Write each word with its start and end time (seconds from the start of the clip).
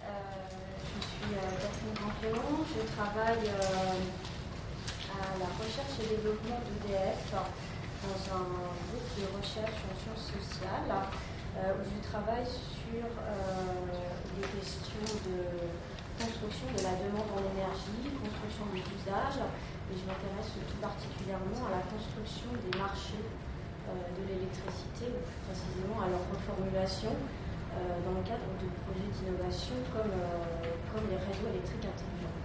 je 0.00 1.00
suis 1.00 1.34
Catherine 1.34 1.96
Campéon, 2.00 2.64
je 2.64 2.80
travaille 2.96 3.46
à 5.10 5.38
la 5.38 5.48
recherche 5.60 5.94
et 6.02 6.16
développement 6.16 6.60
d'EDF 6.64 7.32
dans 7.32 8.20
un 8.32 8.44
groupe 8.88 9.10
de 9.20 9.26
recherche 9.36 9.80
en 9.84 9.94
sciences 10.00 10.26
sociales 10.32 10.92
où 11.60 11.82
je 11.84 12.08
travaille 12.08 12.46
sur 12.46 13.04
les 13.04 14.48
questions 14.56 15.08
de 15.28 15.36
construction 16.20 16.68
de 16.76 16.82
la 16.84 16.94
demande 17.00 17.28
en 17.36 17.42
énergie, 17.56 18.12
construction 18.20 18.64
des 18.72 18.84
usages, 19.00 19.40
et 19.40 19.94
je 19.96 20.04
m'intéresse 20.04 20.52
tout 20.56 20.80
particulièrement 20.80 21.68
à 21.68 21.80
la 21.80 21.82
construction 21.88 22.52
des 22.60 22.72
marchés 22.78 23.24
de 23.88 24.22
l'électricité, 24.28 25.08
ou 25.12 25.20
plus 25.24 25.40
précisément 25.48 26.00
à 26.04 26.08
leur 26.12 26.20
reformulation. 26.28 27.12
euh, 27.12 27.39
dans 27.78 28.14
le 28.18 28.24
cadre 28.26 28.50
de 28.58 28.66
projets 28.82 29.10
d'innovation 29.14 29.76
comme, 29.94 30.10
euh, 30.10 30.74
comme 30.90 31.06
les 31.10 31.16
réseaux 31.16 31.48
électriques 31.54 31.86
intelligents. 31.86 32.36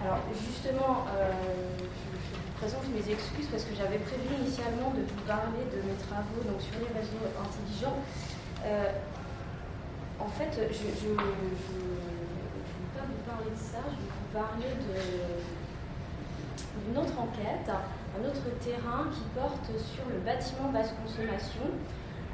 Alors 0.00 0.20
justement, 0.32 1.04
euh, 1.12 1.32
je, 1.78 2.36
vous 2.36 2.54
présente 2.58 2.88
mes 2.88 3.04
excuses 3.04 3.48
parce 3.50 3.64
que 3.64 3.74
j'avais 3.74 3.98
prévu 3.98 4.28
initialement 4.40 4.90
de 4.96 5.04
vous 5.04 5.22
parler 5.28 5.64
de 5.68 5.80
mes 5.84 5.96
travaux 6.08 6.40
donc, 6.44 6.60
sur 6.60 6.76
les 6.80 6.92
réseaux 6.96 7.24
intelligents. 7.36 8.00
en 10.20 10.30
fait, 10.36 10.52
je 10.56 11.08
ne 11.08 11.14
vais 11.14 11.28
pas 12.96 13.04
vous 13.04 13.22
parler 13.28 13.50
de 13.52 13.60
ça, 13.60 13.84
je 13.84 14.00
vais 14.00 14.12
vous 14.12 14.32
parler 14.32 14.72
d'une 16.84 16.96
autre 16.96 17.16
enquête, 17.20 17.68
un 17.68 18.24
autre 18.24 18.46
terrain 18.60 19.04
qui 19.12 19.24
porte 19.36 19.66
sur 19.78 20.04
le 20.08 20.18
bâtiment 20.24 20.70
basse 20.72 20.94
consommation. 21.04 21.68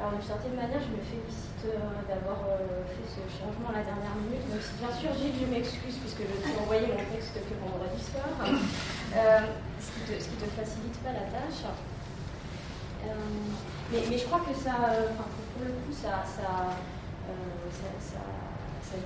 Alors 0.00 0.16
d'une 0.16 0.24
certaine 0.24 0.56
manière, 0.56 0.80
je 0.80 0.96
me 0.96 1.02
félicite 1.04 1.60
euh, 1.68 1.76
d'avoir 2.08 2.40
euh, 2.48 2.88
fait 2.88 3.04
ce 3.04 3.20
changement 3.36 3.68
à 3.68 3.84
la 3.84 3.84
dernière 3.84 4.16
minute, 4.16 4.40
même 4.48 4.64
si 4.64 4.72
bien 4.80 4.88
sûr 4.96 5.12
Gilles, 5.12 5.36
je 5.36 5.44
m'excuse 5.44 6.00
puisque 6.00 6.24
je 6.24 6.40
t'ai 6.40 6.56
envoyé 6.56 6.88
mon 6.88 7.04
texte 7.12 7.36
que 7.36 7.52
vendredi 7.60 8.00
soir, 8.00 8.24
euh, 8.40 9.44
ce 9.76 9.92
qui 9.92 10.00
ne 10.08 10.40
te, 10.40 10.56
facilite 10.56 10.96
pas 11.04 11.12
la 11.12 11.28
tâche. 11.28 11.68
Mais, 13.92 14.16
je 14.16 14.24
crois 14.24 14.40
que 14.40 14.56
ça, 14.56 14.88
pour 15.20 15.68
le 15.68 15.72
coup, 15.84 15.92
ça, 15.92 16.24
ça, 16.24 16.72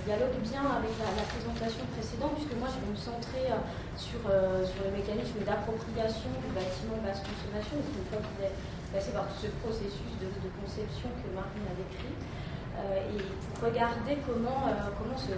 dialogue 0.06 0.38
bien 0.46 0.62
avec 0.78 0.94
la, 0.94 1.26
présentation 1.26 1.82
précédente, 1.98 2.38
puisque 2.38 2.54
moi 2.54 2.70
je 2.70 2.78
vais 2.78 2.90
me 2.94 2.96
centrer 2.96 3.50
sur, 3.98 4.22
sur 4.22 4.80
le 4.86 4.90
mécanisme 4.94 5.42
d'appropriation 5.42 6.30
du 6.38 6.48
bâtiment 6.54 7.02
basse 7.02 7.20
consommation, 7.20 7.82
une 7.82 8.06
fois 8.08 8.22
qu'il 8.22 8.46
est 8.46 8.54
passer 8.94 9.10
par 9.10 9.26
tout 9.26 9.42
ce 9.42 9.50
processus 9.58 10.14
de, 10.22 10.30
conception 10.62 11.10
que 11.18 11.26
Marine 11.34 11.66
a 11.66 11.74
décrit 11.74 12.14
euh, 12.14 13.10
et 13.10 13.18
pour 13.18 13.66
regarder 13.66 14.22
comment, 14.22 14.70
euh, 14.70 14.94
comment 14.94 15.18
se, 15.18 15.34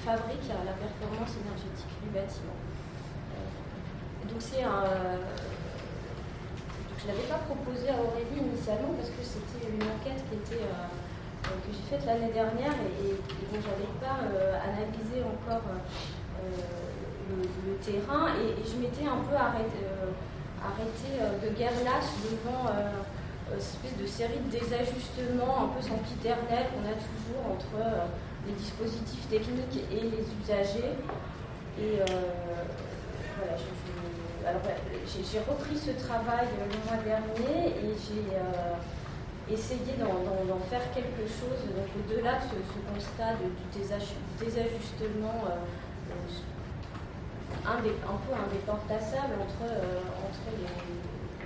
fabrique 0.00 0.48
la 0.48 0.72
performance 0.72 1.36
énergétique 1.36 1.92
du 2.00 2.08
bâtiment. 2.08 2.56
Euh, 2.56 4.24
donc 4.24 4.40
c'est 4.40 4.64
un. 4.64 4.88
je 6.96 7.04
ne 7.04 7.08
l'avais 7.12 7.28
pas 7.28 7.44
proposé 7.44 7.92
à 7.92 8.00
Aurélie 8.00 8.40
initialement 8.40 8.96
parce 8.96 9.12
que 9.12 9.20
c'était 9.20 9.68
une 9.68 9.84
enquête 9.84 10.24
que 10.24 10.56
j'ai 10.56 11.84
faite 11.92 12.08
l'année 12.08 12.32
dernière 12.32 12.72
et, 12.72 13.20
dont 13.20 13.60
je 13.60 13.68
n'avais 13.68 13.92
pas 14.00 14.24
analysé 14.64 15.20
encore 15.20 15.64
le, 17.28 17.76
terrain 17.84 18.32
et, 18.40 18.60
et 18.60 18.64
je 18.64 18.76
m'étais 18.80 19.04
un 19.04 19.20
peu 19.28 19.36
arrêtée 19.36 19.88
arrêter 20.64 21.20
euh, 21.20 21.36
de 21.44 21.54
guerre 21.54 21.76
devant 21.76 22.66
euh, 22.68 23.04
une 23.52 23.58
espèce 23.58 23.96
de 24.00 24.06
série 24.06 24.40
de 24.40 24.50
désajustements 24.50 25.68
un 25.68 25.70
peu 25.76 25.82
sempiternels 25.84 26.72
qu'on 26.72 26.88
a 26.88 26.96
toujours 26.96 27.44
entre 27.52 27.76
euh, 27.76 28.08
les 28.46 28.52
dispositifs 28.54 29.28
techniques 29.28 29.84
et 29.92 30.00
les 30.00 30.24
usagers. 30.40 30.96
Et 31.80 31.98
voilà, 34.42 34.58
j'ai 35.08 35.38
repris 35.40 35.76
ce 35.76 35.90
travail 36.06 36.46
le 36.54 36.78
mois 36.86 37.02
dernier 37.02 37.70
et 37.70 37.96
j'ai 37.98 39.52
essayé 39.52 39.96
d'en 39.98 40.60
faire 40.70 40.92
quelque 40.94 41.26
chose, 41.26 41.58
au-delà 41.98 42.34
de 42.34 42.44
ce, 42.52 42.94
constat 42.94 43.34
du 43.42 43.80
désajustement 43.80 45.44
un, 47.66 47.80
des, 47.80 47.96
un 48.04 48.18
peu 48.20 48.32
indéportassable 48.36 49.40
entre, 49.40 49.64
euh, 49.64 50.00
entre 50.20 50.44
les, 50.52 50.68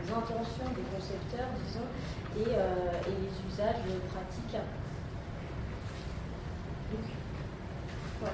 intentions 0.08 0.72
des 0.72 0.88
concepteurs, 0.88 1.52
disons, 1.66 1.84
et, 2.40 2.56
euh, 2.56 2.96
les 3.06 3.28
usages 3.52 3.84
pratiques. 4.08 4.56
Donc, 6.90 7.04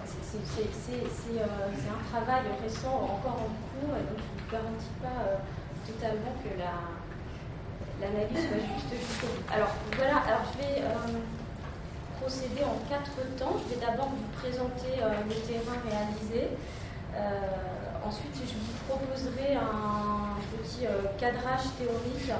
c'est 0.06 1.90
un 1.90 2.02
travail 2.10 2.42
récent, 2.62 2.94
encore 2.94 3.42
en 3.42 3.50
cours, 3.74 3.96
et 3.98 4.06
donc 4.06 4.18
je 4.22 4.30
ne 4.30 4.38
vous 4.38 4.50
garantis 4.52 4.94
pas 5.02 5.18
euh, 5.26 5.36
totalement 5.84 6.34
que 6.44 6.50
l'analyse 8.00 8.48
soit 8.48 8.62
juste. 8.62 9.26
Alors 9.52 9.74
voilà, 9.96 10.18
alors 10.18 10.44
je 10.52 10.58
vais 10.62 10.82
procéder 12.20 12.62
en 12.62 12.78
quatre 12.88 13.18
temps. 13.36 13.56
Je 13.66 13.74
vais 13.74 13.80
d'abord 13.84 14.10
vous 14.10 14.30
présenter 14.38 14.94
le 15.00 15.34
terrain 15.34 15.78
réalisé. 15.84 16.50
Euh, 18.04 18.08
ensuite, 18.08 18.34
je 18.36 18.54
vous 18.54 18.76
proposerai 18.88 19.56
un 19.56 20.36
petit 20.56 20.86
euh, 20.86 21.08
cadrage 21.18 21.64
théorique 21.78 22.32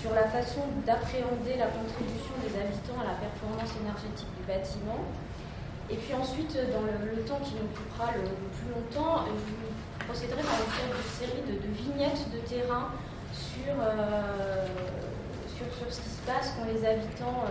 sur 0.00 0.12
la 0.14 0.28
façon 0.28 0.60
d'appréhender 0.86 1.56
la 1.58 1.66
contribution 1.66 2.34
des 2.42 2.52
habitants 2.60 3.00
à 3.00 3.12
la 3.12 3.16
performance 3.16 3.72
énergétique 3.80 4.28
du 4.36 4.44
bâtiment. 4.44 5.00
Et 5.90 5.96
puis 5.96 6.14
ensuite, 6.14 6.54
dans 6.72 6.82
le, 6.82 7.22
temps 7.22 7.40
qui 7.42 7.54
nous 7.54 7.64
occupera 7.64 8.12
le, 8.12 8.28
plus 8.56 8.68
longtemps, 8.74 9.24
je 9.26 9.32
vous 9.32 10.06
procéderai 10.06 10.42
par 10.42 10.58
une 10.60 11.02
série 11.18 11.42
de, 11.46 11.56
vignettes 11.72 12.26
de 12.32 12.38
terrain 12.46 12.90
euh, 13.68 14.66
sur, 15.56 15.66
sur, 15.66 15.92
ce 15.92 16.00
qui 16.00 16.10
se 16.10 16.22
passe 16.26 16.52
quand 16.58 16.66
les 16.66 16.84
habitants 16.84 17.44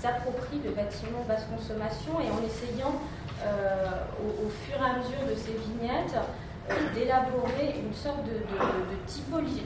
s'approprient 0.00 0.62
le 0.64 0.70
bâtiment 0.70 1.24
basse 1.26 1.44
consommation 1.50 2.20
et 2.20 2.30
en 2.30 2.40
essayant 2.46 2.94
euh, 3.46 4.02
au, 4.18 4.50
fur 4.50 4.74
et 4.74 4.90
à 4.90 4.98
mesure 4.98 5.22
de 5.30 5.34
ces 5.38 5.54
vignettes, 5.54 6.18
euh, 6.70 6.74
d'élaborer 6.94 7.78
une 7.78 7.94
sorte 7.94 8.24
de, 8.24 8.42
typologie, 9.06 9.62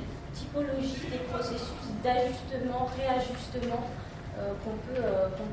des 1.10 1.24
processus 1.32 1.88
d'ajustement, 2.04 2.88
réajustement 2.96 3.88
euh, 4.36 4.52
qu'on 4.64 4.76
peut, 4.92 5.00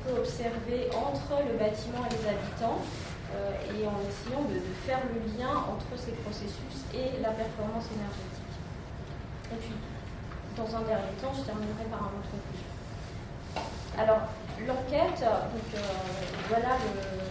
peut, 0.04 0.20
observer 0.20 0.90
entre 0.92 1.40
le 1.48 1.58
bâtiment 1.58 2.04
et 2.08 2.14
les 2.16 2.28
habitants, 2.28 2.82
et 3.70 3.86
en 3.86 3.94
essayant 4.10 4.42
de, 4.50 4.60
faire 4.84 5.00
le 5.14 5.22
lien 5.38 5.54
entre 5.70 5.94
ces 5.96 6.12
processus 6.26 6.82
et 6.94 7.22
la 7.22 7.30
performance 7.30 7.86
énergétique. 7.94 8.58
Et 9.54 9.58
puis, 9.62 9.76
dans 10.58 10.68
un 10.76 10.82
dernier 10.82 11.14
temps, 11.22 11.32
je 11.38 11.46
terminerai 11.46 11.86
par 11.92 12.10
un 12.10 12.12
autre 12.18 12.32
conclusion. 12.34 12.74
Alors, 13.98 14.26
l'enquête, 14.66 15.22
donc 15.22 15.70
voilà 16.50 16.74
le, 16.82 17.29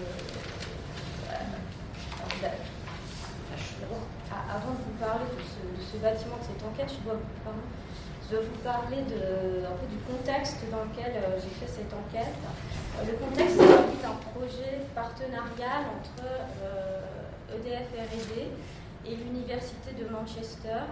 avant 4.49 4.73
de 4.73 4.83
vous 4.85 4.97
parler 5.01 5.25
de 5.25 5.83
ce, 5.83 5.97
bâtiment, 5.99 6.37
de 6.39 6.45
cette 6.45 6.65
enquête, 6.65 6.93
je 6.93 7.05
dois 7.05 7.19
vous, 8.43 8.61
parler 8.63 9.03
de, 9.09 9.65
un 9.65 9.75
peu 9.81 9.87
du 9.89 9.99
contexte 10.05 10.59
dans 10.71 10.85
lequel 10.85 11.17
euh, 11.17 11.41
j'ai 11.41 11.49
fait 11.59 11.67
cette 11.67 11.93
enquête. 11.95 12.35
Euh, 12.99 13.07
le 13.07 13.17
contexte, 13.17 13.57
c'est 13.57 14.07
un 14.07 14.19
projet 14.35 14.85
partenarial 14.95 15.89
entre 15.97 16.29
EDF 17.55 17.89
euh, 17.95 18.03
e 18.03 18.05
RD 18.05 18.33
et 19.11 19.17
l'Université 19.17 19.93
de 19.93 20.09
Manchester 20.09 20.85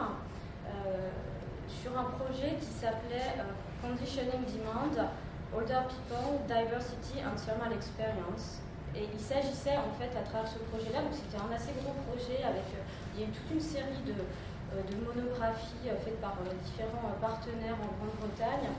sur 1.69 1.97
un 1.97 2.05
projet 2.19 2.57
qui 2.61 2.67
s'appelait 2.67 3.37
Conditioning 3.83 4.45
Demand, 4.47 5.11
Older 5.55 5.83
People, 5.89 6.41
Diversity 6.49 7.23
and 7.23 7.37
Thermal 7.37 7.73
Experience. 7.73 8.61
Et 8.97 9.05
il 9.13 9.21
s'agissait 9.21 9.77
en 9.77 9.93
fait 10.01 10.09
à 10.17 10.23
travers 10.25 10.49
ce 10.49 10.59
projet-là, 10.73 11.03
donc 11.05 11.13
c'était 11.13 11.37
un 11.37 11.53
assez 11.53 11.73
gros 11.85 11.93
projet 12.09 12.41
avec 12.43 12.65
euh, 12.73 12.81
il 13.15 13.21
y 13.21 13.25
a 13.25 13.27
eu 13.29 13.31
toute 13.31 13.51
une 13.53 13.61
série 13.61 14.01
de, 14.09 14.17
euh, 14.17 14.81
monographies 15.05 15.93
euh, 15.93 16.01
faites 16.03 16.19
par 16.21 16.33
différents 16.65 17.13
partenaires 17.21 17.77
en 17.77 17.93
Grande-Bretagne, 18.01 18.73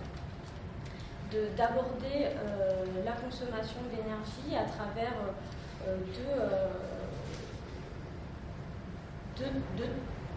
d'aborder 1.57 2.31
la 3.03 3.11
consommation 3.11 3.81
d'énergie 3.91 4.55
à 4.55 4.63
travers 4.63 5.11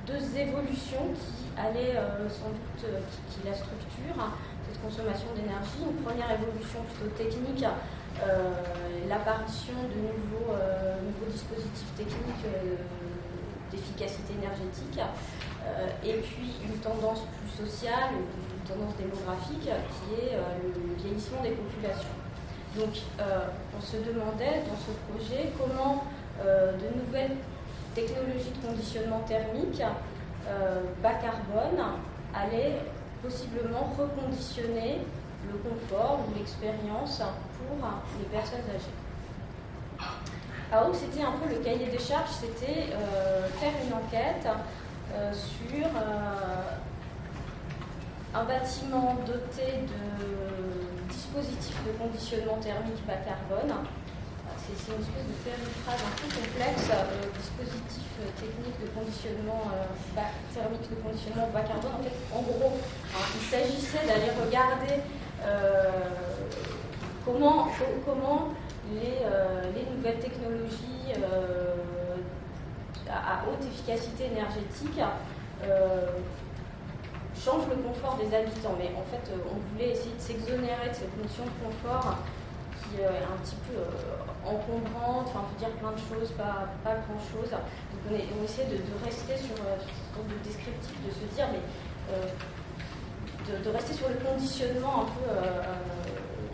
deux, 0.05 0.37
évolutions 0.37 1.15
qui 1.15 1.47
allaient 1.57 1.95
sans 2.29 2.49
doute, 2.49 2.83
qui, 2.83 3.41
qui 3.41 3.47
la 3.47 3.55
structurent, 3.55 4.33
cette 4.69 4.83
consommation 4.83 5.29
d'énergie. 5.37 5.79
Une 5.89 6.03
première 6.03 6.33
évolution 6.33 6.81
plutôt 6.83 7.15
technique 7.17 7.65
l'apparition 9.09 9.75
de 9.91 10.01
nouveaux, 10.01 10.53
euh, 10.55 10.97
dispositifs 11.31 11.95
techniques 11.97 12.47
euh, 12.47 12.77
d'efficacité 13.71 14.35
énergétique, 14.35 14.99
et 16.03 16.15
puis 16.15 16.51
une 16.65 16.77
tendance 16.79 17.21
plus 17.39 17.65
sociale, 17.65 18.11
une 18.19 18.69
tendance 18.69 18.97
démographique 18.97 19.63
qui 19.63 20.15
est 20.15 20.35
le 20.35 20.95
vieillissement 20.97 21.41
des 21.43 21.51
populations. 21.51 22.17
Donc 22.77 22.99
on 23.77 23.81
se 23.81 23.99
demandait 23.99 24.65
dans 24.67 24.75
ce 24.75 24.91
projet 25.07 25.53
comment 25.57 26.03
de 26.43 26.99
nouvelles 26.99 27.37
technologies 27.95 28.51
de 28.51 28.67
conditionnement 28.67 29.21
thermique 29.21 29.83
bas 31.01 31.15
carbone 31.23 31.79
allaient 32.35 32.81
possiblement 33.23 33.95
reconditionner 33.97 34.99
le 35.47 35.59
confort 35.59 36.21
ou 36.27 36.37
l'expérience 36.37 37.23
pour 37.69 37.89
les 38.19 38.27
personnes 38.27 38.65
âgées. 38.75 38.97
Alors 40.73 40.95
c'était 40.95 41.23
un 41.23 41.33
peu 41.33 41.51
le 41.51 41.59
cahier 41.65 41.87
des 41.87 41.99
charges, 41.99 42.31
c'était 42.31 42.95
euh, 42.95 43.49
faire 43.59 43.73
une 43.85 43.93
enquête 43.93 44.47
euh, 45.13 45.33
sur 45.35 45.85
euh, 45.85 46.79
un 48.33 48.45
bâtiment 48.45 49.19
doté 49.27 49.83
de 49.83 51.11
dispositifs 51.13 51.83
de 51.85 51.91
conditionnement 51.99 52.55
thermique 52.63 53.05
bas 53.05 53.19
carbone. 53.27 53.83
C'est 54.63 54.95
une 54.95 55.03
espèce 55.03 55.59
de 55.59 55.75
phrase 55.83 55.99
un 56.07 56.15
peu 56.15 56.31
complexe, 56.31 56.87
dispositif 57.35 58.07
technique 58.39 58.79
de 58.79 58.87
conditionnement 58.95 59.67
thermique 60.55 60.87
de 60.89 60.95
conditionnement 61.03 61.51
bas 61.53 61.63
carbone. 61.63 62.07
En 62.33 62.43
gros, 62.43 62.79
hein, 62.79 63.27
il 63.35 63.43
s'agissait 63.51 64.07
d'aller 64.07 64.31
regarder 64.39 65.03
comment, 67.25 67.69
comment 68.05 68.49
euh, 68.93 69.63
les, 69.75 69.85
nouvelles 69.95 70.19
technologies 70.19 71.15
euh, 71.23 71.77
à, 73.09 73.45
haute 73.47 73.65
efficacité 73.65 74.27
énergétique 74.27 75.01
euh, 75.63 76.11
changent 77.37 77.69
le 77.69 77.77
confort 77.77 78.17
des 78.17 78.35
habitants. 78.35 78.75
Mais 78.79 78.91
en 78.97 79.05
fait, 79.07 79.31
on 79.31 79.59
voulait 79.73 79.93
essayer 79.93 80.15
de 80.15 80.21
s'exonérer 80.21 80.89
de 80.89 80.95
cette 80.95 81.17
notion 81.23 81.45
de 81.45 81.55
confort 81.65 82.19
qui 82.83 83.01
est 83.03 83.07
un 83.07 83.39
petit 83.45 83.57
peu 83.71 83.79
encombrante, 84.45 85.29
enfin, 85.29 85.45
on 85.47 85.55
peut 85.55 85.59
dire 85.59 85.71
plein 85.79 85.93
de 85.93 86.03
choses, 86.11 86.33
pas, 86.33 86.67
pas 86.83 86.97
grand-chose. 87.07 87.51
Donc 87.51 88.01
on, 88.11 88.45
essaie 88.45 88.65
de, 88.65 88.81
rester 89.05 89.37
sur, 89.37 89.55
sur 89.55 90.25
de 90.27 90.35
descriptif, 90.43 90.97
de 91.07 91.13
se 91.13 91.35
dire, 91.37 91.47
mais 91.53 91.63
de, 93.47 93.71
rester 93.71 93.95
sur 93.95 94.09
le 94.09 94.17
conditionnement 94.17 95.03
un 95.03 95.07
peu 95.07 95.29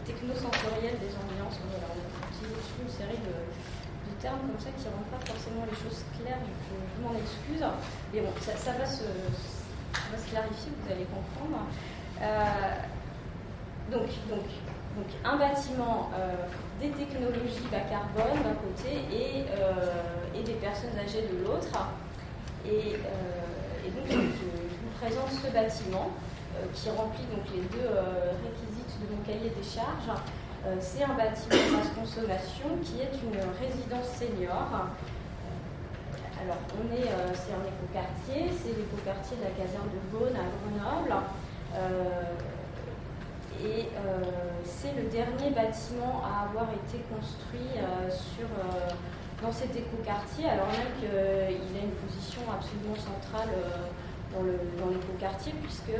technosensoriel 0.07 0.95
des 1.03 1.13
ambiances 1.19 1.59
une 2.83 2.89
série 2.89 3.19
de, 3.19 3.35
termes 4.21 4.41
comme 4.41 4.59
ça 4.59 4.71
qui 4.73 4.85
ne 4.89 4.97
rendent 4.97 5.13
pas 5.13 5.21
forcément 5.27 5.65
les 5.69 5.77
choses 5.77 6.01
claires, 6.17 6.41
je, 6.41 7.03
m'en 7.05 7.13
excuse. 7.13 7.61
Mais 8.13 8.21
bon, 8.21 8.33
ça, 8.41 8.73
va 8.73 8.87
se, 8.87 9.05
clarifier, 10.31 10.73
vous 10.73 10.93
allez 10.93 11.05
comprendre. 11.05 11.69
Euh, 12.23 12.81
donc, 13.93 14.09
donc, 14.31 14.49
donc, 14.97 15.09
un 15.23 15.37
bâtiment, 15.37 16.11
euh, 16.17 16.33
des 16.81 16.91
technologies 16.97 17.69
bas 17.71 17.85
carbone 17.91 18.41
d'un 18.43 18.57
côté 18.57 19.05
et, 19.13 19.45
euh, 19.53 20.43
des 20.43 20.55
personnes 20.55 20.97
âgées 20.99 21.29
de 21.29 21.45
l'autre. 21.45 21.69
Et, 22.65 22.97
donc, 23.93 24.07
je, 24.09 24.17
vous 24.17 24.95
présente 25.01 25.31
ce 25.31 25.53
bâtiment 25.53 26.11
qui 26.73 26.89
remplit 26.89 27.27
donc 27.27 27.45
les 27.55 27.63
deux 27.69 27.89
réquisites 28.43 28.76
de 29.01 29.15
mon 29.15 29.23
cahier 29.23 29.51
des 29.51 29.67
charges. 29.67 30.13
Euh, 30.67 30.77
c'est 30.81 31.05
un 31.05 31.15
bâtiment 31.15 31.79
basse 31.79 31.93
consommation 31.95 32.67
qui 32.83 33.01
est 33.01 33.15
une 33.23 33.39
résidence 33.61 34.09
senior. 34.19 34.67
Euh, 34.73 36.43
alors, 36.43 36.61
on 36.75 36.85
est, 36.91 37.07
euh, 37.07 37.31
c'est 37.35 37.55
un 37.55 37.65
écoquartier, 37.65 38.51
c'est 38.51 38.75
l'écoquartier 38.75 39.37
de 39.39 39.45
la 39.45 39.55
caserne 39.55 39.89
de 39.93 40.01
Beaune 40.11 40.35
à 40.35 40.47
Grenoble. 40.51 41.15
et 43.65 43.89
c'est 44.65 44.93
le 44.93 45.09
dernier 45.09 45.51
bâtiment 45.51 46.23
à 46.25 46.49
avoir 46.49 46.69
été 46.73 47.03
construit 47.09 47.73
dans 49.43 49.53
cet 49.53 49.75
écoquartier, 49.77 50.49
alors 50.49 50.69
même 50.69 50.93
qu'il 50.99 51.09
a 51.09 51.85
une 51.85 51.99
position 52.05 52.43
absolument 52.53 52.97
centrale 52.97 53.49
dans, 54.33 54.43
le, 54.43 54.61
dans 54.79 54.91
l'écoquartier, 54.91 55.55
puisque 55.63 55.97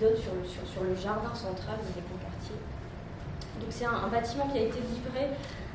sur 0.00 0.82
le, 0.82 0.94
jardin 0.96 1.34
central 1.34 1.76
de 1.76 1.92
l'écoquartier. 1.92 2.56
Donc 3.60 3.68
c'est 3.68 3.84
un, 3.84 4.08
bâtiment 4.08 4.48
qui 4.48 4.58
a 4.58 4.62
été 4.62 4.80
livré 4.80 5.28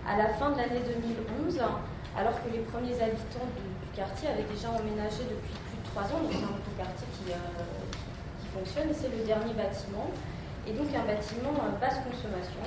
à 0.07 0.17
la 0.17 0.33
fin 0.33 0.49
de 0.49 0.57
l'année 0.57 0.81
2011, 0.81 1.61
alors 2.17 2.33
que 2.41 2.49
les 2.49 2.59
premiers 2.59 2.97
habitants 3.01 3.45
du, 3.53 3.75
quartier 3.95 4.27
avaient 4.27 4.49
déjà 4.51 4.69
emménagé 4.71 5.23
depuis 5.23 5.55
plus 5.55 5.77
de 5.79 5.87
trois 5.87 6.03
ans. 6.03 6.19
Donc 6.19 6.33
c'est 6.33 6.43
un 6.43 6.57
écoquartier 6.57 7.07
qui, 7.15 7.31
euh, 7.31 7.37
qui 8.41 8.47
fonctionne 8.51 8.91
c'est 8.91 9.07
le 9.07 9.23
dernier 9.23 9.53
bâtiment. 9.53 10.11
Et 10.67 10.73
donc 10.73 10.87
un 10.89 11.05
bâtiment 11.05 11.53
euh, 11.63 11.79
basse 11.79 12.01
consommation. 12.03 12.59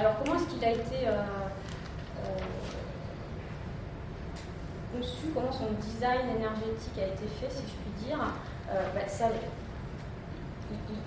Alors 0.00 0.16
comment 0.18 0.34
est-ce 0.34 0.46
qu'il 0.46 0.64
a 0.64 0.70
été 0.72 1.06
euh, 1.06 1.22
conçu, 4.92 5.30
comment 5.32 5.52
son 5.52 5.70
design 5.78 6.26
énergétique 6.34 6.98
a 6.98 7.06
été 7.06 7.28
fait, 7.38 7.50
si 7.50 7.62
je 7.62 7.76
puis 7.76 8.08
dire? 8.08 8.18
Euh, 8.70 8.86
bah, 8.94 9.00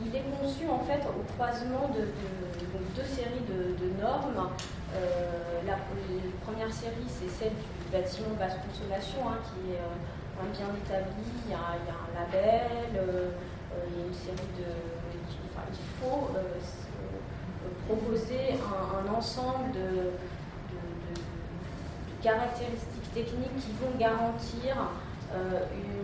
il, 0.05 0.15
est 0.15 0.23
conçu 0.37 0.67
en 0.67 0.79
fait 0.79 0.99
au 1.07 1.23
croisement 1.33 1.87
de, 1.95 2.11
deux 2.95 3.07
séries 3.07 3.45
de, 3.47 4.01
normes. 4.01 4.49
Euh, 4.95 5.61
la, 5.65 5.77
première 6.45 6.73
série, 6.73 7.07
c'est 7.07 7.29
celle 7.29 7.53
du 7.53 7.91
bâtiment 7.91 8.35
basse 8.37 8.57
consommation, 8.67 9.29
hein, 9.29 9.39
qui 9.47 9.71
est 9.71 9.79
euh, 9.79 10.51
bien 10.51 10.67
établi, 10.75 11.23
il 11.45 11.51
y, 11.51 11.55
a, 11.55 11.57
un 11.57 12.11
label, 12.13 12.69
il 12.91 13.97
y 13.97 14.03
a 14.03 14.07
une 14.07 14.13
série 14.13 14.51
de. 14.59 14.67
il 15.71 15.77
faut 16.01 16.31
proposer 17.87 18.59
un, 18.59 19.13
ensemble 19.13 19.71
de, 19.71 20.11
caractéristiques 22.21 23.13
techniques 23.13 23.57
qui 23.57 23.71
vont 23.81 23.97
garantir 23.97 24.75
une 25.33 26.02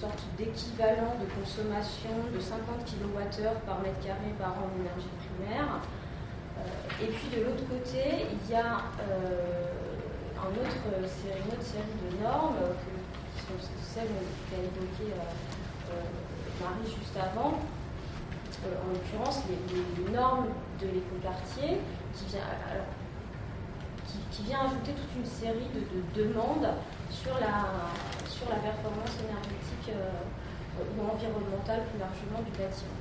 sorte 0.00 0.20
d'équivalent 0.36 1.16
de 1.16 1.26
consommation 1.40 2.12
de 2.28 2.38
50 2.38 2.84
kWh 2.84 3.64
par 3.64 3.80
mètre 3.80 4.00
carré 4.04 4.28
par 4.38 4.52
an 4.60 4.68
d'énergie 4.76 5.08
primaire. 5.24 5.80
Euh, 6.58 7.04
et 7.04 7.08
puis 7.08 7.28
de 7.32 7.44
l'autre 7.44 7.64
côté, 7.64 8.28
il 8.28 8.50
y 8.50 8.54
a 8.54 8.84
euh, 9.00 9.72
un 10.36 10.52
autre, 10.52 10.76
une 10.92 11.48
autre 11.48 11.64
série 11.64 11.96
de 12.04 12.22
normes 12.22 12.60
qui 13.36 13.40
sont 13.40 13.72
celles 13.80 14.12
qu'a 14.50 14.60
évoquées 14.60 15.16
euh, 15.16 16.00
Marie 16.60 16.84
juste 16.84 17.16
avant, 17.16 17.60
en 18.64 18.88
l'occurrence 18.92 19.42
les, 19.48 20.12
normes 20.12 20.48
de 20.80 20.86
l'écoquartier 20.86 21.80
qui 22.14 22.24
vient, 22.26 22.40
qui, 24.30 24.42
vient 24.44 24.60
ajouter 24.60 24.92
toute 24.92 25.16
une 25.16 25.26
série 25.26 25.68
de 25.74 26.22
demandes 26.22 26.68
sur 27.10 27.34
la, 27.38 27.68
sur 28.36 28.50
la 28.50 28.56
performance 28.56 29.16
énergétique 29.24 29.88
euh, 29.96 30.84
ou 30.92 31.00
environnementale 31.08 31.84
plus 31.88 31.98
largement 31.98 32.44
du 32.44 32.52
bâtiment. 32.52 33.00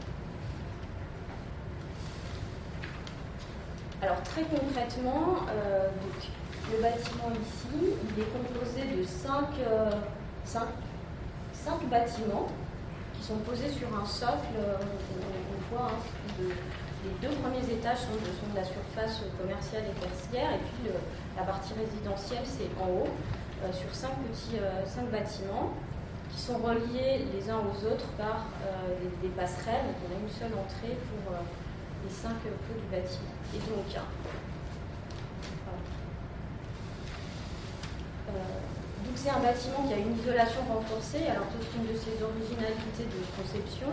Alors 4.02 4.22
très 4.24 4.44
concrètement, 4.44 5.44
euh, 5.50 5.90
le 6.72 6.82
bâtiment 6.82 7.32
ici, 7.36 7.76
il 7.76 8.22
est 8.22 8.32
composé 8.32 8.96
de 8.96 9.04
cinq, 9.04 9.50
euh, 9.60 9.92
bâtiments 11.90 12.48
qui 13.14 13.24
sont 13.24 13.38
posés 13.40 13.70
sur 13.70 13.88
un 14.00 14.06
socle. 14.06 14.56
on, 14.56 15.76
voit 15.76 15.88
hein, 15.88 16.40
les 16.40 17.28
deux 17.28 17.36
premiers 17.36 17.74
étages 17.74 18.00
sont 18.00 18.14
de, 18.14 18.56
la 18.56 18.64
surface 18.64 19.22
commerciale 19.40 19.84
et 19.84 20.00
tertiaire, 20.00 20.54
et 20.54 20.60
puis 20.60 20.92
la 21.36 21.44
partie 21.44 21.74
résidentielle, 21.74 22.44
c'est 22.46 22.70
en 22.82 22.88
haut. 22.88 23.10
Euh, 23.64 23.72
sur 23.72 23.88
cinq 23.96 24.12
petits 24.28 24.60
euh, 24.60 24.86
cinq 24.86 25.10
bâtiments 25.10 25.72
qui 26.30 26.42
sont 26.42 26.58
reliés 26.58 27.24
les 27.32 27.50
uns 27.50 27.64
aux 27.64 27.80
autres 27.88 28.12
par 28.18 28.52
euh, 28.68 29.00
des, 29.22 29.30
passerelles. 29.30 29.88
Donc 29.88 29.96
on 30.04 30.10
a 30.12 30.20
une 30.20 30.30
seule 30.30 30.52
entrée 30.60 31.00
pour 31.00 31.32
les 32.04 32.12
cinq 32.12 32.36
pots 32.44 32.76
du 32.76 32.88
bâtiment. 32.92 33.32
Et 33.56 33.60
donc, 33.64 33.88
donc 38.28 39.16
c'est 39.16 39.30
un 39.30 39.40
bâtiment 39.40 39.88
qui 39.88 39.94
a 39.94 39.98
une 40.04 40.20
isolation 40.20 40.62
renforcée. 40.68 41.32
Alors 41.32 41.48
toute 41.48 41.72
une 41.80 41.88
de 41.88 41.96
ses 41.96 42.20
originalités 42.20 43.08
de 43.08 43.22
conception, 43.40 43.88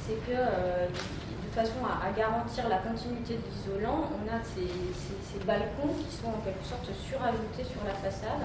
c'est 0.00 0.16
que 0.24 0.32
de 0.32 1.50
façon 1.52 1.84
à, 1.84 2.10
garantir 2.16 2.66
la 2.70 2.78
continuité 2.78 3.36
de 3.36 3.44
l'isolant, 3.44 4.08
on 4.16 4.24
a 4.32 4.40
ces, 4.40 4.72
ces, 4.96 5.44
balcons 5.44 5.92
qui 6.00 6.16
sont 6.16 6.32
en 6.32 6.40
quelque 6.40 6.64
sorte 6.64 6.88
surajoutés 7.04 7.68
sur 7.68 7.84
la 7.84 7.92
façade 7.92 8.40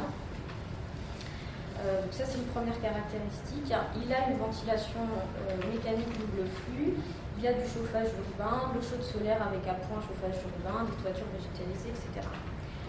euh, 1.85 2.01
donc 2.01 2.13
ça 2.13 2.25
c'est 2.25 2.39
une 2.41 2.49
première 2.49 2.79
caractéristique. 2.81 3.69
Il 3.69 4.09
a 4.09 4.29
une 4.29 4.37
ventilation 4.37 5.05
euh, 5.05 5.57
mécanique 5.69 6.09
double 6.17 6.49
flux, 6.65 6.97
il 7.37 7.45
a 7.45 7.53
du 7.53 7.65
chauffage 7.69 8.09
urbain, 8.17 8.73
l'eau 8.73 8.81
chaude 8.81 9.03
solaire 9.05 9.37
avec 9.45 9.61
appoint 9.69 10.01
chauffage 10.01 10.41
urbain, 10.41 10.89
des 10.89 10.97
toitures 10.97 11.29
végétalisées, 11.37 11.93
etc. 11.93 12.25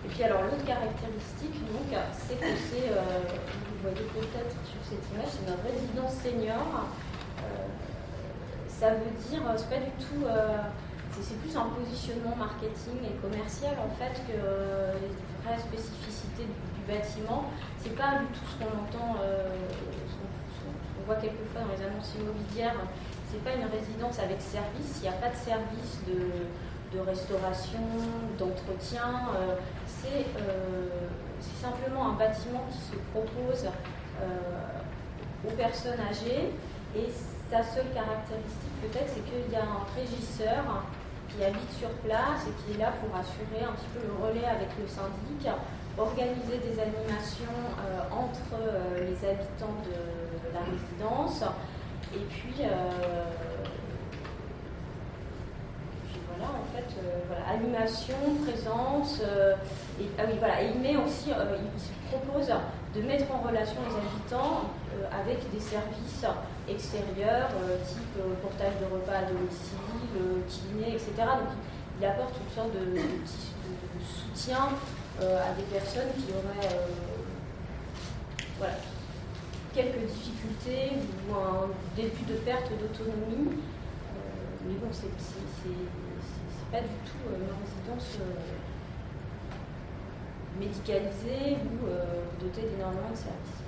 Et 0.05 0.09
puis 0.09 0.25
alors 0.25 0.41
l'autre 0.41 0.65
caractéristique, 0.65 1.59
donc, 1.69 1.91
c'est 2.17 2.41
que 2.41 2.55
c'est, 2.57 2.89
euh, 2.89 3.29
vous 3.29 3.79
voyez 3.83 4.09
peut-être 4.09 4.57
sur 4.65 4.81
cette 4.81 5.05
image, 5.13 5.37
c'est 5.37 5.45
une 5.45 5.59
résidence 5.61 6.15
senior. 6.25 6.89
ça 8.69 8.95
veut 8.95 9.13
dire, 9.29 9.43
c'est 9.59 9.69
pas 9.69 9.85
du 9.85 9.93
tout, 10.01 10.25
c'est 11.21 11.37
plus 11.43 11.53
un 11.57 11.67
positionnement 11.77 12.37
marketing 12.37 13.05
et 13.05 13.13
commercial 13.21 13.75
en 13.83 13.91
fait 13.99 14.15
que 14.25 14.39
les 15.03 15.13
vraies 15.43 15.61
spécificités 15.61 16.47
du, 16.47 16.79
bâtiment. 16.89 17.45
C'est 17.83 17.95
pas 17.97 18.19
du 18.21 18.27
tout 18.27 18.45
ce 18.45 18.59
qu'on 18.59 18.73
entend, 18.73 19.17
ce 19.21 20.99
qu'on 20.99 21.07
voit 21.07 21.17
quelquefois 21.17 21.63
dans 21.63 21.73
les 21.77 21.83
annonces 21.87 22.15
immobilières. 22.19 22.75
C'est 23.31 23.43
pas 23.45 23.55
une 23.55 23.69
résidence 23.71 24.19
avec 24.19 24.41
service. 24.41 24.99
Il 24.99 25.03
n'y 25.03 25.09
a 25.09 25.19
pas 25.19 25.31
de 25.31 25.37
service 25.37 26.01
de, 26.07 27.01
restauration, 27.01 27.79
d'entretien. 28.39 29.29
c'est 29.87 30.27
simplement 31.61 32.09
un 32.11 32.15
bâtiment 32.15 32.65
qui 32.73 32.79
se 32.79 32.97
propose 33.13 33.67
aux 35.47 35.53
personnes 35.53 36.01
âgées 36.11 36.51
et 36.97 37.07
sa 37.51 37.63
seule 37.63 37.89
caractéristique 37.95 38.69
peut-être 38.83 39.09
c'est 39.09 39.25
qu'il 39.25 39.53
y 39.53 39.57
a 39.57 39.63
un 39.63 39.85
régisseur 39.95 40.85
qui 41.29 41.45
habite 41.45 41.73
sur 41.79 41.91
place 42.05 42.47
et 42.49 42.55
qui 42.63 42.77
est 42.77 42.83
là 42.83 42.93
pour 43.01 43.15
assurer 43.17 43.65
un 43.65 43.73
petit 43.73 43.91
peu 43.93 44.01
le 44.07 44.15
relais 44.25 44.47
avec 44.47 44.69
le 44.81 44.87
syndic, 44.89 45.49
organiser 45.99 46.59
des 46.59 46.81
animations 46.81 47.59
euh, 47.81 48.01
entre 48.13 48.55
euh, 48.55 49.01
les 49.01 49.29
habitants 49.29 49.77
de, 49.85 50.19
la 50.55 50.61
résidence 50.61 51.43
et 52.15 52.25
puis, 52.31 52.55
euh, 52.63 53.25
voilà 56.29 56.51
en 56.53 56.65
fait 56.75 56.89
voilà, 57.27 57.47
animation, 57.49 58.15
présence 58.45 59.21
et, 60.01 60.07
ah 60.19 60.23
oui 60.27 60.37
voilà 60.39 60.63
et 60.63 60.71
il 60.75 60.81
met 60.81 60.97
aussi 60.97 61.31
il 61.31 61.81
se 61.81 62.17
propose 62.17 62.49
de 62.95 63.03
mettre 63.03 63.27
en 63.35 63.47
relation 63.47 63.77
les 63.89 63.97
habitants 63.97 64.71
avec 65.13 65.39
des 65.53 65.61
services 65.61 66.25
extérieurs, 66.69 67.51
type 67.87 68.41
portage 68.41 68.75
de 68.81 68.95
repas 68.95 69.19
à 69.19 69.31
domicile, 69.31 69.77
dîner, 70.49 70.95
etc. 70.95 71.13
Donc 71.19 71.53
il 72.01 72.07
apporte 72.07 72.35
une 72.41 72.55
sorte 72.55 72.73
de, 72.73 73.01
soutien 74.05 74.57
euh, 74.57 75.08
à 75.21 75.53
des 75.55 75.63
personnes 75.65 76.11
qui 76.17 76.33
auraient 76.33 76.77
voilà, 78.59 78.75
quelques 79.75 80.07
difficultés 80.07 80.93
ou 81.29 81.35
un 81.35 81.69
début 81.97 82.25
de 82.29 82.35
perte 82.45 82.71
d'autonomie. 82.71 83.59
mais 84.67 84.75
bon, 84.75 84.89
c'est 84.93 85.09
pas 86.71 86.81
du 86.81 86.95
tout 87.05 87.25
une 87.29 87.51
résidence 87.65 88.19
médicalisée 90.61 91.57
ou 91.65 92.45
dotée 92.45 92.63
d'énormément 92.63 93.11
de 93.11 93.17
services. 93.17 93.59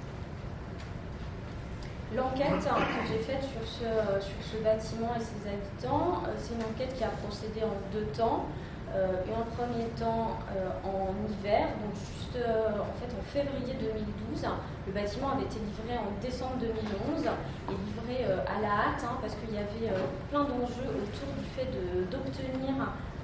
L'enquête 2.16 2.58
que 2.58 3.08
j'ai 3.08 3.20
faite 3.20 3.44
sur 3.44 3.62
ce, 3.64 4.20
sur 4.20 4.34
ce 4.42 4.64
bâtiment 4.64 5.14
et 5.14 5.20
ses 5.20 5.48
habitants, 5.48 6.24
euh, 6.26 6.34
c'est 6.38 6.54
une 6.54 6.62
enquête 6.62 6.92
qui 6.96 7.04
a 7.04 7.08
procédé 7.08 7.62
en 7.62 7.70
deux 7.92 8.06
temps. 8.06 8.46
Euh, 8.94 9.22
et 9.22 9.32
en 9.32 9.46
premier 9.54 9.86
temps 9.94 10.38
euh, 10.50 10.66
en 10.82 11.14
hiver, 11.30 11.68
donc 11.78 11.94
juste 11.94 12.34
en 12.42 12.94
fait 12.98 13.10
en 13.14 13.22
février 13.30 13.74
2012. 13.78 14.46
Le 14.86 14.92
bâtiment 14.92 15.30
avait 15.30 15.46
été 15.46 15.58
livré 15.62 15.94
en 15.98 16.10
décembre 16.20 16.58
2011 16.58 17.22
et 17.22 17.76
livré 17.86 18.26
à 18.26 18.58
la 18.60 18.90
hâte 18.90 19.02
hein, 19.06 19.18
parce 19.20 19.34
qu'il 19.38 19.54
y 19.54 19.58
avait 19.58 19.94
plein 20.30 20.42
d'enjeux 20.42 20.90
autour 20.90 21.30
du 21.38 21.46
fait 21.54 21.70
d'obtenir 22.10 22.74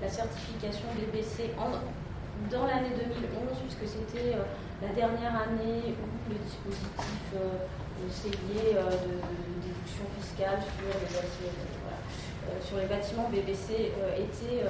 la 0.03 0.09
certification 0.09 0.87
BBC 0.95 1.51
en, 1.59 1.75
dans 2.51 2.67
l'année 2.67 2.95
2011 2.95 3.59
puisque 3.67 3.91
c'était 3.91 4.39
la 4.83 4.93
dernière 4.93 5.35
année 5.35 5.97
où 5.97 6.31
le 6.31 6.37
dispositif 6.37 7.33
euh, 7.35 7.67
de, 8.05 9.17
déduction 9.65 10.05
fiscale 10.21 10.61
sur 12.63 12.77
les 12.79 12.87
bâtiments, 12.87 13.29
euh, 13.33 13.37
BBC 13.37 13.93
euh, 13.99 14.17
était 14.17 14.63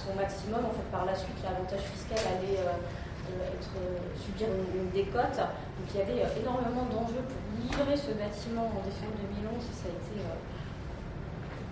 son 0.00 0.16
maximum. 0.16 0.64
En 0.64 0.72
fait, 0.72 0.88
par 0.90 1.04
la 1.04 1.14
suite, 1.14 1.36
l'avantage 1.44 1.84
fiscal 1.92 2.18
allait 2.24 2.60
être, 2.60 3.72
subir 4.16 4.48
une, 4.48 4.90
décote. 4.90 5.38
Donc 5.38 5.86
il 5.94 6.00
y 6.00 6.02
avait 6.02 6.24
énormément 6.40 6.88
d'enjeux 6.90 7.22
pour 7.22 7.40
livrer 7.62 7.96
ce 7.96 8.10
bâtiment 8.16 8.66
en 8.66 8.80
décembre 8.82 9.14
2011 9.38 9.60
et 9.60 9.76
ça 9.76 9.86
a 9.86 9.94
été 9.94 10.18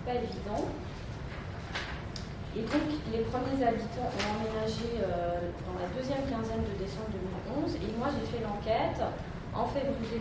pas 0.05 0.15
évident. 0.15 0.63
Et 2.57 2.61
donc, 2.65 2.89
les 3.13 3.21
premiers 3.29 3.61
habitants 3.61 4.09
ont 4.09 4.25
emménagé 4.33 4.97
euh, 4.97 5.53
dans 5.69 5.77
la 5.77 5.85
deuxième 5.93 6.25
quinzaine 6.25 6.65
de 6.65 6.75
décembre 6.81 7.13
2011. 7.45 7.77
Et 7.77 7.93
moi, 7.93 8.09
j'ai 8.09 8.25
fait 8.25 8.41
l'enquête 8.41 8.97
en 9.53 9.65
février 9.69 10.17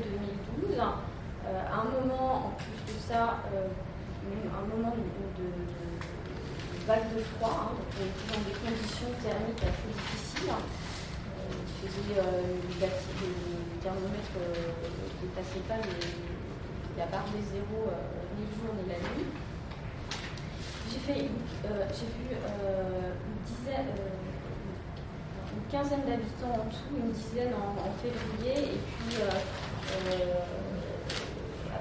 2012. 0.60 0.76
Euh, 0.76 1.72
à 1.72 1.80
un 1.80 1.88
moment, 1.88 2.52
en 2.52 2.54
plus 2.60 2.76
de 2.84 2.98
ça, 3.00 3.40
euh, 3.54 3.72
un 4.28 4.64
moment 4.68 4.92
de, 4.92 5.48
vague 6.88 7.12
de 7.12 7.20
froid, 7.36 7.68
hein, 7.68 7.76
donc 7.76 7.84
on 8.00 8.08
était 8.08 8.28
dans 8.32 8.40
des 8.48 8.56
conditions 8.64 9.12
thermiques 9.20 9.60
assez 9.60 9.92
difficiles. 9.92 10.56
il 11.52 11.88
faisait 11.88 12.16
le 12.16 12.56
thermomètre 13.84 14.40
ne 14.40 15.20
dépassait 15.20 15.68
pas 15.68 15.76
la 16.96 17.06
barre 17.12 17.28
des 17.36 17.44
zéros 17.52 17.92
ni 18.40 18.48
le 18.48 18.54
jour 18.56 18.72
ni 18.72 18.88
la 18.88 18.96
nuit. 19.04 19.28
J'ai 20.88 21.28
euh, 21.68 21.84
vu 21.92 22.32
euh, 22.32 23.12
une 23.28 23.68
euh, 23.68 23.92
quinzaine 25.70 26.04
d'habitants 26.08 26.56
en 26.56 26.68
tout, 26.72 26.96
une 26.96 27.12
dizaine 27.12 27.52
en, 27.52 27.92
février, 28.00 28.76
et 28.76 28.80
puis 28.96 29.20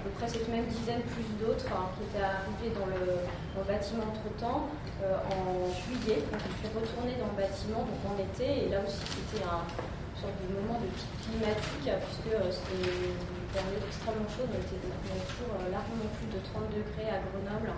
peu 0.07 0.15
près 0.15 0.27
cette 0.31 0.47
même 0.47 0.65
dizaine 0.71 1.03
plus 1.11 1.27
d'autres 1.35 1.67
hein, 1.67 1.91
qui 1.99 2.07
étaient 2.07 2.23
arrivés 2.23 2.71
dans 2.71 2.87
le, 2.87 3.27
bâtiment 3.67 4.07
entre-temps 4.07 4.71
en 5.03 5.67
juillet. 5.75 6.23
Donc 6.31 6.39
je 6.39 6.53
suis 6.63 6.71
retournée 6.71 7.19
dans 7.19 7.27
le 7.27 7.35
bâtiment 7.35 7.83
donc 7.83 7.99
en 8.07 8.15
été, 8.15 8.63
et 8.63 8.69
là 8.71 8.79
aussi 8.79 9.03
c'était 9.03 9.43
un 9.43 9.67
sorte 10.15 10.37
de 10.39 10.47
moment 10.55 10.79
de 10.79 10.87
pic 10.95 11.11
climatique, 11.27 11.91
puisque 12.07 12.31
c'était 12.31 12.87
une 12.87 13.49
période 13.51 13.83
extrêmement 13.83 14.29
chaude, 14.31 14.47
on 14.47 14.61
était 14.63 14.79
toujours 15.35 15.59
largement 15.67 16.07
plus 16.15 16.29
de 16.31 16.39
30 16.39 16.71
degrés 16.71 17.11
à 17.11 17.19
Grenoble 17.27 17.75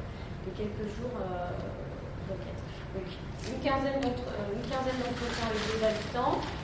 quelques 0.56 0.88
jours 0.98 1.14
euh. 1.20 1.50
Donc 2.30 2.42
une 3.48 3.60
quinzaine 3.62 4.02
euh, 4.02 4.10
d'entretiens 4.10 5.48
avec 5.50 5.64
les 5.74 5.82
habitants 5.86 6.38
euh, 6.38 6.59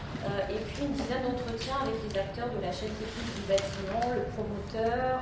et 0.49 0.59
puis 0.67 0.85
une 0.85 0.91
dizaine 0.91 1.23
d'entretiens 1.23 1.75
avec 1.81 1.95
les 2.07 2.19
acteurs 2.19 2.49
de 2.49 2.61
la 2.61 2.71
chaîne 2.71 2.89
technique 2.89 3.35
du 3.35 3.41
bâtiment, 3.47 4.13
le 4.13 4.23
promoteur, 4.33 5.21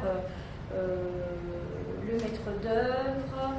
le 0.71 2.13
maître 2.13 2.49
d'œuvre, 2.61 3.53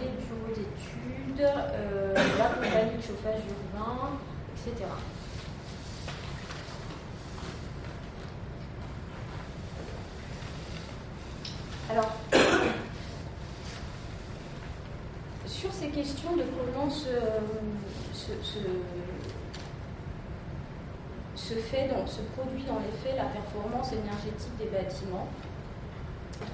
les 0.00 0.10
bureaux 0.18 0.52
d'études, 0.54 1.46
la 2.38 2.44
compagnie 2.44 2.96
de 2.96 3.02
chauffage 3.02 3.42
urbain, 3.48 4.18
etc. 4.66 4.86
Alors, 11.90 12.12
sur 15.46 15.72
ces 15.72 15.88
questions 15.88 16.36
de 16.36 16.42
comment 16.42 16.90
se, 16.90 17.08
se, 18.12 18.58
fait, 21.54 21.88
donc, 21.88 22.08
se 22.08 22.20
produit 22.36 22.64
dans 22.64 22.78
les 22.78 22.92
faits 23.02 23.16
la 23.16 23.30
performance 23.30 23.92
énergétique 23.92 24.56
des 24.58 24.66
bâtiments. 24.66 25.28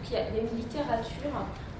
il 0.06 0.12
y 0.12 0.16
a 0.16 0.28
une 0.40 0.56
littérature 0.56 1.34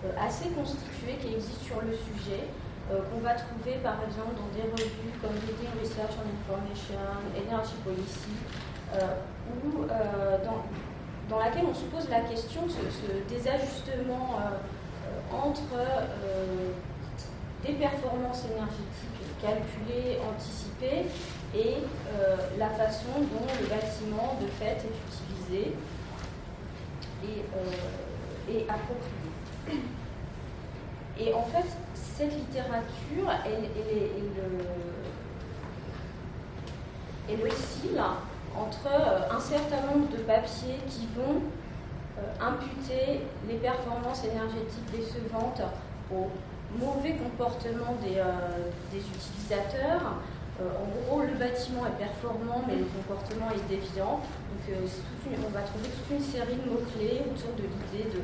euh, 0.04 0.10
assez 0.20 0.48
constituée 0.50 1.16
qui 1.20 1.34
existe 1.34 1.62
sur 1.62 1.80
le 1.80 1.92
sujet, 1.92 2.44
euh, 2.90 3.00
qu'on 3.08 3.20
va 3.20 3.34
trouver 3.34 3.80
par 3.82 3.96
exemple 4.04 4.36
dans 4.36 4.50
des 4.52 4.68
revues 4.68 5.14
comme 5.22 5.32
Leading 5.48 5.72
Research 5.80 6.12
on 6.20 6.28
Information, 6.28 7.00
Energy 7.32 7.76
Policy, 7.84 8.36
euh, 8.94 9.16
dans, 10.44 10.64
dans, 11.28 11.42
laquelle 11.42 11.64
on 11.70 11.74
se 11.74 11.84
pose 11.84 12.08
la 12.10 12.20
question 12.20 12.66
de 12.66 12.70
ce, 12.70 13.34
désajustement 13.34 14.38
entre 15.32 15.74
des 17.64 17.72
performances 17.72 18.44
énergétiques 18.44 19.14
calculées, 19.40 20.18
anticipées, 20.30 21.06
et 21.54 21.76
euh, 21.76 22.36
la 22.58 22.68
façon 22.70 23.12
dont 23.18 23.46
le 23.60 23.66
bâtiment 23.68 24.36
de 24.40 24.46
fait 24.58 24.78
est 24.78 24.94
utilisé 25.08 25.74
et, 27.22 27.44
euh, 27.56 28.60
approprié. 28.68 29.82
Et 31.18 31.32
en 31.32 31.44
fait, 31.44 31.66
cette 31.94 32.34
littérature, 32.34 33.30
elle, 33.46 33.68
elle, 37.28 37.46
oscille 37.46 38.02
entre 38.56 38.86
euh, 38.86 39.30
un 39.30 39.40
certain 39.40 39.86
nombre 39.86 40.10
de 40.10 40.18
papiers 40.18 40.80
qui 40.88 41.08
vont 41.16 41.40
imputer 42.40 43.22
les 43.48 43.56
performances 43.56 44.24
énergétiques 44.24 44.90
décevantes 44.92 45.62
aux 46.12 46.30
mauvais 46.78 47.14
comportement 47.14 47.96
euh, 48.04 48.22
des 48.92 48.98
utilisateurs. 48.98 50.16
Euh, 50.60 50.68
en 50.70 50.86
gros, 51.02 51.22
le 51.22 51.34
bâtiment 51.34 51.84
est 51.86 51.98
performant, 51.98 52.62
mais 52.66 52.76
le 52.76 52.84
comportement 52.84 53.50
est 53.50 53.68
déviant. 53.68 54.22
Donc, 54.22 54.62
euh, 54.70 54.86
on 55.44 55.50
va 55.50 55.62
trouver 55.62 55.88
toute 55.88 56.16
une 56.16 56.22
série 56.22 56.54
de 56.54 56.70
mots-clés 56.70 57.22
autour 57.26 57.54
de 57.58 57.62
l'idée 57.62 58.10
de 58.10 58.22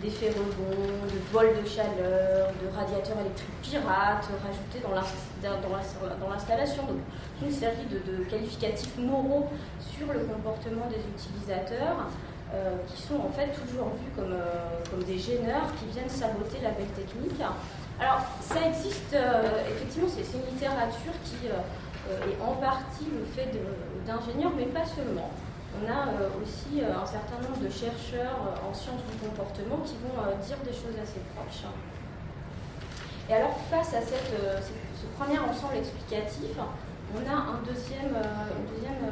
d'effets 0.00 0.30
rebonds, 0.30 1.10
de 1.10 1.18
vol 1.32 1.48
de 1.60 1.68
chaleur, 1.68 2.52
de 2.62 2.68
radiateurs 2.72 3.18
électriques 3.18 3.60
pirates 3.62 4.28
rajoutés 4.46 4.78
dans 4.80 6.28
l'installation. 6.30 6.84
Donc, 6.84 6.98
une 7.42 7.50
série 7.50 7.84
de, 7.90 8.24
qualificatifs 8.30 8.96
moraux 8.96 9.48
sur 9.80 10.06
le 10.12 10.20
comportement 10.20 10.86
des 10.86 11.02
utilisateurs 11.10 12.06
qui 12.86 13.02
sont 13.02 13.16
en 13.16 13.28
fait 13.30 13.48
toujours 13.48 13.90
vus 13.98 14.12
comme, 14.14 14.36
comme 14.88 15.02
des 15.02 15.18
gêneurs 15.18 15.66
qui 15.80 15.92
viennent 15.92 16.08
saboter 16.08 16.58
la 16.62 16.70
belle 16.70 16.94
technique. 16.94 17.42
Alors, 18.00 18.20
ça 18.40 18.66
existe, 18.66 19.16
effectivement, 19.70 20.08
c'est 20.08 20.36
une 20.36 20.54
littérature 20.54 21.12
qui 21.24 21.46
est 21.46 22.42
en 22.42 22.52
partie 22.56 23.06
le 23.10 23.24
fait 23.34 23.50
d'ingénieurs, 24.06 24.52
mais 24.56 24.66
pas 24.66 24.84
seulement 24.84 25.30
on 25.76 25.84
a 25.90 26.08
euh, 26.08 26.28
aussi 26.42 26.80
euh, 26.80 26.96
un 26.96 27.06
certain 27.06 27.36
nombre 27.42 27.60
de 27.60 27.68
chercheurs 27.68 28.40
euh, 28.48 28.68
en 28.68 28.72
sciences 28.72 29.04
du 29.10 29.16
comportement 29.18 29.78
qui 29.84 29.94
vont 30.00 30.16
dire 30.40 30.56
des 30.64 30.72
choses 30.72 30.96
assez 31.02 31.20
proches. 31.34 31.68
Et 33.28 33.34
alors, 33.34 33.56
face 33.70 33.92
à 33.92 34.00
ce 34.00 35.06
premier 35.18 35.38
ensemble 35.38 35.76
explicatif, 35.76 36.56
on 37.12 37.22
a 37.28 37.34
un 37.34 37.58
deuxième, 37.66 38.14
une 38.14 38.66
deuxième 38.70 39.02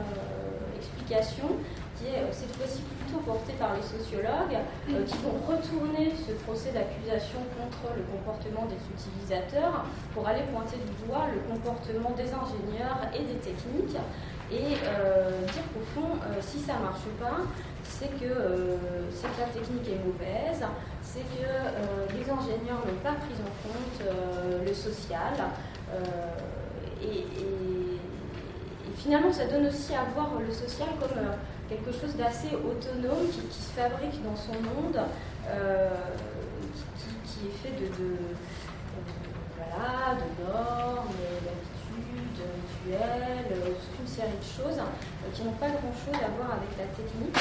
explication 0.76 1.50
qui 1.96 2.06
est 2.06 2.26
cette 2.32 2.54
fois-ci 2.56 2.82
plutôt 2.82 3.20
portée 3.22 3.54
par 3.58 3.74
les 3.74 3.82
sociologues, 3.82 4.58
qui 4.86 5.16
vont 5.22 5.38
retourner 5.46 6.12
ce 6.14 6.32
procès 6.44 6.72
d'accusation 6.72 7.38
contre 7.54 7.94
le 7.94 8.02
comportement 8.10 8.66
des 8.66 8.80
utilisateurs 8.90 9.86
pour 10.12 10.26
aller 10.26 10.42
pointer 10.52 10.76
du 10.76 11.06
doigt 11.06 11.26
le 11.32 11.40
comportement 11.46 12.10
des 12.16 12.30
ingénieurs 12.34 12.98
et 13.14 13.22
des 13.22 13.38
techniques 13.38 13.96
et 14.52 14.76
euh, 14.84 15.40
dire 15.46 15.62
qu'au 15.72 15.84
fond, 15.94 16.18
euh, 16.22 16.36
si 16.40 16.58
ça 16.58 16.74
ne 16.74 16.82
marche 16.84 17.08
pas, 17.18 17.42
c'est 17.82 18.10
que, 18.18 18.26
euh, 18.26 18.76
la 19.38 19.46
technique 19.46 19.88
est 19.88 20.04
mauvaise, 20.04 20.64
c'est 21.02 21.20
que 21.20 22.14
les 22.14 22.22
ingénieurs 22.22 22.78
n'ont 22.86 23.00
pas 23.02 23.12
pris 23.12 23.34
en 23.40 23.52
compte 23.62 24.14
le 24.66 24.74
social. 24.74 25.34
Et, 27.02 27.24
finalement, 28.96 29.32
ça 29.32 29.46
donne 29.46 29.66
aussi 29.66 29.94
à 29.94 30.04
voir 30.14 30.30
le 30.40 30.52
social 30.52 30.88
comme 31.00 31.20
quelque 31.68 31.92
chose 31.92 32.14
d'assez 32.16 32.54
autonome 32.54 33.28
qui, 33.28 33.62
se 33.62 33.70
fabrique 33.72 34.22
dans 34.22 34.36
son 34.36 34.52
monde, 34.52 35.00
qui, 37.26 37.46
est 37.46 37.56
fait 37.62 37.74
de, 37.80 37.86
de, 38.02 38.16
voilà, 39.56 40.14
de 40.14 40.44
normes, 40.44 41.08
rituels, 42.84 43.46
toute 43.48 44.00
une 44.00 44.06
série 44.06 44.38
de 44.38 44.44
choses 44.44 44.78
euh, 44.78 45.30
qui 45.32 45.42
n'ont 45.42 45.52
pas 45.52 45.68
grand-chose 45.68 46.14
à 46.14 46.28
voir 46.36 46.58
avec 46.58 46.70
la 46.78 46.86
technique. 46.94 47.36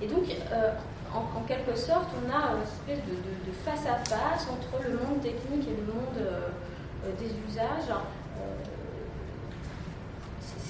Et 0.00 0.06
donc, 0.06 0.24
euh, 0.52 0.72
en, 1.14 1.42
quelque 1.42 1.76
sorte, 1.76 2.08
on 2.22 2.30
a 2.30 2.54
une 2.56 2.62
espèce 2.62 3.04
de, 3.06 3.52
face 3.64 3.86
à 3.86 3.96
face 4.04 4.46
entre 4.48 4.82
le 4.84 4.96
monde 4.96 5.20
technique 5.22 5.66
et 5.68 5.76
le 5.76 5.92
monde 5.92 6.18
euh, 6.18 6.48
des 7.18 7.30
usages. 7.50 7.92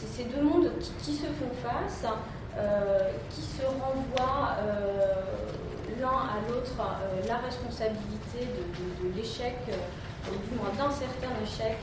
Ces 0.06 0.24
deux 0.24 0.42
mondes 0.42 0.70
qui, 1.02 1.14
se 1.14 1.26
font 1.26 1.50
face, 1.62 2.04
qui 3.30 3.42
se 3.42 3.62
renvoient 3.62 4.56
l'un 6.00 6.08
à 6.08 6.38
l'autre 6.48 6.76
la 7.26 7.38
responsabilité 7.38 8.40
de, 8.40 9.08
de 9.08 9.14
l'échec, 9.14 9.56
ou 10.26 10.36
du 10.48 10.60
moins 10.60 10.70
d'un 10.76 10.90
certain 10.90 11.30
échec 11.42 11.78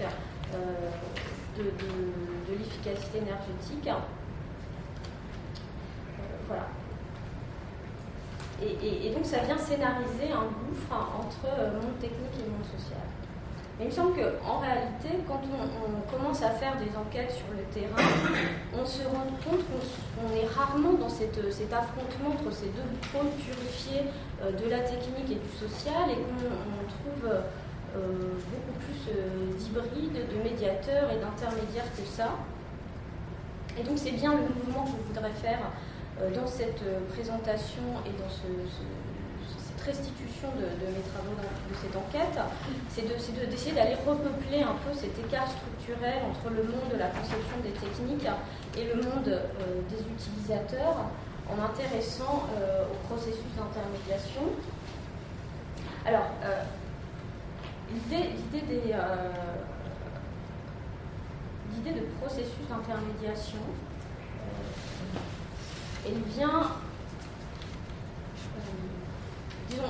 de, 1.57 2.53
l'efficacité 2.57 3.17
énergétique. 3.19 3.87
Euh, 3.87 3.93
voilà. 6.47 6.67
Et, 8.61 9.11
donc 9.13 9.25
ça 9.25 9.39
vient 9.39 9.57
scénariser 9.57 10.31
un 10.31 10.45
gouffre 10.45 10.93
entre 10.93 11.45
euh, 11.45 11.73
monde 11.73 11.99
technique 11.99 12.31
et 12.39 12.49
monde 12.49 12.63
social. 12.65 13.01
Mais 13.77 13.85
il 13.85 13.87
me 13.89 13.93
semble 13.93 14.13
qu'en 14.15 14.59
réalité, 14.59 15.19
quand 15.27 15.41
on, 15.43 16.15
commence 16.15 16.41
à 16.41 16.51
faire 16.51 16.77
des 16.77 16.95
enquêtes 16.95 17.31
sur 17.31 17.47
le 17.51 17.63
terrain, 17.73 18.07
on 18.73 18.85
se 18.85 19.03
rend 19.03 19.27
compte 19.43 19.65
qu'on 19.67 20.33
est 20.33 20.47
rarement 20.47 20.93
dans 20.93 21.09
cet 21.09 21.35
affrontement 21.73 22.29
entre 22.29 22.55
ces 22.55 22.67
deux 22.67 22.87
pôles 23.11 23.31
purifiés 23.31 24.03
euh, 24.41 24.51
de 24.51 24.69
la 24.69 24.79
technique 24.79 25.29
et 25.29 25.35
du 25.35 25.51
social 25.59 26.09
et 26.09 26.15
qu'on 26.15 26.87
trouve 26.87 27.29
euh, 27.29 28.31
beaucoup 28.47 28.79
plus 28.79 29.11
euh, 29.11 29.57
d'hybrides, 29.57 30.23
de 30.29 30.43
médiateurs 30.43 31.11
et 31.11 31.19
d'intermédiaires 31.19 31.91
que 31.97 32.05
ça. 32.05 32.31
Et 33.77 33.83
donc 33.83 33.97
c'est 33.97 34.11
bien 34.11 34.35
le 34.35 34.41
mouvement 34.41 34.85
que 34.85 34.91
je 34.91 35.13
voudrais 35.13 35.33
faire 35.33 35.59
dans 36.33 36.47
cette 36.47 36.81
présentation 37.11 37.83
et 38.05 38.11
dans 38.11 38.29
cette 38.29 38.79
restitution 39.85 40.49
de, 40.57 40.65
mes 40.89 41.05
travaux 41.13 41.37
de 41.37 41.75
cette 41.81 41.95
enquête, 41.95 42.37
c'est 42.89 43.07
d'essayer 43.49 43.73
d'aller 43.73 43.95
repeupler 44.05 44.61
un 44.63 44.75
peu 44.83 44.93
cet 44.93 45.17
écart 45.19 45.47
structurel 45.47 46.25
entre 46.29 46.49
le 46.53 46.63
monde 46.63 46.89
de 46.91 46.97
la 46.97 47.07
conception 47.07 47.57
des 47.63 47.71
techniques 47.71 48.27
et 48.77 48.85
le 48.85 49.01
monde 49.01 49.29
des 49.89 50.01
utilisateurs 50.01 50.97
en 51.49 51.55
m'intéressant 51.55 52.49
au 52.91 53.07
processus 53.07 53.51
d'intermédiation. 53.55 54.41
Alors, 56.05 56.29
L'idée 57.93 58.29
euh, 58.93 59.29
de 61.85 62.05
processus 62.19 62.67
d'intermédiation, 62.67 63.59
euh, 64.41 65.19
elle 66.07 66.21
vient, 66.35 66.71
euh, 68.57 68.61
disons, 69.69 69.83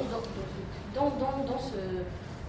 dans, 0.95 1.59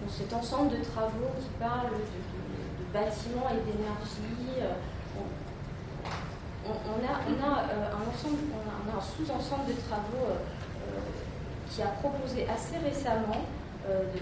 cet 0.09 0.33
ensemble 0.33 0.77
de 0.77 0.83
travaux 0.83 1.31
qui 1.39 1.49
parlent 1.59 1.91
de, 1.91 2.93
bâtiments 2.93 3.49
et 3.51 3.59
d'énergie. 3.65 4.63
On, 6.65 7.05
a, 7.05 7.55
un 8.97 9.01
sous-ensemble 9.01 9.67
de 9.67 9.73
travaux 9.87 10.27
qui 11.69 11.81
a 11.81 11.87
proposé 11.87 12.47
assez 12.47 12.77
récemment 12.77 13.43
de, 13.87 14.19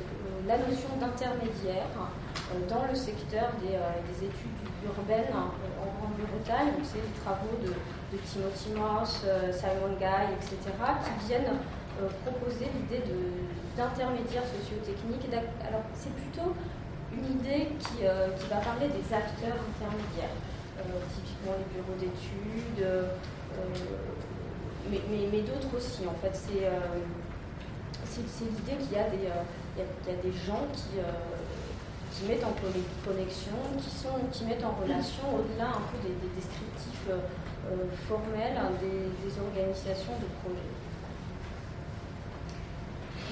la 0.48 0.58
notion 0.58 0.90
d'intermédiaire 1.00 1.90
euh, 2.54 2.70
dans 2.70 2.86
le 2.88 2.96
secteur 2.96 3.50
des, 3.62 3.76
euh, 3.76 4.22
études 4.22 4.62
urbaines 4.86 5.34
euh, 5.34 5.82
en 5.82 5.90
Grande-Bretagne. 5.98 6.74
C'est 6.84 7.02
les 7.02 7.16
travaux 7.24 7.58
de, 7.64 7.74
Timothy 8.32 8.70
Moss, 8.70 9.26
Simon 9.52 9.98
Guy, 10.00 10.32
etc., 10.38 10.72
qui 11.04 11.28
viennent 11.28 11.58
proposer 12.26 12.68
l'idée 12.76 13.04
d'intermédiaire 13.78 14.44
socio-technique. 14.44 15.28
Alors, 15.68 15.84
c'est 15.94 16.14
plutôt 16.14 16.54
une 17.12 17.40
idée 17.40 17.70
qui, 17.80 18.04
va 18.04 18.58
parler 18.58 18.88
des 18.88 19.08
acteurs 19.14 19.56
intermédiaires, 19.56 20.36
typiquement 21.16 21.56
les 21.58 21.68
bureaux 21.72 21.98
d'études, 22.00 22.84
mais, 24.90 25.42
d'autres 25.42 25.76
aussi. 25.76 26.08
En 26.08 26.16
fait, 26.22 26.36
c'est 26.36 26.70
l'idée 28.46 28.84
qu'il 28.84 28.98
y 28.98 29.00
a 29.00 29.10
des, 29.10 30.22
des 30.24 30.34
gens 30.46 30.68
qui, 30.74 31.00
euh, 31.00 32.28
mettent 32.28 32.46
en 32.46 32.54
connexion, 33.04 33.58
qui, 34.32 34.46
mettent 34.46 34.64
en 34.64 34.76
relation, 34.82 35.24
au-delà 35.36 35.68
un 35.68 35.84
peu 35.92 36.00
des, 36.08 36.16
descriptifs 36.36 37.10
euh, 37.10 37.20
euh, 37.72 37.90
formels, 38.08 38.56
hein, 38.58 38.72
des, 38.80 39.40
organisations 39.40 40.14
de 40.22 40.28
projets. 40.42 40.72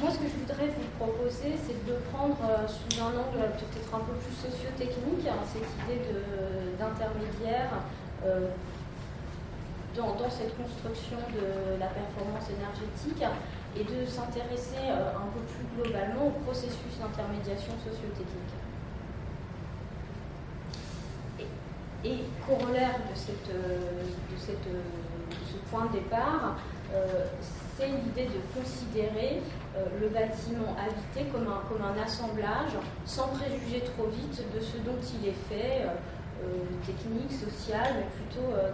Moi, 0.04 0.12
ce 0.12 0.20
que 0.20 0.28
je 0.28 0.36
voudrais 0.36 0.68
vous 0.68 0.90
proposer, 1.00 1.56
c'est 1.56 1.80
de 1.88 1.96
prendre 2.12 2.36
sous 2.68 2.92
un 3.00 3.16
angle 3.16 3.40
peut-être 3.56 3.96
un 3.96 4.04
peu 4.04 4.12
plus 4.20 4.36
socio-technique, 4.36 5.24
hein, 5.32 5.40
cette 5.48 5.64
idée 5.80 6.04
d'intermédiaire 6.78 7.72
dans, 9.96 10.16
dans, 10.16 10.30
cette 10.30 10.58
construction 10.58 11.16
de 11.32 11.80
la 11.80 11.88
performance 11.88 12.50
énergétique 12.52 13.24
et 13.76 13.84
de 13.84 14.06
s'intéresser 14.06 14.84
euh, 14.90 15.16
un 15.16 15.30
peu 15.34 15.42
plus 15.48 15.66
globalement 15.82 16.28
au 16.28 16.32
processus 16.46 17.00
d'intermédiation 17.00 17.74
socio-technique. 17.84 18.54
Et, 22.06 22.18
corollaire 22.46 23.00
de, 23.00 23.54
euh, 23.54 23.78
de, 24.30 24.52
euh, 24.52 24.82
ce 25.48 25.72
point 25.72 25.86
de 25.86 25.94
départ, 25.94 26.58
c'est 26.92 27.63
l'idée 27.80 28.28
de 28.28 28.60
considérer 28.60 29.42
le 30.00 30.08
bâtiment 30.10 30.76
habité 30.78 31.30
comme 31.32 31.48
un, 31.48 31.62
comme 31.68 31.82
un 31.82 32.02
assemblage 32.02 32.78
sans 33.06 33.28
préjuger 33.30 33.82
trop 33.98 34.08
vite 34.08 34.44
de 34.54 34.60
ce 34.60 34.78
dont 34.78 35.00
il 35.20 35.30
est 35.30 35.40
fait 35.50 35.88
euh, 36.44 36.66
techniques, 36.86 37.32
sociales, 37.32 37.94
mais 38.04 38.10
plutôt 38.20 38.52
euh, 38.52 38.72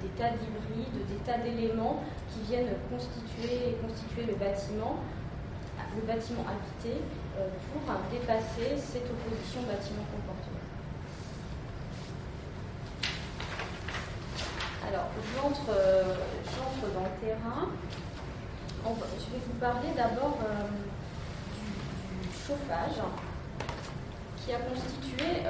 des, 0.00 0.08
tas 0.10 0.30
d'hybrides, 0.30 1.06
des 1.08 1.18
tas 1.26 1.38
d'éléments 1.38 2.04
qui 2.30 2.40
viennent 2.46 2.70
constituer, 2.88 3.74
constituer 3.82 4.26
le 4.26 4.34
bâtiment, 4.34 4.96
le 5.96 6.06
bâtiment 6.06 6.44
habité, 6.46 7.00
euh, 7.36 7.48
pour 7.72 7.82
dépasser 8.12 8.76
cette 8.76 9.10
opposition 9.10 9.62
bâtiment-comportement. 9.62 10.60
Alors, 14.86 15.06
j'entre 15.34 16.94
dans 16.94 17.02
le 17.02 17.26
terrain. 17.26 17.68
Je 18.84 19.32
vais 19.32 19.42
vous 19.46 19.58
parler 19.60 19.88
d'abord 19.96 20.38
du, 21.54 22.30
chauffage 22.32 23.02
qui 24.38 24.52
a 24.52 24.58
constitué 24.58 25.42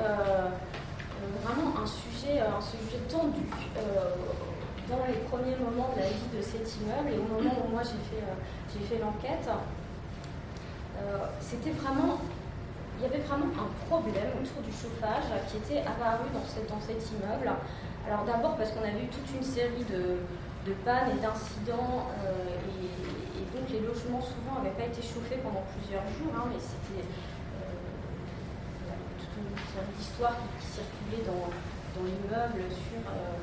vraiment 1.42 1.72
un 1.80 1.86
sujet, 1.86 2.40
un 2.40 2.60
sujet 2.60 2.98
tendu 3.08 3.46
dans 4.88 5.06
les 5.06 5.18
premiers 5.30 5.56
moments 5.56 5.90
de 5.94 6.00
la 6.00 6.08
vie 6.08 6.36
de 6.36 6.42
cet 6.42 6.76
immeuble 6.80 7.14
et 7.14 7.18
au 7.18 7.22
moment 7.22 7.56
où 7.64 7.70
moi 7.70 7.82
j'ai 7.82 8.00
fait, 8.10 8.84
fait 8.84 9.00
l'enquête. 9.00 9.48
C'était 11.40 11.70
vraiment 11.70 12.18
il 12.98 13.04
y 13.04 13.06
avait 13.06 13.24
vraiment 13.24 13.46
un 13.56 13.88
problème 13.88 14.28
autour 14.36 14.60
du 14.60 14.72
chauffage 14.72 15.24
qui 15.48 15.56
était 15.56 15.80
apparu 15.80 16.28
dans, 16.34 16.74
dans 16.74 16.80
cet 16.82 17.00
immeuble. 17.08 17.50
Alors 18.06 18.24
d'abord 18.26 18.56
parce 18.56 18.72
qu'on 18.72 18.82
avait 18.82 19.04
eu 19.04 19.08
toute 19.08 19.24
une 19.34 19.42
série 19.42 19.84
de, 19.88 20.20
pannes 20.84 21.16
et 21.16 21.20
d'incidents 21.20 22.12
euh, 22.24 22.44
et, 22.76 23.44
donc 23.56 23.66
les 23.72 23.80
logements 23.80 24.20
souvent 24.20 24.62
n'avaient 24.62 24.76
pas 24.76 24.86
été 24.86 25.02
chauffés 25.02 25.40
pendant 25.42 25.64
plusieurs 25.74 26.06
jours, 26.20 26.30
hein, 26.36 26.46
mais 26.52 26.60
c'était 26.60 27.02
euh, 27.02 27.74
toute 29.18 29.34
une 29.40 29.56
série 29.58 29.92
d'histoires 29.98 30.36
qui, 30.60 30.66
circulait 30.66 31.24
dans, 31.26 31.50
l'immeuble 32.00 32.64
sur, 32.70 33.02
euh, 33.02 33.34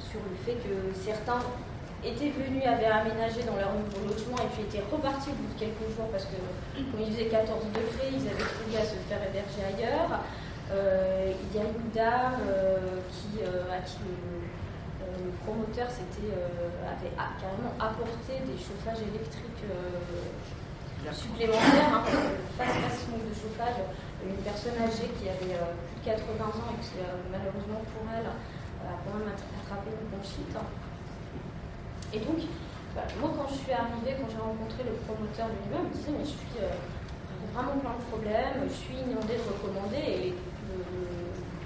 sur 0.00 0.20
le 0.20 0.34
fait 0.44 0.58
que 0.60 0.92
certains 0.92 1.40
étaient 2.04 2.34
venus, 2.34 2.66
avaient 2.66 2.90
aménagé 2.90 3.44
dans 3.44 3.56
leur 3.56 3.72
nouveau 3.72 4.10
logement 4.10 4.36
et 4.42 4.50
puis 4.52 4.66
étaient 4.66 4.84
repartis 4.90 5.30
au 5.30 5.38
bout 5.38 5.54
de 5.54 5.58
quelques 5.60 5.86
jours 5.94 6.10
parce 6.10 6.26
que 6.26 6.36
quand 6.36 6.98
il 6.98 7.12
faisait 7.14 7.30
14 7.30 7.62
degrés, 7.72 8.10
ils 8.12 8.26
avaient 8.26 8.50
trouvé 8.58 8.76
à 8.76 8.84
se 8.84 8.98
faire 9.06 9.22
héberger 9.22 9.62
ailleurs. 9.62 10.20
Il 10.72 11.56
y 11.56 11.60
a 11.60 11.64
une 11.64 11.88
dame 11.94 12.42
qui, 13.08 13.40
à 13.44 13.78
qui 13.86 14.02
promoteur 15.44 15.88
avait 15.88 17.14
carrément 17.14 17.74
apporté 17.78 18.42
des 18.46 18.58
chauffages 18.58 19.02
électriques 19.02 19.66
supplémentaires, 21.10 21.94
hein, 21.94 22.04
face 22.58 22.78
à 22.78 22.90
ce 22.90 23.10
manque 23.10 23.26
de 23.26 23.34
chauffage, 23.34 23.82
une 24.22 24.38
personne 24.46 24.78
âgée 24.78 25.10
qui 25.18 25.26
avait 25.28 25.58
plus 25.58 25.98
de 25.98 26.16
80 26.16 26.44
ans 26.46 26.70
et 26.70 26.78
qui 26.78 26.98
malheureusement 27.30 27.82
pour 27.90 28.06
elle 28.10 28.26
a 28.26 28.94
quand 29.02 29.18
même 29.18 29.30
attrapé 29.30 29.90
une 29.90 30.08
bronchite. 30.10 30.54
Et 32.12 32.20
donc, 32.20 32.44
bah, 32.94 33.08
moi, 33.20 33.30
quand 33.36 33.48
je 33.48 33.58
suis 33.64 33.72
arrivée, 33.72 34.20
quand 34.20 34.28
j'ai 34.28 34.42
rencontré 34.42 34.84
le 34.84 34.92
promoteur 35.08 35.48
de 35.48 35.56
l'immeuble, 35.64 35.88
il 35.88 35.96
me 35.96 35.96
disait 35.96 36.12
Mais 36.12 36.24
je 36.28 36.36
suis 36.36 36.60
euh, 36.60 36.76
vraiment 37.56 37.80
plein 37.80 37.96
de 37.96 38.04
problèmes, 38.12 38.68
je 38.68 38.76
suis 38.76 38.96
inondée 39.00 39.40
de 39.40 39.46
recommandés 39.48 40.28
et 40.28 40.34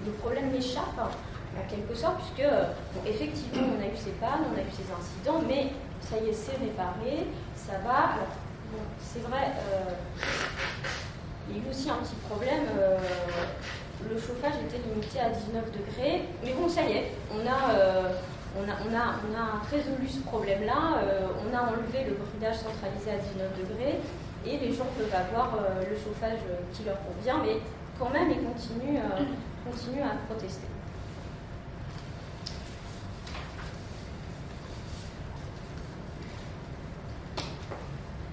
le, 0.07 0.13
problème 0.23 0.53
m'échappe 0.53 0.95
en 1.59 1.71
quelque 1.71 1.95
sorte, 1.95 2.17
puisque, 2.19 2.49
effectivement, 3.07 3.69
on 3.77 3.83
a 3.83 3.87
eu 3.87 3.97
ces 3.97 4.11
pannes, 4.13 4.45
on 4.53 4.57
a 4.57 4.61
eu 4.61 4.71
ces 4.71 4.91
incidents, 4.93 5.43
mais 5.47 5.73
ça 6.01 6.17
y 6.19 6.29
est, 6.29 6.33
c'est 6.33 6.57
réparé, 6.59 7.27
ça 7.55 7.79
va. 7.85 8.23
Bon, 8.73 8.83
c'est 9.01 9.23
vrai, 9.23 9.53
euh, 9.73 9.93
il 11.49 11.57
y 11.57 11.61
a 11.61 11.63
eu 11.63 11.71
aussi 11.71 11.89
un 11.91 11.97
petit 11.97 12.17
problème. 12.29 12.67
Euh, 12.79 12.99
le 14.09 14.19
chauffage 14.21 14.61
était 14.69 14.83
limité 14.89 15.21
à 15.21 15.31
19 15.31 15.65
degrés, 15.73 16.29
mais 16.45 16.53
bon, 16.53 16.69
ça 16.69 16.83
y 16.83 16.93
est, 16.93 17.13
on 17.33 17.47
a 17.47 18.07
on 18.59 19.37
a, 19.37 19.61
résolu 19.71 20.09
ce 20.09 20.21
problème-là, 20.21 20.99
euh, 21.03 21.29
on 21.45 21.55
a 21.55 21.61
enlevé 21.63 22.05
le 22.09 22.15
bridage 22.15 22.57
centralisé 22.57 23.11
à 23.11 23.19
19 23.19 23.59
degrés 23.59 24.01
et 24.47 24.59
les 24.59 24.73
gens 24.73 24.87
peuvent 24.97 25.15
avoir 25.15 25.55
euh, 25.55 25.83
le 25.91 25.97
chauffage 25.97 26.39
qui 26.73 26.85
leur 26.85 26.97
convient, 27.03 27.39
mais 27.45 27.61
quand 27.99 28.11
même 28.11 28.31
ils 28.31 28.43
continuent, 28.43 28.99
euh, 28.99 30.05
à 30.05 30.33
protester. 30.33 30.67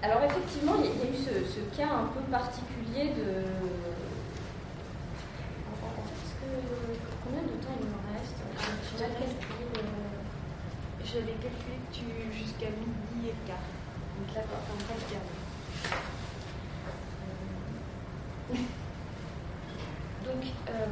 Alors 0.04 0.22
effectivement, 0.24 0.74
il 0.80 0.86
y, 0.86 1.08
a 1.08 1.12
eu 1.12 1.16
ce, 1.16 1.78
cas 1.78 1.88
un 2.04 2.08
peu 2.08 2.20
particulier 2.30 3.14
de... 3.16 3.28
combien 7.24 7.44
de 7.44 7.56
temps 7.64 7.76
il 7.80 7.88
me 7.88 8.00
reste? 8.14 8.36
J'avais 11.06 11.34
calculé 11.34 11.78
que 11.78 11.94
tu 11.94 12.06
jusqu'à 12.36 12.70
midi 12.72 13.30
et 13.30 13.48
quart. 13.48 13.58
Donc 14.18 14.30
enfin 14.36 14.76
presque 14.88 15.16
euh, 18.52 18.56
Donc, 20.26 20.44
euh, 20.70 20.86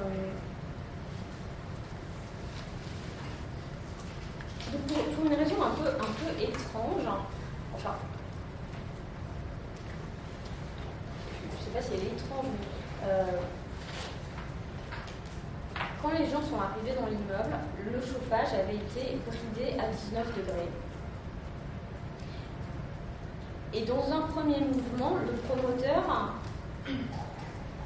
donc 4.72 4.82
pour, 5.16 5.26
une 5.26 5.34
raison 5.34 5.56
un 5.64 5.72
peu, 5.72 5.88
un 5.88 6.12
peu 6.12 6.42
étrange, 6.42 7.08
enfin, 7.74 7.96
je 11.50 11.58
ne 11.58 11.62
sais 11.64 11.72
pas 11.74 11.82
si 11.82 11.94
elle 11.94 12.08
est 12.08 12.14
étrange, 12.14 12.46
mais 12.60 13.08
euh, 13.08 13.40
quand 16.02 16.12
les 16.12 16.26
gens 16.30 16.42
sont 16.42 16.60
arrivés 16.60 17.00
dans 17.00 17.08
l'immeuble, 17.08 17.56
le 17.86 18.02
chauffage 18.02 18.54
avait 18.54 18.76
été 18.76 19.18
bridé 19.26 19.80
à 19.80 19.88
19 19.88 20.28
degrés. 20.36 20.70
Et 23.82 23.86
dans 23.86 24.06
un 24.14 24.22
premier 24.30 24.62
mouvement, 24.62 25.18
le 25.26 25.34
promoteur 25.50 26.06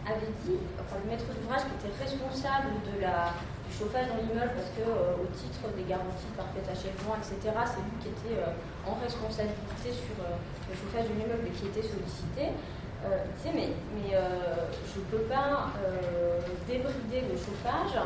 avait 0.04 0.34
dit, 0.44 0.60
enfin 0.76 1.00
le 1.00 1.10
maître 1.10 1.24
d'ouvrage 1.32 1.64
qui 1.72 1.88
était 1.88 1.96
responsable 2.04 2.84
de 2.84 3.00
la, 3.00 3.32
du 3.64 3.72
chauffage 3.72 4.12
dans 4.12 4.20
l'immeuble, 4.20 4.52
parce 4.60 4.76
que 4.76 4.84
euh, 4.84 5.24
au 5.24 5.28
titre 5.32 5.72
des 5.72 5.88
garanties 5.88 6.28
de 6.28 6.36
parfait 6.36 6.68
achèvement, 6.68 7.16
etc., 7.16 7.40
c'est 7.64 7.80
lui 7.80 7.96
qui 8.04 8.12
était 8.12 8.44
euh, 8.44 8.52
en 8.84 9.00
responsabilité 9.00 9.96
sur 9.96 10.20
euh, 10.20 10.36
le 10.68 10.76
chauffage 10.76 11.08
de 11.08 11.16
l'immeuble 11.16 11.48
et 11.48 11.56
qui 11.56 11.72
était 11.72 11.88
sollicité. 11.88 12.52
Tu 13.06 13.38
sais, 13.38 13.54
mais, 13.54 13.70
mais 13.94 14.18
je 14.18 14.98
ne 14.98 15.06
peux 15.14 15.30
pas 15.30 15.70
débrider 16.68 17.22
le 17.30 17.38
chauffage 17.38 18.02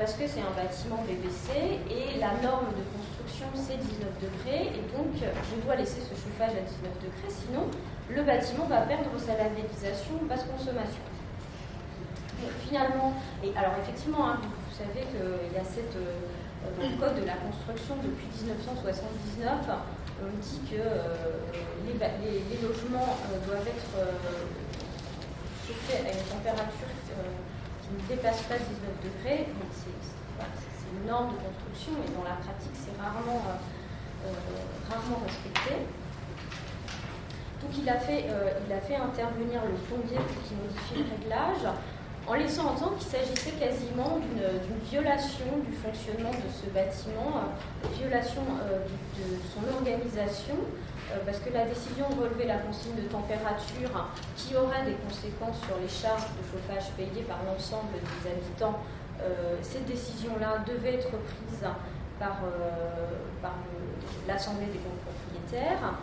parce 0.00 0.14
que 0.14 0.24
c'est 0.26 0.40
un 0.40 0.56
bâtiment 0.56 1.04
BBC 1.04 1.76
et 1.92 2.16
la 2.18 2.32
norme 2.40 2.72
de 2.72 2.84
construction 2.88 3.44
c'est 3.52 3.76
19 3.76 4.08
degrés 4.24 4.72
et 4.72 4.82
donc 4.96 5.12
je 5.12 5.60
dois 5.60 5.76
laisser 5.76 6.00
ce 6.00 6.16
chauffage 6.16 6.56
à 6.56 6.64
19 6.64 7.04
degrés 7.04 7.28
sinon 7.28 7.68
le 8.08 8.22
bâtiment 8.24 8.64
va 8.64 8.88
perdre 8.88 9.12
sa 9.20 9.36
labellisation 9.36 10.24
basse 10.24 10.48
consommation. 10.48 11.04
finalement, 12.66 13.12
et 13.44 13.52
alors 13.54 13.76
effectivement, 13.84 14.24
hein, 14.26 14.40
vous, 14.40 14.72
savez 14.74 15.04
qu'il 15.12 15.52
y 15.52 15.60
a 15.60 15.64
cette, 15.68 15.92
dans 15.92 16.88
le 16.88 16.96
code 16.96 17.20
de 17.20 17.26
la 17.28 17.36
construction 17.36 18.00
depuis 18.00 18.26
1979, 18.40 19.68
on 20.24 20.32
dit 20.40 20.60
que 20.64 20.80
euh, 20.80 21.44
les, 21.84 22.60
logements 22.64 23.16
euh, 23.28 23.46
doivent 23.46 23.68
être 23.68 23.92
euh, 24.00 24.16
chauffés 25.68 26.08
à 26.08 26.10
une 26.10 26.24
température 26.24 26.88
ne 27.94 28.02
dépasse 28.08 28.42
pas 28.42 28.58
19 28.58 28.68
degrés. 29.02 29.46
C'est 29.80 30.90
une 30.96 31.06
norme 31.06 31.34
de 31.34 31.40
construction, 31.42 31.92
mais 32.00 32.10
dans 32.16 32.24
la 32.24 32.36
pratique, 32.36 32.74
c'est 32.74 32.96
rarement, 33.00 33.42
rarement 34.88 35.20
respecté. 35.24 35.86
Donc 37.60 37.70
il 37.76 37.88
a, 37.88 37.98
fait, 37.98 38.24
il 38.26 38.72
a 38.72 38.80
fait 38.80 38.96
intervenir 38.96 39.60
le 39.64 39.76
plombier 39.86 40.16
pour 40.16 40.42
qu'il 40.42 40.56
modifie 40.56 41.04
le 41.04 41.06
réglage 41.14 41.68
en 42.30 42.34
laissant 42.34 42.66
entendre 42.66 42.96
qu'il 42.98 43.10
s'agissait 43.10 43.52
quasiment 43.58 44.18
d'une 44.18 44.78
violation 44.88 45.46
du 45.66 45.72
fonctionnement 45.72 46.30
de 46.30 46.48
ce 46.52 46.70
bâtiment, 46.70 47.42
euh, 47.42 47.88
violation 47.98 48.42
euh, 48.62 48.86
de, 49.18 49.36
son 49.50 49.66
organisation, 49.74 50.54
euh, 50.54 50.89
parce 51.26 51.38
que 51.38 51.50
la 51.52 51.64
décision 51.64 52.08
de 52.10 52.22
relever 52.22 52.46
la 52.46 52.58
consigne 52.58 52.94
de 52.96 53.08
température 53.08 53.90
qui 54.36 54.56
aurait 54.56 54.84
des 54.84 54.96
conséquences 55.06 55.60
sur 55.66 55.76
les 55.78 55.88
charges 55.88 56.28
de 56.38 56.42
chauffage 56.50 56.90
payées 56.96 57.22
par 57.22 57.38
l'ensemble 57.46 57.92
des 57.94 58.30
habitants, 58.30 58.78
cette 59.62 59.84
décision-là 59.86 60.64
devait 60.66 60.94
être 60.94 61.10
prise 61.10 61.66
par, 62.18 62.38
par 63.42 63.54
l'Assemblée 64.26 64.66
des 64.66 64.78
copropriétaires 64.78 65.94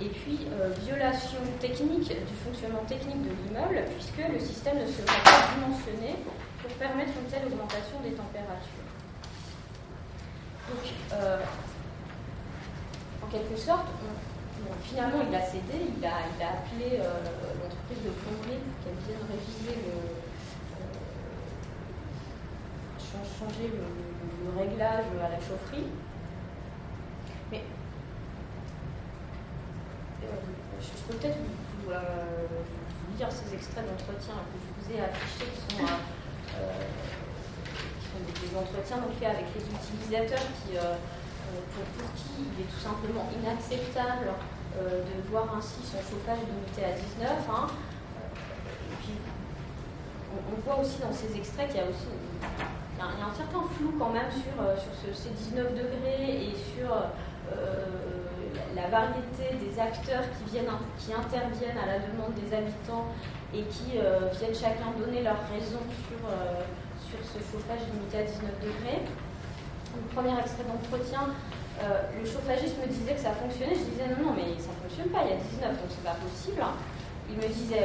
et 0.00 0.08
puis 0.08 0.46
euh, 0.52 0.70
violation 0.84 1.38
technique 1.60 2.08
du 2.08 2.34
fonctionnement 2.44 2.84
technique 2.86 3.22
de 3.22 3.30
l'immeuble, 3.30 3.82
puisque 3.94 4.28
le 4.30 4.38
système 4.38 4.78
ne 4.78 4.86
serait 4.86 5.06
pas 5.24 5.54
dimensionné 5.54 6.16
pour 6.62 6.70
permettre 6.72 7.12
une 7.18 7.30
telle 7.30 7.46
augmentation 7.46 8.00
des 8.02 8.12
températures. 8.12 8.84
Donc, 10.68 10.92
euh, 11.12 11.38
en 13.24 13.26
quelque 13.28 13.56
sorte, 13.56 13.86
finalement, 14.82 15.18
il 15.28 15.34
a 15.34 15.42
cédé, 15.42 15.92
il 15.96 16.04
a, 16.04 16.16
appelé 16.16 17.00
euh, 17.00 17.22
l'entreprise 17.62 18.02
de 18.04 18.10
plomberie 18.10 18.60
pour 18.62 18.84
qu'elle 18.84 18.98
vienne 19.06 19.24
réviser 19.30 19.76
le, 19.86 20.16
changer 23.38 23.68
le, 23.72 24.58
réglage 24.58 25.04
à 25.22 25.28
la 25.28 25.40
chaufferie. 25.40 25.88
Mais 27.50 27.62
je 30.80 30.88
peux 31.06 31.18
peut-être 31.18 31.38
vous, 31.38 31.92
lire 33.18 33.28
ces 33.32 33.54
extraits 33.54 33.84
d'entretien 33.86 34.34
que 34.52 34.58
je 34.60 34.68
vous 34.76 34.86
ai 34.92 35.00
affichés 35.02 35.46
qui 35.46 35.76
sont, 35.76 35.84
euh, 35.84 35.96
euh, 36.56 36.82
des, 38.26 38.56
entretiens 38.56 38.98
donc, 38.98 39.12
faits 39.18 39.28
avec 39.28 39.46
les 39.54 39.62
utilisateurs 39.62 40.46
euh, 40.74 40.96
pour, 41.74 42.14
qui 42.14 42.44
il 42.52 42.62
est 42.62 42.68
tout 42.68 42.80
simplement 42.80 43.28
inacceptable 43.40 44.32
de 44.76 45.30
voir 45.30 45.54
ainsi 45.56 45.80
son 45.82 45.98
chauffage 45.98 46.38
limité 46.46 46.84
à 46.84 46.92
19. 46.92 47.30
Hein. 47.50 47.66
Puis, 49.00 49.14
on, 50.32 50.60
voit 50.60 50.80
aussi 50.80 50.98
dans 51.00 51.12
ces 51.12 51.36
extraits 51.36 51.68
qu'il 51.68 51.78
y 51.78 51.80
a 51.80 51.88
aussi 51.88 52.06
il 52.98 52.98
y 52.98 53.22
a 53.22 53.26
un 53.26 53.34
certain 53.34 53.60
flou 53.76 53.92
quand 53.98 54.10
même 54.10 54.30
sur, 54.32 54.56
sur 55.02 55.14
ces 55.14 55.28
19 55.28 55.74
degrés 55.74 56.48
et 56.48 56.54
sur 56.74 56.90
la 58.76 58.88
variété 58.88 59.56
des 59.56 59.80
acteurs 59.80 60.24
qui, 60.36 60.52
viennent, 60.52 60.70
qui 60.98 61.12
interviennent 61.12 61.78
à 61.78 61.86
la 61.86 61.98
demande 62.04 62.34
des 62.36 62.54
habitants 62.54 63.08
et 63.54 63.64
qui 63.64 63.96
euh, 63.96 64.28
viennent 64.38 64.54
chacun 64.54 64.92
donner 65.00 65.22
leur 65.22 65.40
raison 65.48 65.80
sur, 66.04 66.20
euh, 66.28 66.60
sur 67.00 67.18
ce 67.24 67.40
chauffage 67.40 67.80
limité 67.92 68.18
à 68.18 68.22
19 68.22 68.52
degrés. 68.60 69.00
Le 69.96 70.14
premier 70.14 70.38
extrait 70.38 70.64
d'entretien, 70.68 71.32
euh, 71.82 72.08
le 72.16 72.24
chauffagiste 72.24 72.80
me 72.80 72.88
disait 72.88 73.14
que 73.14 73.20
ça 73.20 73.32
fonctionnait. 73.32 73.74
Je 73.76 73.90
disais 73.92 74.08
non, 74.16 74.30
non, 74.30 74.32
mais 74.32 74.56
ça 74.56 74.72
ne 74.72 74.80
fonctionne 74.80 75.10
pas, 75.12 75.28
il 75.28 75.30
y 75.30 75.36
a 75.36 75.40
19, 75.40 75.76
donc 75.76 75.90
c'est 75.90 76.06
pas 76.06 76.16
possible. 76.16 76.62
Il 77.28 77.36
me 77.36 77.48
disait 77.50 77.84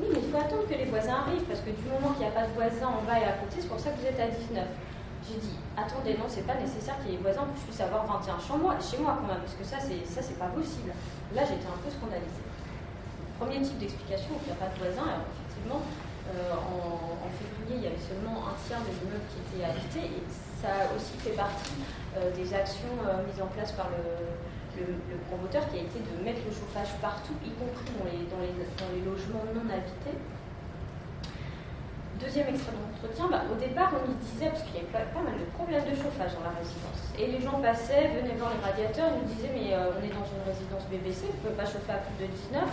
oui, 0.00 0.08
mais 0.14 0.20
il 0.22 0.30
faut 0.30 0.38
attendre 0.38 0.64
que 0.64 0.74
les 0.78 0.86
voisins 0.86 1.26
arrivent 1.26 1.44
parce 1.50 1.60
que 1.60 1.74
du 1.74 1.84
moment 1.90 2.14
qu'il 2.14 2.22
n'y 2.22 2.30
a 2.30 2.36
pas 2.36 2.46
de 2.46 2.54
voisins 2.54 2.86
en 2.86 3.02
bas 3.02 3.18
et 3.18 3.26
à 3.26 3.34
côté, 3.42 3.58
c'est 3.58 3.68
pour 3.68 3.80
ça 3.82 3.90
que 3.90 3.98
vous 3.98 4.06
êtes 4.06 4.20
à 4.20 4.30
19. 4.30 4.62
J'ai 5.26 5.42
dit, 5.42 5.58
attendez, 5.74 6.14
non, 6.14 6.30
c'est 6.30 6.46
pas 6.46 6.54
nécessaire 6.54 6.94
qu'il 7.02 7.10
y 7.10 7.14
ait 7.14 7.16
des 7.18 7.22
voisins 7.26 7.42
pour 7.42 7.54
que 7.58 7.60
je 7.60 7.66
puisse 7.66 7.82
avoir 7.82 8.06
21 8.06 8.38
chambres 8.38 8.70
chez 8.78 9.02
moi 9.02 9.18
quand 9.18 9.26
même, 9.26 9.42
parce 9.42 9.58
que 9.58 9.66
ça, 9.66 9.82
c'est, 9.82 10.06
ça, 10.06 10.22
c'est 10.22 10.38
pas 10.38 10.46
possible. 10.54 10.94
Là, 11.34 11.42
j'étais 11.42 11.66
un 11.66 11.80
peu 11.82 11.90
scandalisée. 11.90 12.46
Premier 13.42 13.58
type 13.60 13.78
d'explication, 13.82 14.38
il 14.38 14.46
n'y 14.46 14.54
a 14.54 14.60
pas 14.62 14.70
de 14.70 14.78
voisins. 14.78 15.18
Effectivement, 15.18 15.82
euh, 16.34 16.54
en, 16.54 17.30
février, 17.38 17.78
il 17.78 17.84
y 17.84 17.86
avait 17.86 18.02
seulement 18.02 18.50
un 18.50 18.56
tiers 18.66 18.82
des 18.82 18.96
immeubles 19.06 19.26
qui 19.30 19.38
étaient 19.44 19.62
habités, 19.62 20.06
et 20.18 20.22
ça 20.58 20.86
a 20.86 20.94
aussi 20.94 21.14
fait 21.22 21.36
partie 21.38 21.78
euh, 22.16 22.30
des 22.34 22.48
actions 22.54 22.96
euh, 23.06 23.22
mises 23.26 23.38
en 23.38 23.50
place 23.52 23.72
par 23.72 23.90
le, 23.94 24.02
promoteur, 25.32 25.64
qui 25.72 25.80
a 25.80 25.82
été 25.88 26.04
de 26.04 26.14
mettre 26.20 26.44
le 26.44 26.52
chauffage 26.52 26.92
partout, 27.00 27.32
y 27.40 27.48
compris 27.56 27.88
dans 27.96 28.04
les, 28.44 29.00
logements 29.00 29.40
non 29.56 29.64
habités. 29.72 30.12
Deuxième 32.20 32.52
extrait 32.52 32.76
d'entretien, 32.76 33.24
bah, 33.32 33.48
au 33.48 33.56
départ, 33.56 33.96
on 33.96 34.04
lui 34.04 34.16
disait, 34.20 34.52
parce 34.52 34.60
qu'il 34.68 34.76
y 34.76 34.84
avait 34.84 34.92
pas, 34.92 35.24
mal 35.24 35.32
de 35.32 35.48
problèmes 35.56 35.84
de 35.88 35.96
chauffage 35.96 36.36
dans 36.36 36.44
la 36.44 36.52
résidence. 36.60 37.00
Et 37.16 37.24
les 37.24 37.40
gens 37.40 37.56
passaient, 37.64 38.12
venaient 38.20 38.36
voir 38.36 38.52
les 38.52 38.60
radiateurs, 38.60 39.16
ils 39.16 39.24
nous 39.24 39.32
disaient, 39.32 39.52
mais 39.56 39.72
on 39.72 40.00
est 40.04 40.12
dans 40.12 40.28
une 40.28 40.44
résidence 40.44 40.84
BBC, 40.92 41.24
vous 41.24 41.40
ne 41.40 41.40
pouvez 41.40 41.56
pas 41.56 41.64
chauffer 41.64 41.96
à 41.96 42.04
plus 42.04 42.20
de 42.20 42.28
19. 42.52 42.68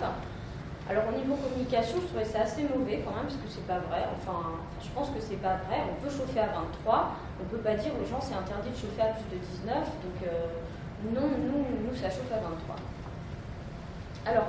Alors 0.89 1.03
au 1.07 1.15
niveau 1.15 1.35
communication, 1.39 1.95
je 2.01 2.07
trouvais 2.07 2.25
ça 2.25 2.41
assez 2.41 2.63
mauvais 2.63 2.99
quand 3.07 3.15
même, 3.15 3.31
parce 3.31 3.39
que 3.39 3.47
c'est 3.47 3.65
pas 3.65 3.79
vrai. 3.87 4.03
Enfin, 4.19 4.59
je 4.83 4.89
pense 4.91 5.09
que 5.15 5.21
c'est 5.21 5.39
pas 5.39 5.55
vrai. 5.67 5.79
On 5.87 5.95
peut 6.03 6.11
chauffer 6.11 6.41
à 6.41 6.51
23, 6.51 7.15
on 7.39 7.45
peut 7.47 7.63
pas 7.63 7.75
dire 7.75 7.91
aux 7.95 8.03
gens 8.03 8.19
c'est 8.19 8.35
interdit 8.35 8.69
de 8.69 8.75
chauffer 8.75 9.01
à 9.01 9.15
plus 9.15 9.31
de 9.31 9.39
19. 9.63 9.79
Donc 9.79 10.19
euh, 10.27 10.51
non, 11.15 11.31
nous, 11.39 11.87
nous, 11.87 11.95
ça 11.95 12.11
chauffe 12.11 12.31
à 12.35 12.43
23. 12.43 12.75
Alors, 14.27 14.47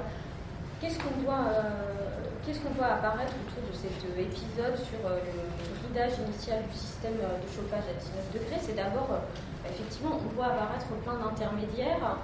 qu'est-ce 0.81 0.99
qu'on 0.99 1.23
doit... 1.23 1.55
Euh, 1.55 2.27
qu'est-ce 2.43 2.59
qu'on 2.61 2.75
voit 2.75 2.99
apparaître 2.99 3.33
autour 3.47 3.63
de 3.71 3.75
cet 3.75 3.95
euh, 4.03 4.27
épisode 4.27 4.75
sur 4.75 5.07
le 5.07 5.87
guidage 5.87 6.19
initial 6.19 6.67
du 6.67 6.77
système 6.77 7.15
de 7.15 7.47
chauffage 7.47 7.87
à 7.87 7.95
19 7.95 8.35
degrés? 8.35 8.59
C'est 8.59 8.75
d'abord, 8.75 9.23
effectivement, 9.71 10.19
on 10.19 10.35
voit 10.35 10.51
apparaître 10.51 10.91
plein 11.07 11.15
d'intermédiaires. 11.15 12.19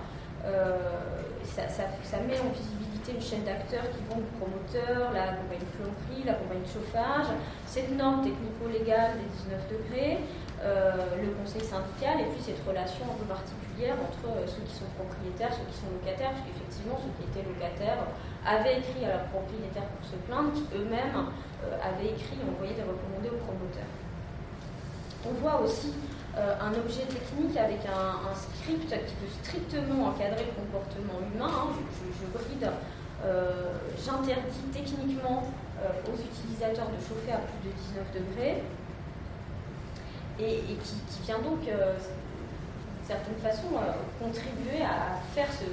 Ça, 1.46 2.16
met 2.26 2.38
en 2.40 2.50
visibilité 2.50 2.89
une 3.14 3.20
chaîne 3.20 3.44
d'acteurs 3.44 3.86
qui 3.90 4.02
vont 4.08 4.20
du 4.22 4.30
promoteur, 4.38 5.12
la 5.12 5.38
compagnie 5.38 5.66
de 5.66 5.74
plomberie, 5.76 6.22
la 6.24 6.34
compagnie 6.34 6.66
de 6.66 6.72
chauffage, 6.72 7.28
cette 7.66 7.90
norme 7.96 8.22
technico-légale 8.22 9.18
des 9.18 9.28
19 9.50 9.68
degrés, 9.70 10.18
le 10.60 11.32
conseil 11.40 11.64
syndical 11.64 12.20
et 12.20 12.28
puis 12.28 12.42
cette 12.44 12.60
relation 12.68 13.08
un 13.08 13.16
peu 13.16 13.24
particulière 13.24 13.96
entre 13.96 14.28
ceux 14.44 14.60
qui 14.68 14.76
sont 14.76 14.90
propriétaires, 15.00 15.48
ceux 15.56 15.64
qui 15.72 15.78
sont 15.80 15.88
locataires, 15.88 16.36
parce 16.36 16.44
qu'effectivement, 16.44 17.00
ceux 17.00 17.12
qui 17.16 17.24
étaient 17.32 17.46
locataires 17.48 18.04
avaient 18.44 18.78
écrit 18.78 19.04
à 19.04 19.20
leurs 19.20 19.28
propriétaires 19.32 19.88
pour 19.88 20.04
se 20.04 20.16
plaindre, 20.28 20.52
qui 20.52 20.64
eux-mêmes 20.76 21.32
euh, 21.64 21.76
avaient 21.80 22.12
écrit 22.12 22.40
et 22.40 22.46
envoyé 22.48 22.72
des 22.74 22.84
recommandés 22.84 23.28
aux 23.28 23.42
promoteurs. 23.44 23.92
On 25.28 25.32
voit 25.40 25.60
aussi 25.60 25.92
euh, 26.36 26.54
un 26.60 26.72
objet 26.72 27.04
technique 27.04 27.56
avec 27.56 27.84
un, 27.84 28.32
script 28.32 28.88
qui 28.88 29.14
peut 29.20 29.32
strictement 29.42 30.08
encadrer 30.08 30.48
le 30.48 30.54
comportement 30.56 31.20
humain. 31.20 31.52
Hein. 31.52 31.76
Je, 31.76 32.64
euh, 32.64 32.70
j'interdis 34.04 34.64
techniquement 34.72 35.44
aux 36.06 36.16
utilisateurs 36.16 36.88
de 36.88 36.96
chauffer 37.00 37.32
à 37.32 37.38
plus 37.38 37.68
de 37.68 37.74
19 37.74 38.12
degrés 38.14 38.62
et, 40.38 40.62
qui, 40.82 41.22
vient 41.24 41.38
donc, 41.38 41.60
d'une 41.60 43.06
certaine 43.06 43.36
façon, 43.42 43.68
contribuer 44.18 44.82
à 44.82 45.20
faire 45.34 45.48
ce, 45.52 45.64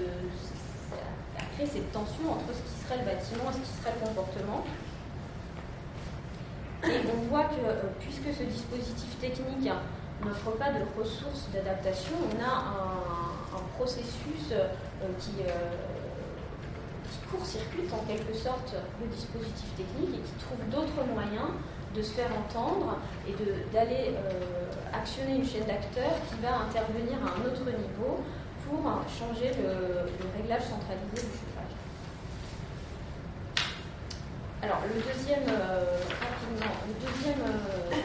cette 1.65 1.91
tension 1.91 2.31
entre 2.31 2.53
ce 2.53 2.61
qui 2.61 2.85
serait 2.85 2.99
le 2.99 3.05
bâtiment 3.05 3.49
et 3.49 3.53
ce 3.53 3.59
qui 3.59 3.81
serait 3.81 3.93
le 3.99 4.07
comportement. 4.07 4.63
Et 6.83 7.01
on 7.09 7.29
voit 7.29 7.45
que 7.45 7.65
euh, 7.65 7.89
puisque 7.99 8.37
ce 8.37 8.43
dispositif 8.43 9.19
technique 9.19 9.71
n'offre 10.23 10.51
pas 10.51 10.69
de 10.69 10.85
ressources 10.97 11.49
d'adaptation, 11.51 12.13
on 12.21 12.43
a 12.43 12.47
un, 12.47 12.97
processus 13.75 14.51
euh, 14.51 14.67
qui, 15.19 15.31
euh, 15.41 15.53
qui 17.11 17.19
court-circuite 17.29 17.91
en 17.93 18.03
quelque 18.05 18.33
sorte 18.33 18.75
le 19.01 19.07
dispositif 19.07 19.69
technique 19.75 20.15
et 20.15 20.23
qui 20.23 20.35
trouve 20.43 20.59
d'autres 20.69 21.03
moyens 21.13 21.51
de 21.95 22.01
se 22.01 22.11
faire 22.11 22.29
entendre 22.37 22.97
et 23.27 23.33
d'aller 23.73 24.13
actionner 24.93 25.37
une 25.37 25.45
chaîne 25.45 25.65
d'acteurs 25.65 26.19
qui 26.29 26.35
va 26.41 26.67
intervenir 26.67 27.17
à 27.23 27.39
un 27.39 27.45
autre 27.45 27.65
niveau 27.65 28.21
pour 28.67 28.83
changer 29.07 29.51
le, 29.55 30.11
réglage 30.35 30.63
centralisé 30.63 31.15
du 31.15 31.33
chauffage. 31.39 31.73
Alors, 34.61 34.81
le 34.83 34.99
deuxième, 34.99 35.47
euh, 35.47 36.01
le 36.87 36.95
deuxième 36.99 37.41
euh, 37.41 37.95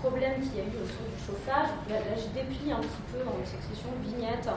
problème 0.00 0.40
qu'il 0.40 0.56
y 0.56 0.60
a 0.60 0.64
eu 0.64 0.76
autour 0.80 1.04
du 1.04 1.20
chauffage, 1.20 1.68
là, 1.88 1.96
je 2.16 2.28
déplie 2.32 2.72
un 2.72 2.80
petit 2.80 3.04
peu 3.12 3.20
en 3.28 3.36
une 3.38 3.46
succession 3.46 3.90
de 3.92 4.08
vignettes 4.08 4.48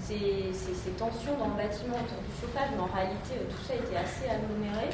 ces, 0.00 0.90
tensions 0.96 1.36
dans 1.38 1.48
le 1.48 1.62
bâtiment 1.62 1.96
autour 1.96 2.22
du 2.22 2.32
chauffage, 2.40 2.70
mais 2.74 2.80
en 2.80 2.94
réalité, 2.94 3.34
euh, 3.34 3.50
tout 3.50 3.62
ça 3.66 3.74
été 3.74 3.96
assez 3.96 4.28
aggloméré. 4.28 4.90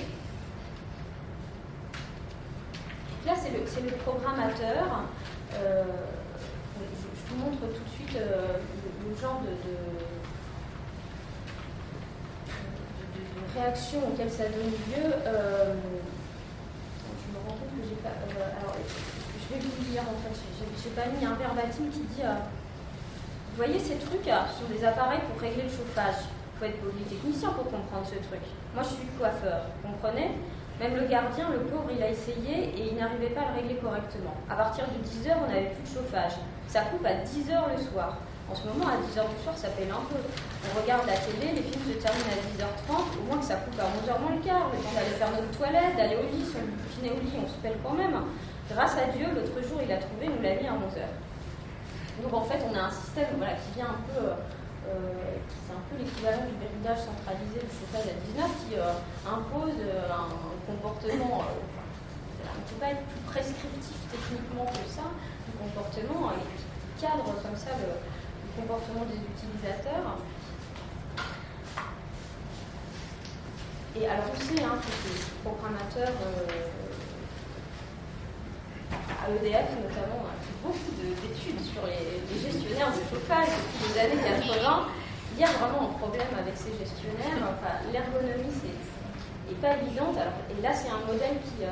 là, 3.26 3.32
c'est 3.36 3.80
le, 3.80 3.90
programmateur. 4.04 5.04
je, 5.52 7.34
vous 7.34 7.36
montre 7.36 7.60
tout 7.60 7.84
de 7.84 7.88
suite 7.96 8.18
le 8.18 9.16
genre 9.20 9.40
de, 9.40 10.14
réaction 13.54 13.98
auquel 14.08 14.30
ça 14.30 14.44
donne 14.44 14.70
lieu. 14.70 15.12
Euh, 15.26 15.74
je 17.04 17.32
me 17.32 17.38
rends 17.38 17.56
compte 17.56 17.70
que 17.70 17.88
j'ai 17.88 17.96
pas. 18.02 18.10
Euh, 18.10 18.60
alors, 18.60 18.76
je 18.76 19.54
vais 19.54 19.60
vous 19.60 19.90
lire 19.90 20.02
en 20.02 20.18
fait. 20.22 20.34
J'ai 20.82 20.90
pas 20.90 21.06
mis 21.08 21.24
un 21.24 21.34
verbatim 21.34 21.88
qui 21.90 22.00
dit. 22.00 22.22
Vous 23.54 23.62
voyez 23.62 23.78
ces 23.78 23.94
trucs 24.02 24.26
sur 24.26 24.66
des 24.66 24.82
appareils 24.82 25.22
pour 25.30 25.38
régler 25.38 25.62
le 25.62 25.70
chauffage. 25.70 26.26
Il 26.26 26.54
faut 26.58 26.66
être 26.66 26.82
polytechnicien 26.82 27.54
pour 27.54 27.70
comprendre 27.70 28.02
ce 28.02 28.18
truc. 28.26 28.42
Moi, 28.74 28.82
je 28.82 28.98
suis 28.98 29.06
coiffeur, 29.14 29.70
vous 29.78 29.94
comprenez? 29.94 30.34
Même 30.82 30.98
le 30.98 31.06
gardien, 31.06 31.54
le 31.54 31.62
pauvre, 31.70 31.86
il 31.94 32.02
a 32.02 32.10
essayé 32.10 32.74
et 32.74 32.90
il 32.90 32.98
n'arrivait 32.98 33.30
pas 33.30 33.46
à 33.46 33.54
le 33.54 33.62
régler 33.62 33.78
correctement. 33.78 34.34
À 34.50 34.58
partir 34.58 34.90
de 34.90 34.98
10h, 35.06 35.38
on 35.38 35.46
n'avait 35.46 35.70
plus 35.70 35.86
de 35.86 35.94
chauffage. 35.94 36.34
Ça 36.66 36.90
coupe 36.90 37.06
à 37.06 37.22
10h 37.22 37.54
le 37.70 37.78
soir. 37.78 38.18
En 38.50 38.58
ce 38.58 38.66
moment, 38.66 38.90
à 38.90 38.98
10h 38.98 39.22
du 39.22 39.38
soir, 39.46 39.54
ça 39.54 39.70
paye 39.78 39.86
un 39.86 40.02
peu. 40.10 40.18
On 40.18 40.74
regarde 40.74 41.06
la 41.06 41.14
télé, 41.14 41.54
les 41.54 41.62
films 41.62 41.94
se 41.94 42.02
terminent 42.02 42.34
à 42.34 42.42
10h30, 42.58 43.22
au 43.22 43.24
moins 43.30 43.38
que 43.38 43.46
ça 43.46 43.62
coupe 43.62 43.78
à 43.78 43.86
11h 43.86 44.18
moins 44.18 44.34
le 44.34 44.42
quart, 44.42 44.66
le 44.74 44.82
temps 44.82 44.98
d'aller 44.98 45.14
faire 45.14 45.30
notre 45.30 45.54
toilette, 45.54 45.94
d'aller 45.94 46.18
au 46.18 46.26
lit. 46.26 46.42
Si 46.42 46.58
on 46.58 46.66
finit 46.90 47.14
au 47.14 47.22
lit, 47.22 47.38
on 47.38 47.46
se 47.46 47.54
pèle 47.62 47.78
quand 47.86 47.94
même. 47.94 48.18
Grâce 48.66 48.98
à 48.98 49.14
Dieu, 49.14 49.30
l'autre 49.30 49.54
jour, 49.62 49.78
il 49.78 49.94
a 49.94 50.02
trouvé, 50.02 50.26
nous 50.26 50.42
l'a 50.42 50.58
mis 50.58 50.66
à 50.66 50.74
11h. 50.74 51.06
Donc 52.22 52.32
en 52.32 52.44
fait, 52.44 52.60
on 52.70 52.74
a 52.74 52.82
un 52.84 52.90
système 52.90 53.42
qui 53.42 53.74
vient 53.74 53.90
un 53.90 54.02
peu, 54.06 54.22
euh, 54.22 55.36
c'est 55.66 55.74
un 55.74 55.82
peu 55.90 55.98
l'équivalent 55.98 56.46
du 56.46 56.54
bridage 56.62 57.02
centralisé 57.02 57.58
du 57.58 57.72
chauffage 57.74 58.06
à 58.06 58.16
19 58.38 58.50
qui 58.68 58.78
euh, 58.78 58.94
impose 59.26 59.80
euh, 59.82 60.06
un 60.14 60.30
comportement, 60.66 61.42
on 61.42 62.60
ne 62.60 62.64
peut 62.70 62.78
pas 62.78 62.90
être 62.94 63.02
plus 63.10 63.20
prescriptif 63.26 63.98
techniquement 64.10 64.66
que 64.66 64.86
ça, 64.86 65.10
du 65.46 65.52
comportement, 65.58 66.30
et 66.30 66.42
qui 66.54 67.02
cadre 67.02 67.34
comme 67.42 67.56
ça 67.56 67.70
le, 67.82 67.98
comportement 68.54 69.04
des 69.06 69.18
utilisateurs. 69.18 70.18
Et 73.96 74.06
alors 74.06 74.26
on 74.30 74.40
sait 74.40 74.62
hein, 74.62 74.78
que 74.78 75.08
les 75.08 75.18
programmateurs 75.42 76.14
euh, 76.22 76.46
à 79.24 79.30
EDF 79.30 79.70
notamment 79.82 80.22
beaucoup 80.64 80.92
d'études 80.96 81.60
sur 81.60 81.84
les, 81.84 82.24
gestionnaires 82.40 82.90
de 82.90 83.04
chauffage 83.12 83.48
depuis 83.52 83.92
les 83.92 84.00
années 84.00 84.22
80. 84.48 84.88
Il 85.36 85.40
y 85.40 85.44
a 85.44 85.52
vraiment 85.52 85.90
un 85.90 85.94
problème 85.98 86.32
avec 86.38 86.56
ces 86.56 86.72
gestionnaires. 86.72 87.52
L'ergonomie 87.92 88.56
n'est 89.46 89.60
pas 89.60 89.76
évidente. 89.76 90.16
Et 90.50 90.62
là 90.62 90.72
c'est 90.72 90.88
un 90.88 91.04
modèle 91.06 91.36
qui 91.44 91.60
n'est 91.60 91.68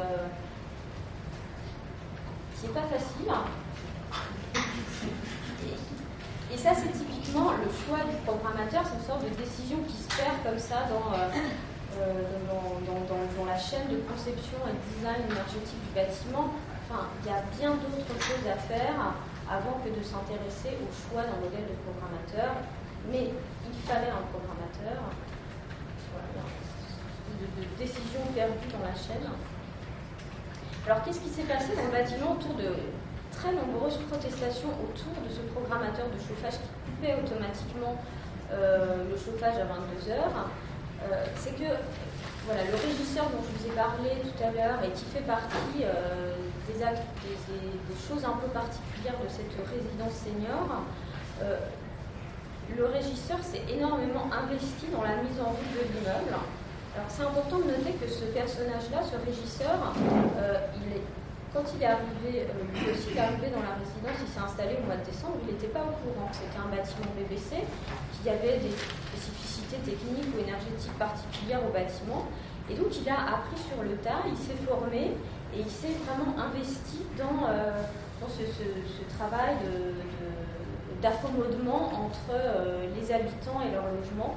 euh, 2.68 2.74
pas 2.74 2.86
facile. 2.92 3.32
Et 6.52 6.58
ça, 6.58 6.72
c'est 6.74 6.92
typiquement 6.92 7.52
le 7.52 7.64
choix 7.64 8.04
du 8.04 8.16
programmateur, 8.26 8.82
c'est 8.84 8.98
une 9.00 9.06
sorte 9.06 9.24
de 9.24 9.32
décision 9.42 9.78
qui 9.88 9.96
se 9.96 10.08
perd 10.08 10.36
comme 10.44 10.58
ça 10.58 10.84
dans, 10.92 11.16
dans, 13.38 13.46
la 13.46 13.58
chaîne 13.58 13.88
de 13.88 13.96
conception 14.04 14.58
et 14.68 14.72
de 14.72 14.80
design 14.94 15.24
énergétique 15.30 15.80
du 15.88 15.94
bâtiment. 15.94 16.52
Il 17.22 17.30
y 17.30 17.32
a 17.32 17.40
bien 17.58 17.70
d'autres 17.80 18.18
choses 18.20 18.46
à 18.50 18.56
faire 18.56 19.14
avant 19.48 19.80
que 19.80 19.88
de 19.88 20.02
s'intéresser 20.04 20.76
au 20.76 20.88
choix 20.92 21.22
d'un 21.24 21.40
modèle 21.40 21.64
de 21.64 21.76
programmateur. 21.88 22.52
Mais 23.10 23.32
il 23.32 23.78
fallait 23.88 24.12
un 24.12 24.24
programmateur. 24.30 25.00
Voilà, 26.12 26.44
de, 27.40 27.46
de 27.60 27.64
décision 27.78 28.20
perdue 28.34 28.68
dans 28.70 28.84
la 28.84 28.94
chaîne. 28.94 29.26
Alors, 30.86 31.02
qu'est-ce 31.02 31.20
qui 31.20 31.30
s'est 31.30 31.48
passé 31.48 31.74
dans 31.76 31.84
le 31.84 31.90
bâtiment 31.90 32.32
autour 32.32 32.54
de 32.54 32.74
très 33.32 33.52
nombreuses 33.52 33.98
protestations 34.10 34.70
autour 34.84 35.14
de 35.24 35.30
ce 35.32 35.40
programmateur 35.54 36.06
de 36.12 36.18
chauffage 36.20 36.60
qui 36.60 36.70
coupait 36.84 37.16
automatiquement 37.16 37.96
euh, 38.52 39.08
le 39.08 39.16
chauffage 39.16 39.56
à 39.56 39.64
22 39.64 40.10
heures? 40.12 40.46
Euh, 41.10 41.24
C'est 41.36 41.56
que 41.56 41.70
voilà, 42.46 42.64
le 42.64 42.76
régisseur 42.76 43.26
dont 43.30 43.42
je 43.42 43.50
vous 43.58 43.64
ai 43.70 43.74
parlé 43.76 44.10
tout 44.22 44.38
à 44.42 44.50
l'heure 44.50 44.80
et 44.82 44.90
qui 44.90 45.04
fait 45.06 45.26
partie 45.26 45.84
euh, 45.84 46.34
des, 46.66 47.98
choses 48.08 48.24
un 48.24 48.36
peu 48.42 48.48
particulières 48.48 49.18
de 49.22 49.28
cette 49.28 49.52
résidence 49.68 50.16
senior, 50.26 50.82
le 52.76 52.86
régisseur 52.86 53.38
s'est 53.42 53.62
énormément 53.68 54.30
investi 54.32 54.86
dans 54.92 55.02
la 55.02 55.16
mise 55.20 55.36
en 55.40 55.50
route 55.50 55.72
de 55.76 55.82
l'immeuble. 55.92 56.32
Alors 56.94 57.08
c'est 57.08 57.24
important 57.24 57.58
de 57.58 57.72
noter 57.72 57.96
que 57.96 58.08
ce 58.08 58.24
personnage-là, 58.32 59.00
ce 59.00 59.16
régisseur, 59.24 59.76
euh, 60.38 60.60
quand 61.52 61.64
il 61.76 61.82
est 61.82 61.88
arrivé, 61.88 62.48
euh, 62.48 62.64
lui 62.72 62.92
aussi 62.92 63.12
il 63.12 63.16
est 63.16 63.20
arrivé 63.20 63.48
dans 63.48 63.64
la 63.64 63.76
résidence, 63.80 64.16
il 64.20 64.28
s'est 64.28 64.44
installé 64.44 64.76
au 64.80 64.84
mois 64.84 65.00
de 65.00 65.04
décembre, 65.08 65.40
il 65.44 65.56
n'était 65.56 65.72
pas 65.72 65.84
au 65.84 65.96
courant 66.00 66.28
c'était 66.32 66.60
un 66.60 66.68
bâtiment 66.68 67.08
BBC, 67.16 67.64
qu'il 67.64 68.24
y 68.28 68.32
avait 68.32 68.60
des 68.60 68.72
techniques 69.78 70.28
ou 70.34 70.40
énergétiques 70.40 70.96
particulières 70.98 71.60
au 71.66 71.72
bâtiment. 71.72 72.26
Et 72.70 72.74
donc 72.74 72.88
il 73.00 73.08
a 73.08 73.36
appris 73.36 73.58
sur 73.58 73.82
le 73.82 73.96
tas, 73.96 74.22
il 74.28 74.36
s'est 74.36 74.58
formé 74.66 75.12
et 75.54 75.60
il 75.60 75.70
s'est 75.70 75.96
vraiment 76.06 76.38
investi 76.38 77.02
dans, 77.18 77.48
euh, 77.48 77.72
ce, 78.28 79.16
travail 79.16 79.56
d'accommodement 81.02 81.90
entre 82.06 82.38
les 82.94 83.12
habitants 83.12 83.60
et 83.60 83.72
leur 83.72 83.84
logement. 83.86 84.36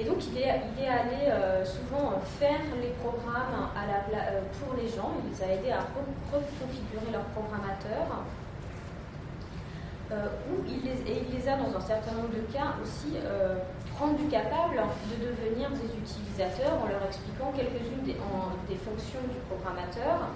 Et 0.00 0.04
donc, 0.04 0.16
il 0.26 0.38
est, 0.38 0.48
allé 0.48 1.28
euh, 1.28 1.64
souvent 1.64 2.18
faire 2.40 2.58
les 2.80 2.90
programmes 3.04 3.68
euh, 3.76 4.40
pour 4.58 4.74
les 4.74 4.88
gens. 4.88 5.12
Il 5.22 5.30
les 5.30 5.42
a 5.42 5.54
aidés 5.54 5.70
à 5.70 5.80
reconfigurer 6.32 7.12
leurs 7.12 7.28
programmateurs. 7.36 8.24
Euh, 10.12 10.28
il 10.68 10.84
les, 10.84 11.00
et 11.08 11.24
il 11.24 11.32
les 11.32 11.48
a, 11.48 11.56
dans 11.56 11.72
un 11.74 11.80
certain 11.80 12.12
nombre 12.12 12.36
de 12.36 12.44
cas, 12.52 12.76
aussi 12.84 13.16
rendus 13.98 14.28
capables 14.28 14.76
de 14.76 15.16
devenir 15.24 15.70
des 15.72 15.88
utilisateurs 15.88 16.76
en 16.84 16.88
leur 16.88 17.00
expliquant 17.08 17.48
quelques-unes 17.56 18.04
des, 18.04 18.76
fonctions 18.76 19.24
du 19.24 19.40
programmateur, 19.48 20.28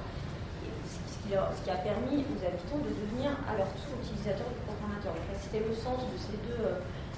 ce 0.89 1.29
qui, 1.29 1.35
a 1.37 1.77
permis 1.85 2.25
aux 2.25 2.41
habitants 2.41 2.81
de 2.81 2.89
devenir 2.89 3.37
à 3.45 3.59
leur 3.59 3.69
tour 3.85 4.01
utilisateurs 4.01 4.49
du 4.49 4.63
programmateur. 4.65 5.13
C'était 5.37 5.61
le 5.61 5.75
sens 5.75 6.01
de 6.09 6.17
ces 6.17 6.41
deux 6.47 6.63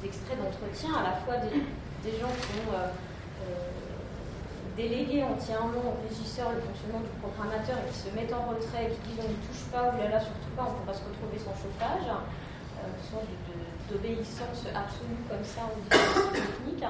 extraits 0.05 0.38
d'entretien, 0.38 0.90
à 0.94 1.03
la 1.03 1.14
fois 1.23 1.37
des, 1.42 2.14
gens 2.18 2.31
qui 2.31 2.53
ont 2.62 2.73
euh, 2.75 2.88
euh, 2.88 3.68
délégué 4.77 5.25
entièrement 5.25 5.92
au 5.92 5.97
régisseur 6.07 6.55
le 6.55 6.61
fonctionnement 6.62 7.03
du 7.03 7.12
programmateur 7.18 7.77
et 7.83 7.87
qui 7.90 7.99
se 7.99 8.11
mettent 8.14 8.33
en 8.33 8.55
retrait 8.55 8.87
et 8.87 8.94
qui 8.94 9.12
disent 9.12 9.27
on 9.27 9.33
ne 9.35 9.42
touche 9.42 9.66
pas, 9.75 9.90
ou 9.90 9.99
là 9.99 10.09
là, 10.09 10.21
surtout 10.23 10.53
pas, 10.55 10.71
on 10.71 10.73
ne 10.73 10.79
pourra 10.79 10.94
se 10.94 11.03
retrouver 11.03 11.38
sans 11.38 11.55
chauffage, 11.59 12.07
euh, 12.07 12.23
une 12.87 13.05
sorte 13.11 13.27
d'obéissance 13.91 14.67
absolue 14.75 15.23
comme 15.29 15.45
ça 15.45 15.67
aux 15.67 15.81
dispositifs 15.81 16.47
techniques. 16.67 16.87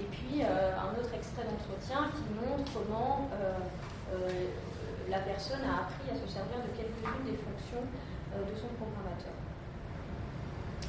Et 0.00 0.08
puis 0.10 0.42
un 0.42 0.90
autre 0.98 1.12
extrait 1.14 1.44
d'entretien 1.44 2.10
qui 2.16 2.26
montre 2.34 2.64
comment 2.72 3.28
la 5.08 5.18
personne 5.20 5.62
a 5.62 5.86
appris 5.86 6.10
à 6.10 6.16
se 6.16 6.26
servir 6.26 6.58
de 6.64 6.70
quelques-unes 6.74 7.24
des 7.26 7.38
fonctions 7.38 7.84
de 8.34 8.54
son 8.56 8.72
programmateur. 8.80 9.36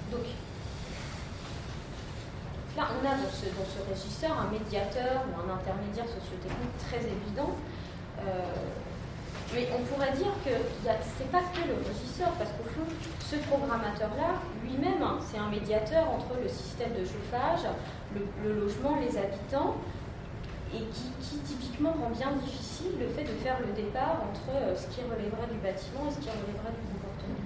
Donc, 0.09 0.25
Là, 2.75 2.87
on 2.89 3.05
a 3.05 3.13
dans 3.13 3.29
ce, 3.29 3.45
régisseur 3.87 4.33
un 4.33 4.49
médiateur 4.49 5.21
ou 5.29 5.33
un 5.37 5.53
intermédiaire 5.53 6.09
sociotechnique 6.09 6.73
très 6.89 7.05
évident. 7.05 7.53
Euh, 8.17 8.49
mais 9.53 9.67
on 9.73 9.83
pourrait 9.83 10.13
dire 10.13 10.33
que 10.43 10.49
ce 10.49 11.23
n'est 11.23 11.29
pas 11.29 11.41
que 11.53 11.67
le 11.67 11.75
régisseur, 11.75 12.31
parce 12.39 12.49
qu'au 12.51 12.63
fond, 12.63 12.87
ce 13.19 13.35
programmateur-là, 13.47 14.41
lui-même, 14.63 15.03
c'est 15.21 15.37
un 15.37 15.49
médiateur 15.49 16.09
entre 16.09 16.39
le 16.41 16.49
système 16.49 16.93
de 16.93 17.05
chauffage, 17.05 17.69
le, 18.15 18.53
logement, 18.53 18.97
les 18.99 19.17
habitants, 19.17 19.75
et 20.73 20.79
qui, 20.91 21.37
typiquement 21.45 21.91
rend 21.91 22.09
bien 22.09 22.31
difficile 22.43 22.93
le 22.99 23.07
fait 23.09 23.23
de 23.23 23.37
faire 23.43 23.59
le 23.59 23.73
départ 23.73 24.23
entre 24.31 24.49
euh, 24.55 24.75
ce 24.75 24.87
qui 24.87 25.01
relèverait 25.01 25.47
du 25.51 25.59
bâtiment 25.59 26.07
et 26.09 26.11
ce 26.11 26.17
qui 26.17 26.29
relèverait 26.29 26.73
du 26.73 26.87
comportement. 26.89 27.37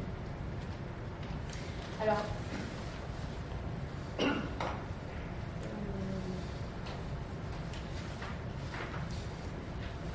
Alors, 2.01 2.23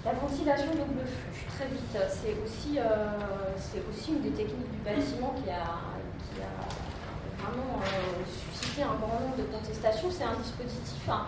La 0.05 0.12
ventilation 0.14 0.72
double 0.72 1.07
flux, 1.07 1.32
vite, 1.66 1.96
c'est 2.09 2.37
aussi, 2.42 2.79
euh, 2.79 4.09
une 4.09 4.20
des 4.20 4.31
techniques 4.31 4.70
du 4.70 4.79
bâtiment 4.79 5.35
qui 5.42 5.51
a, 5.51 5.79
qui 6.18 6.40
a 6.42 7.42
vraiment 7.42 7.81
euh, 7.81 8.22
suscité 8.53 8.83
un 8.83 8.94
grand 8.94 9.20
nombre 9.20 9.37
de 9.37 9.44
contestations. 9.44 10.11
C'est 10.11 10.25
un 10.25 10.37
dispositif. 10.37 11.09
Hein. 11.09 11.27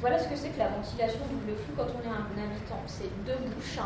Voilà 0.00 0.18
ce 0.18 0.28
que 0.28 0.36
c'est 0.36 0.50
que 0.50 0.58
la 0.58 0.68
ventilation 0.68 1.20
double 1.30 1.56
flux 1.56 1.74
quand 1.76 1.86
on 1.86 2.02
est 2.02 2.12
un 2.12 2.44
habitant. 2.44 2.82
C'est 2.86 3.10
deux 3.24 3.38
bouches. 3.48 3.78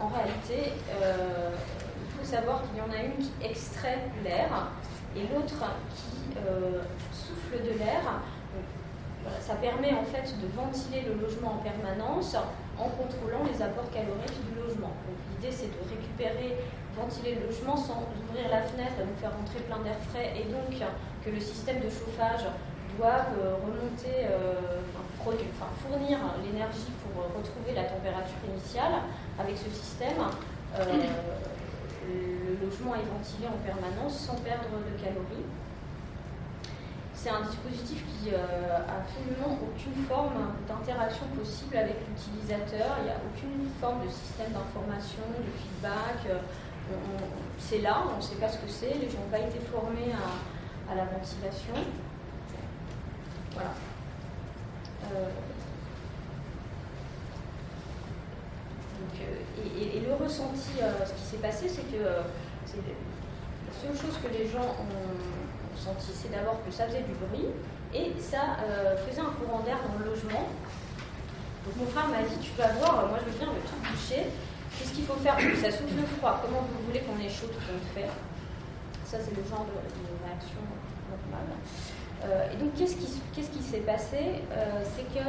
En 0.00 0.08
réalité, 0.08 0.72
euh, 1.02 1.50
il 2.04 2.18
faut 2.18 2.30
savoir 2.30 2.62
qu'il 2.62 2.78
y 2.78 2.80
en 2.80 2.92
a 2.92 3.02
une 3.02 3.16
qui 3.16 3.32
extrait 3.42 3.98
l'air 4.22 4.68
et 5.16 5.22
l'autre 5.22 5.64
qui 5.96 6.36
souffle 7.12 7.64
de 7.64 7.78
l'air 7.78 8.02
ça 9.40 9.54
permet 9.54 9.92
en 9.92 10.04
fait 10.04 10.34
de 10.40 10.46
ventiler 10.56 11.02
le 11.02 11.20
logement 11.20 11.54
en 11.54 11.58
permanence 11.58 12.36
en 12.78 12.88
contrôlant 12.88 13.44
les 13.44 13.62
apports 13.62 13.90
caloriques 13.90 14.40
du 14.48 14.54
logement. 14.60 14.92
l'idée 15.32 15.52
c'est 15.52 15.68
de 15.68 15.80
récupérer, 15.88 16.56
ventiler 16.96 17.36
le 17.36 17.46
logement 17.48 17.76
sans 17.76 18.06
ouvrir 18.12 18.48
la 18.50 18.62
fenêtre 18.62 18.94
et 19.00 19.04
donc 19.04 19.16
faire 19.18 19.34
rentrer 19.36 19.60
plein 19.60 19.78
d'air 19.80 19.96
frais 20.10 20.32
et 20.36 20.44
donc 20.50 20.76
que 21.24 21.30
le 21.30 21.40
système 21.40 21.80
de 21.80 21.90
chauffage 21.90 22.46
doive 22.96 23.32
euh, 23.38 23.54
remonter, 23.62 24.26
euh, 24.28 24.80
fournir 25.20 26.18
l'énergie 26.42 26.92
pour 27.04 27.24
retrouver 27.36 27.74
la 27.74 27.84
température 27.84 28.40
initiale. 28.48 29.04
Avec 29.38 29.56
ce 29.56 29.68
système, 29.70 30.16
euh, 30.78 30.84
le 32.08 32.66
logement 32.66 32.94
est 32.94 33.04
ventilé 33.04 33.46
en 33.46 33.58
permanence 33.64 34.16
sans 34.18 34.36
perdre 34.36 34.68
de 34.80 34.96
calories 35.02 35.44
c'est 37.22 37.28
un 37.28 37.42
dispositif 37.42 38.02
qui 38.06 38.30
n'a 38.30 38.38
euh, 38.38 38.78
absolument 38.88 39.58
aucune 39.60 40.04
forme 40.06 40.54
d'interaction 40.66 41.26
possible 41.36 41.76
avec 41.76 41.96
l'utilisateur. 42.08 42.96
Il 43.00 43.04
n'y 43.04 43.10
a 43.10 43.20
aucune 43.20 43.68
forme 43.78 44.06
de 44.06 44.08
système 44.08 44.52
d'information, 44.52 45.20
de 45.36 45.52
feedback. 45.60 46.24
Euh, 46.30 46.38
c'est 47.58 47.80
là, 47.80 48.04
on 48.10 48.16
ne 48.16 48.22
sait 48.22 48.36
pas 48.36 48.48
ce 48.48 48.56
que 48.56 48.68
c'est. 48.68 48.94
Les 48.94 49.10
gens 49.10 49.18
n'ont 49.18 49.30
pas 49.30 49.38
été 49.38 49.58
formés 49.70 50.12
à, 50.88 50.94
la 50.94 51.04
ventilation. 51.04 51.74
Voilà. 53.52 53.70
Euh, 55.12 55.28
et, 59.94 60.00
le 60.00 60.14
ressenti, 60.14 60.80
ce 61.04 61.12
qui 61.12 61.22
s'est 61.22 61.36
passé, 61.36 61.68
c'est 61.68 61.82
que 61.82 62.02
c'est 62.64 62.78
la 62.78 63.92
seule 63.94 63.96
chose 63.96 64.18
que 64.22 64.28
les 64.32 64.48
gens 64.48 64.64
ont 64.64 65.49
c'est 65.98 66.30
d'abord 66.30 66.60
que 66.64 66.72
ça 66.72 66.86
faisait 66.86 67.02
du 67.02 67.14
bruit 67.14 67.48
et 67.94 68.12
ça 68.20 68.58
euh, 68.62 68.96
faisait 69.06 69.20
un 69.20 69.32
courant 69.40 69.60
d'air 69.60 69.78
dans 69.86 69.98
le 69.98 70.10
logement. 70.10 70.48
Donc 71.64 71.76
mon 71.76 71.86
frère 71.86 72.08
m'a 72.08 72.22
dit, 72.22 72.36
tu 72.40 72.52
vas 72.56 72.68
voir, 72.72 73.08
moi 73.08 73.18
je 73.24 73.38
viens 73.38 73.48
le 73.52 73.60
tout 73.60 73.80
boucher, 73.80 74.26
qu'est-ce 74.76 74.92
qu'il 74.92 75.04
faut 75.04 75.14
faire? 75.14 75.36
Ça 75.56 75.70
souffle 75.70 76.04
froid, 76.18 76.40
comment 76.42 76.62
vous 76.62 76.86
voulez 76.86 77.00
qu'on 77.00 77.18
ait 77.20 77.28
chaud 77.28 77.48
tout 77.48 77.60
Ça 79.04 79.18
c'est 79.20 79.34
le 79.36 79.42
genre 79.48 79.66
de, 79.66 79.76
réaction 80.24 80.62
normale. 81.08 81.50
Euh, 82.24 82.52
et 82.52 82.56
donc 82.56 82.74
qu'est-ce 82.76 82.96
qui, 82.96 83.62
s'est 83.62 83.78
passé? 83.78 84.42
Euh, 84.52 84.82
C'est 84.84 85.08
que, 85.14 85.24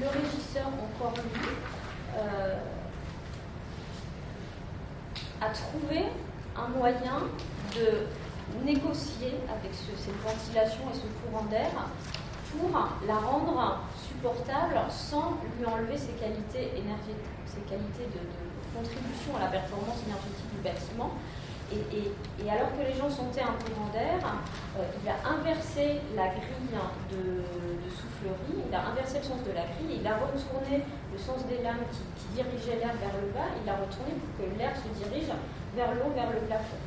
le 0.00 0.06
régisseur, 0.08 0.66
encore 0.66 1.14
lui, 1.14 1.48
a 5.40 5.48
trouvé 5.48 6.04
un 6.64 6.68
moyen 6.78 7.28
de 7.74 8.06
négocier 8.64 9.34
avec 9.48 9.72
cette 9.72 10.20
ventilation 10.22 10.82
et 10.92 10.96
ce 10.96 11.06
courant 11.22 11.44
d'air 11.44 11.70
pour 12.50 12.70
la 13.06 13.14
rendre 13.14 13.78
supportable 13.94 14.76
sans 14.90 15.38
lui 15.58 15.66
enlever 15.66 15.96
ses 15.96 16.12
qualités 16.18 16.74
énergétiques, 16.76 17.46
ses 17.46 17.62
qualités 17.62 18.10
de, 18.10 18.20
contribution 18.70 19.34
à 19.36 19.40
la 19.40 19.50
performance 19.50 19.98
énergétique 20.06 20.46
du 20.54 20.62
bâtiment. 20.62 21.10
Et, 21.74 22.50
alors 22.50 22.70
que 22.74 22.82
les 22.86 22.94
gens 22.94 23.10
sentaient 23.10 23.42
un 23.42 23.54
courant 23.62 23.90
d'air, 23.90 24.18
euh, 24.78 24.86
il 25.02 25.06
a 25.10 25.18
inversé 25.26 26.02
la 26.14 26.34
grille 26.34 26.70
de, 27.10 27.42
soufflerie, 27.90 28.62
il 28.62 28.74
a 28.74 28.90
inversé 28.90 29.18
le 29.18 29.26
sens 29.26 29.42
de 29.42 29.50
la 29.54 29.66
grille, 29.74 30.02
il 30.02 30.06
a 30.06 30.18
retourné 30.18 30.82
le 30.86 31.18
sens 31.18 31.46
des 31.46 31.62
lames 31.62 31.82
qui, 31.90 32.02
dirigeaient 32.34 32.78
l'air 32.78 32.94
vers 32.98 33.14
le 33.18 33.30
bas, 33.34 33.50
il 33.58 33.66
a 33.68 33.74
retourné 33.74 34.14
pour 34.14 34.30
que 34.38 34.58
l'air 34.58 34.70
se 34.78 34.86
dirige 35.02 35.34
vers 35.74 35.94
le 35.94 36.00
haut, 36.00 36.14
vers 36.14 36.30
le 36.30 36.40
plafond. 36.46 36.80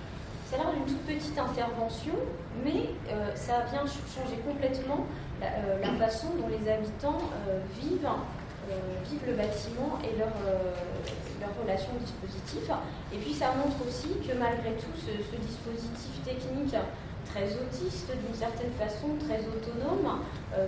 C'est 0.49 0.57
l'air 0.57 0.71
d'une 0.71 0.85
toute 0.85 1.05
petite 1.05 1.37
intervention, 1.37 2.13
mais 2.63 2.89
euh, 3.09 3.31
ça 3.35 3.65
vient 3.71 3.85
changer 3.85 4.37
complètement 4.45 5.05
la, 5.41 5.47
euh, 5.47 5.81
la, 5.81 6.05
façon 6.05 6.27
dont 6.37 6.47
les 6.47 6.69
habitants 6.69 7.17
vivent 7.81 8.05
euh, 8.05 8.75
vivent 9.09 9.27
le 9.27 9.33
bâtiment 9.33 9.99
et 10.03 10.17
leur, 10.17 10.31
leur 11.41 11.49
relation 11.61 11.89
au 11.95 11.99
dispositif. 11.99 12.69
Et 13.11 13.17
puis 13.17 13.33
ça 13.33 13.47
montre 13.57 13.75
aussi 13.87 14.09
que 14.21 14.37
malgré 14.37 14.73
tout, 14.73 14.93
ce, 14.95 15.11
dispositif 15.35 16.23
technique 16.23 16.75
très 17.25 17.49
autiste 17.57 18.11
d'une 18.23 18.35
certaine 18.35 18.71
façon, 18.79 19.07
très 19.25 19.39
autonome, 19.39 20.21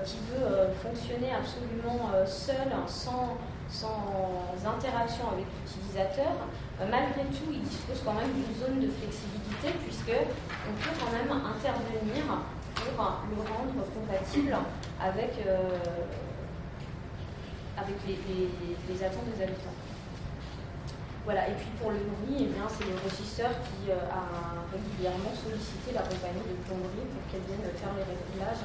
qui 0.04 0.18
veut 0.34 0.74
fonctionner 0.82 1.30
absolument 1.32 2.10
seul, 2.26 2.74
sans, 2.88 3.38
sans 3.70 4.08
interaction 4.66 5.26
avec 5.32 5.46
l'utilisateur, 5.52 6.34
malgré 6.80 7.24
tout, 7.34 7.50
il 7.52 7.62
dispose 7.64 8.02
quand 8.06 8.14
même 8.14 8.32
d'une 8.34 8.56
zone 8.56 8.80
de 8.80 8.90
flexibilité, 8.92 9.74
puisqu'on 9.84 10.74
peut 10.82 10.96
quand 11.00 11.12
même 11.12 11.32
intervenir 11.32 12.24
pour 12.76 12.92
le 12.92 13.42
rendre 13.42 13.86
compatible 13.94 14.56
avec 15.02 15.34
avec 17.78 17.96
les, 18.08 19.04
attentes 19.04 19.30
des 19.36 19.44
habitants. 19.44 19.78
Voilà, 21.26 21.50
et 21.50 21.58
puis 21.58 21.68
pour 21.82 21.90
le 21.90 22.00
bruit, 22.06 22.48
eh 22.48 22.54
c'est 22.70 22.86
le 22.86 22.98
régisseur 23.02 23.50
qui 23.66 23.90
euh, 23.90 23.98
a 24.14 24.62
régulièrement 24.70 25.34
sollicité 25.34 25.90
la 25.98 26.06
compagnie 26.06 26.46
de 26.46 26.58
plomberie 26.70 27.10
pour 27.10 27.24
qu'elle 27.34 27.42
vienne 27.50 27.66
faire 27.74 27.90
les 27.98 28.06
réglages. 28.06 28.62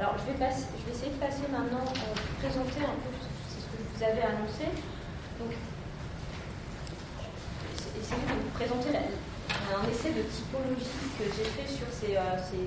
Alors 0.00 0.16
je 0.16 0.24
vais, 0.32 0.38
passer, 0.40 0.72
je 0.72 0.88
vais 0.88 0.96
essayer 0.96 1.12
de 1.12 1.20
passer 1.20 1.44
maintenant, 1.52 1.84
euh, 1.84 2.16
présenter 2.40 2.80
un 2.80 2.96
peu 3.04 3.12
je 3.12 3.37
vous 3.98 4.04
avais 4.04 4.22
annoncé. 4.22 4.64
Donc, 5.40 5.50
essayer 7.98 8.22
de 8.22 8.42
vous 8.42 8.50
présenter 8.54 8.90
un 8.94 9.90
essai 9.90 10.10
de 10.10 10.22
typologie 10.22 11.02
que 11.18 11.24
j'ai 11.24 11.44
fait 11.44 11.66
sur 11.66 11.86
ces, 11.90 12.16
euh, 12.16 12.38
ces, 12.38 12.62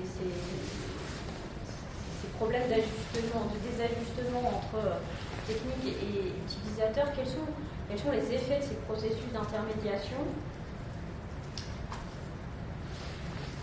ces 2.20 2.28
problèmes 2.36 2.68
d'ajustement, 2.68 3.48
de 3.48 3.58
désajustement 3.64 4.40
entre 4.48 4.76
euh, 4.76 5.00
technique 5.46 5.96
et, 5.96 6.34
utilisateur, 6.44 7.08
quels 7.16 7.26
sont, 7.26 7.48
quels 7.88 7.98
sont 7.98 8.10
les 8.12 8.34
effets 8.34 8.58
de 8.60 8.64
ces 8.64 8.76
processus 8.86 9.32
d'intermédiation 9.32 10.20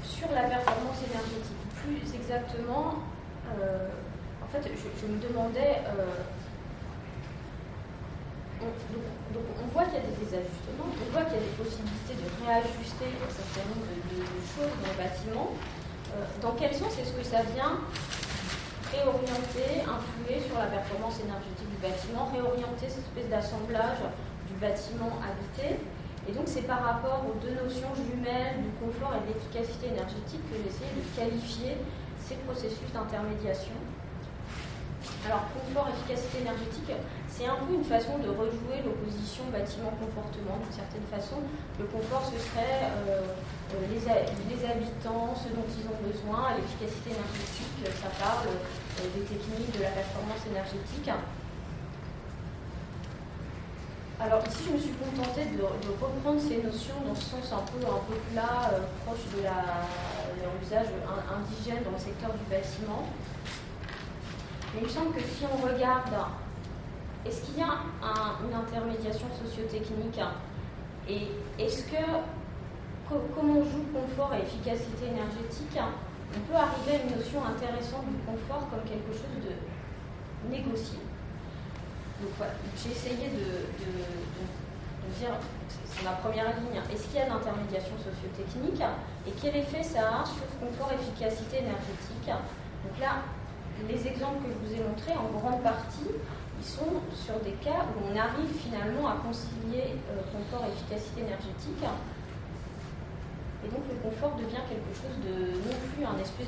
sur 0.03 0.31
la 0.33 0.43
performance 0.43 0.97
énergétique? 1.05 1.55
Plus 1.83 2.15
exactement, 2.15 2.95
euh, 3.61 3.87
en 4.43 4.47
fait, 4.51 4.67
je, 4.67 5.07
me 5.07 5.19
demandais, 5.21 5.81
euh, 5.87 6.05
on, 8.61 8.69
donc, 9.33 9.45
on 9.61 9.67
voit 9.71 9.85
qu'il 9.87 9.99
y 9.99 10.03
a 10.03 10.07
des 10.09 10.19
désajustements, 10.19 10.89
on 10.91 11.07
voit 11.11 11.23
qu'il 11.27 11.39
y 11.39 11.43
a 11.43 11.45
des 11.47 11.57
possibilités 11.59 12.15
de 12.19 12.27
réajuster 12.43 13.07
un 13.07 13.31
certain 13.31 13.65
nombre 13.71 13.87
de, 13.87 14.19
choses 14.55 14.73
dans 14.83 14.91
le 14.91 14.99
bâtiment. 14.99 15.47
Euh, 16.11 16.25
dans 16.41 16.53
quel 16.57 16.73
sens 16.73 16.97
est-ce 16.97 17.13
que 17.13 17.23
ça 17.23 17.45
vient 17.55 17.79
réorienter, 18.89 19.85
influer 19.85 20.41
sur 20.41 20.57
la 20.57 20.65
performance 20.65 21.21
énergétique 21.21 21.69
du 21.69 21.79
bâtiment, 21.79 22.27
réorienter 22.33 22.89
cette 22.89 23.05
espèce 23.05 23.29
d'assemblage 23.29 24.01
du 24.49 24.55
bâtiment 24.57 25.13
habité? 25.21 25.77
Et 26.27 26.31
donc 26.33 26.45
c'est 26.45 26.65
par 26.67 26.83
rapport 26.83 27.23
aux 27.29 27.37
deux 27.39 27.53
notions 27.53 27.89
jumelles 27.95 28.61
du 28.61 28.71
confort 28.81 29.15
et 29.15 29.21
de 29.23 29.33
l'efficacité 29.33 29.93
énergétique 29.93 30.43
que 30.49 30.57
j'essaie 30.57 30.89
de 30.93 31.05
qualifier 31.15 31.77
ces 32.17 32.35
processus 32.45 32.89
d'intermédiation. 32.93 33.77
Alors 35.25 35.43
confort, 35.51 35.91
efficacité 35.91 36.39
énergétique, 36.39 36.95
c'est 37.27 37.45
un 37.45 37.59
peu 37.67 37.75
une 37.75 37.83
façon 37.83 38.19
de 38.23 38.31
rejouer 38.31 38.79
l'opposition 38.83 39.43
bâtiment-comportement 39.51 40.63
d'une 40.63 40.71
certaine 40.71 41.03
façon. 41.11 41.43
Le 41.75 41.85
confort, 41.91 42.23
ce 42.23 42.39
serait 42.39 42.87
euh, 43.07 43.27
euh, 43.27 43.91
les, 43.91 43.99
habitants, 44.63 45.35
ce 45.35 45.51
dont 45.51 45.67
ils 45.67 45.87
ont 45.91 45.99
besoin, 45.99 46.55
l'efficacité 46.55 47.11
énergétique, 47.11 47.83
ça 47.99 48.07
parle 48.15 48.47
euh, 48.47 49.11
des 49.11 49.27
techniques, 49.27 49.75
de 49.75 49.83
la 49.83 49.91
performance 49.91 50.39
énergétique. 50.47 51.11
Alors 54.19 54.43
ici, 54.47 54.67
je 54.67 54.71
me 54.75 54.79
suis 54.79 54.95
contentée 54.99 55.47
de, 55.51 55.63
reprendre 55.63 56.39
ces 56.39 56.63
notions 56.63 56.99
dans 57.07 57.15
ce 57.15 57.27
sens 57.27 57.55
un 57.55 57.63
peu, 57.71 57.79
un 57.87 58.03
peu 58.07 58.19
plat, 58.31 58.71
proche 59.07 59.23
de 59.35 59.47
l'usage 60.59 60.91
indigène 61.31 61.83
dans 61.83 61.95
le 61.95 62.03
secteur 62.03 62.31
du 62.35 62.43
bâtiment. 62.51 63.07
Mais 64.73 64.81
il 64.81 64.83
me 64.83 64.89
semble 64.89 65.13
que 65.13 65.21
si 65.21 65.45
on 65.45 65.65
regarde 65.65 66.13
est-ce 67.25 67.41
qu'il 67.41 67.59
y 67.59 67.61
a 67.61 67.83
une 68.41 68.53
intermédiation 68.53 69.27
sociotechnique 69.43 70.19
Et 71.07 71.27
est-ce 71.61 71.83
que, 71.83 72.03
comme 73.09 73.57
on 73.57 73.63
joue 73.63 73.83
confort 73.93 74.33
et 74.35 74.43
efficacité 74.43 75.07
énergétique, 75.07 75.75
on 75.75 76.39
peut 76.47 76.55
arriver 76.55 77.01
à 77.01 77.03
une 77.03 77.17
notion 77.17 77.43
intéressante 77.43 78.05
du 78.07 78.17
confort 78.23 78.69
comme 78.69 78.85
quelque 78.87 79.11
chose 79.11 79.35
de 79.43 79.53
négocié 80.49 80.99
Donc 82.21 82.31
j'ai 82.77 82.91
essayé 82.91 83.29
de, 83.29 83.75
dire, 85.19 85.35
c'est 85.85 86.03
ma 86.03 86.13
première 86.13 86.55
ligne, 86.55 86.79
est-ce 86.93 87.07
qu'il 87.07 87.19
y 87.19 87.21
a 87.21 87.25
de 87.25 87.31
l'intermédiation 87.31 87.97
sociotechnique 87.97 88.81
et 89.27 89.31
quel 89.41 89.57
effet 89.57 89.83
ça 89.83 90.21
a 90.21 90.25
sur 90.25 90.47
confort, 90.61 90.93
efficacité 90.93 91.57
énergétique? 91.57 92.29
Donc 92.29 92.95
là, 93.01 93.25
les 93.87 94.07
exemples 94.07 94.43
que 94.43 94.51
je 94.51 94.59
vous 94.67 94.73
ai 94.81 94.83
montrés, 94.83 95.13
en 95.13 95.29
grande 95.37 95.63
partie, 95.63 96.11
ils 96.59 96.65
sont 96.65 96.99
sur 97.15 97.39
des 97.39 97.55
cas 97.63 97.87
où 97.95 98.11
on 98.11 98.15
arrive 98.17 98.51
finalement 98.59 99.07
à 99.07 99.15
concilier 99.23 99.95
euh, 100.11 100.19
confort 100.31 100.67
et 100.67 100.73
efficacité 100.73 101.21
énergétique. 101.21 101.83
Et 103.63 103.67
donc 103.67 103.83
le 103.91 103.95
confort 103.99 104.35
devient 104.39 104.63
quelque 104.71 104.93
chose 104.95 105.15
de 105.19 105.59
non 105.59 105.75
plus 105.91 106.03
un 106.03 106.17
espèce 106.19 106.47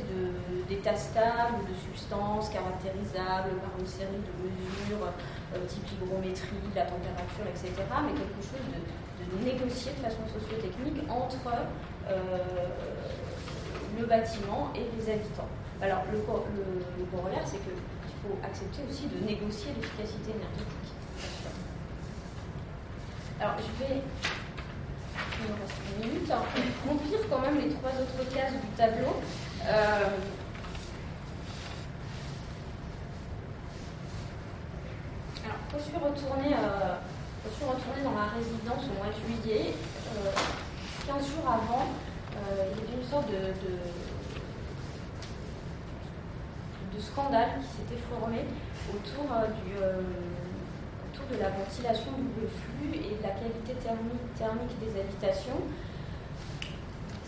d'état 0.68 0.96
stable 0.96 1.60
ou 1.60 1.68
de 1.68 1.76
substance 1.76 2.48
caractérisable 2.50 3.60
par 3.60 3.74
une 3.80 3.88
série 3.88 4.20
de 4.20 4.34
mesures 4.48 5.12
euh, 5.56 5.66
type 5.68 5.88
hygrométrie, 5.92 6.64
la 6.76 6.88
température, 6.88 7.48
etc., 7.52 7.72
mais 8.04 8.16
quelque 8.16 8.44
chose 8.44 8.64
de, 8.72 9.44
négocié 9.44 9.92
de 9.92 10.00
façon 10.00 10.24
socio-technique 10.28 11.04
entre 11.10 11.52
euh, 12.10 12.38
le 14.00 14.06
bâtiment 14.06 14.72
et 14.76 14.88
les 14.96 15.12
habitants. 15.12 15.52
Alors 15.82 16.04
le, 16.14 16.20
corollaire, 16.20 17.42
c'est 17.46 17.58
que 17.58 17.74
faut 18.22 18.38
accepter 18.46 18.82
aussi 18.88 19.08
de 19.08 19.18
négocier 19.26 19.72
l'efficacité 19.76 20.30
énergétique. 20.38 20.94
Alors, 23.40 23.56
je 23.58 23.84
vais, 23.84 24.02
il 25.42 25.50
me 25.50 25.58
reste 25.58 25.82
une 25.90 26.06
minute, 26.06 26.32
hein, 26.32 26.44
remplir 26.88 27.20
quand 27.28 27.40
même 27.40 27.58
les 27.58 27.74
trois 27.74 27.90
autres 27.90 28.30
cases 28.30 28.54
du 28.54 28.68
tableau. 28.78 29.18
Euh, 29.66 30.22
alors, 35.44 35.58
quand 35.72 35.78
je 35.80 35.84
suis 35.84 35.98
retournée, 35.98 36.54
euh, 36.54 36.94
je 37.50 37.56
suis 37.58 38.04
dans 38.04 38.12
ma 38.12 38.30
résidence 38.38 38.86
au 38.86 38.98
mois 39.02 39.10
de 39.10 39.18
juillet, 39.18 39.74
15 41.08 41.16
euh, 41.16 41.26
jours 41.26 41.50
avant, 41.50 41.88
il 42.38 42.58
y 42.58 42.86
avait 42.86 43.02
une 43.02 43.10
sorte 43.10 43.30
de 43.30 44.11
scandale 47.02 47.60
qui 47.60 47.82
s'était 47.82 48.02
formé 48.08 48.45
autour, 48.93 49.26
euh, 49.34 49.49
du, 49.66 49.76
euh, 49.82 50.06
autour 51.10 51.26
de 51.34 51.41
la 51.41 51.49
ventilation 51.49 52.14
double 52.14 52.47
flux 52.47 52.93
et 52.95 53.18
de 53.18 53.24
la 53.24 53.34
qualité 53.34 53.74
thermique, 53.82 54.26
thermique 54.38 54.76
des 54.80 54.93
habitations. 54.99 55.60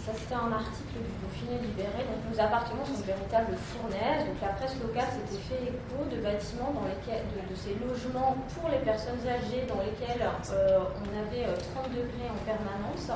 Ça, 0.03 0.11
c'était 0.11 0.35
un 0.35 0.51
article 0.51 0.99
du 0.99 1.13
Dauphiné 1.23 1.63
libéré. 1.63 2.03
Donc, 2.03 2.27
nos 2.27 2.35
appartements 2.35 2.83
sont 2.83 2.99
de 2.99 3.07
véritables 3.07 3.55
fournaises. 3.55 4.27
Donc, 4.27 4.35
la 4.43 4.51
presse 4.59 4.75
locale 4.83 5.07
s'était 5.15 5.39
fait 5.47 5.63
écho 5.63 6.03
de 6.11 6.19
bâtiments, 6.19 6.75
dans 6.75 6.83
lesquels, 6.83 7.23
de, 7.23 7.55
ces 7.55 7.79
logements 7.79 8.35
pour 8.51 8.67
les 8.67 8.83
personnes 8.83 9.23
âgées, 9.23 9.63
dans 9.63 9.79
lesquels 9.79 10.19
euh, 10.19 10.91
on 10.99 11.07
avait 11.15 11.47
30 11.71 11.87
degrés 11.95 12.27
en 12.27 12.39
permanence. 12.43 13.15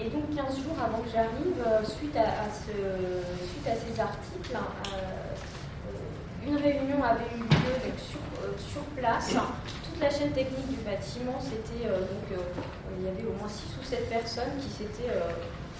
Et 0.00 0.08
donc 0.08 0.34
15 0.34 0.64
jours 0.64 0.80
avant 0.80 1.02
que 1.04 1.10
j'arrive, 1.12 1.60
euh, 1.60 1.84
suite, 1.84 2.16
à, 2.16 2.48
ces 2.48 4.00
articles, 4.00 4.56
euh, 4.56 6.48
une 6.48 6.56
réunion 6.56 7.04
avait 7.04 7.28
eu 7.36 7.44
lieu 7.44 7.76
sur, 8.00 8.24
euh, 8.40 8.56
sur, 8.56 8.80
place. 8.96 9.36
Toute 9.36 10.00
la 10.00 10.08
chaîne 10.08 10.32
technique 10.32 10.68
du 10.68 10.80
bâtiment, 10.88 11.36
c'était 11.40 11.84
donc 11.84 12.24
il 12.96 13.04
y 13.04 13.08
avait 13.08 13.28
au 13.28 13.36
moins 13.36 13.48
6 13.48 13.76
ou 13.80 13.84
7 13.84 14.08
personnes 14.08 14.56
qui 14.60 14.70
s'étaient 14.70 15.12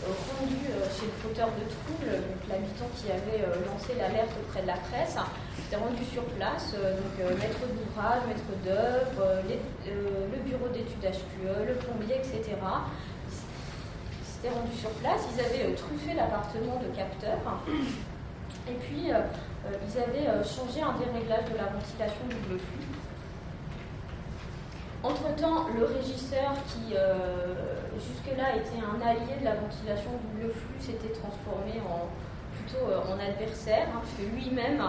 rendu 0.04 0.60
chez 0.92 1.06
le 1.08 1.16
fauteur 1.24 1.48
de 1.56 1.64
trouble, 1.64 2.12
l'habitant 2.48 2.88
qui 2.96 3.08
avait 3.08 3.40
lancé 3.64 3.96
l'alerte 3.96 4.32
auprès 4.44 4.62
de 4.62 4.66
la 4.68 4.76
presse, 4.92 5.16
s'était 5.56 5.76
rendu 5.80 6.04
sur 6.12 6.24
place, 6.36 6.72
donc 6.72 7.16
maître 7.40 7.64
d'ouvrage, 7.72 8.20
maître 8.28 8.52
d'œuvre, 8.64 9.40
le 9.48 10.38
bureau 10.44 10.68
d'études 10.68 11.08
HQE, 11.08 11.68
le 11.68 11.74
plombier, 11.80 12.16
etc. 12.16 12.56
S'étaient 14.40 14.54
rendus 14.54 14.76
sur 14.76 14.90
place, 14.90 15.20
ils 15.34 15.40
avaient 15.40 15.74
truffé 15.74 16.14
l'appartement 16.14 16.80
de 16.80 16.96
capteurs, 16.96 17.60
et 18.68 18.72
puis 18.72 19.08
ils 19.08 19.98
avaient 20.00 20.44
changé 20.44 20.80
un 20.80 20.96
déréglage 20.96 21.44
de 21.52 21.56
la 21.58 21.64
ventilation 21.64 22.24
double 22.24 22.58
flux. 22.58 22.86
Entre-temps, 25.02 25.68
le 25.74 25.84
régisseur, 25.84 26.52
qui 26.68 26.94
euh, 26.94 27.54
jusque-là 27.96 28.56
était 28.56 28.84
un 28.84 29.00
allié 29.00 29.40
de 29.40 29.44
la 29.44 29.56
ventilation 29.56 30.10
double 30.12 30.52
flux, 30.52 30.76
s'était 30.78 31.16
transformé 31.16 31.80
en, 31.88 32.04
plutôt 32.52 32.84
euh, 32.84 33.00
en 33.08 33.16
adversaire, 33.16 33.88
hein, 33.88 34.04
parce 34.04 34.12
que 34.20 34.28
lui-même 34.28 34.80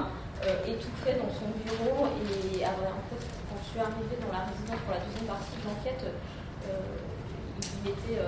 euh, 0.44 0.68
étouffait 0.68 1.16
dans 1.16 1.32
son 1.32 1.48
bureau. 1.64 2.08
Et 2.08 2.60
en 2.68 3.04
fait, 3.08 3.24
quand 3.48 3.56
je 3.64 3.70
suis 3.72 3.80
arrivée 3.80 4.20
dans 4.20 4.36
la 4.36 4.44
résidence 4.52 4.84
pour 4.84 4.96
la 4.96 5.00
deuxième 5.00 5.32
partie 5.32 5.56
de 5.56 5.64
l'enquête, 5.64 6.04
il 7.84 7.90
était 7.92 8.20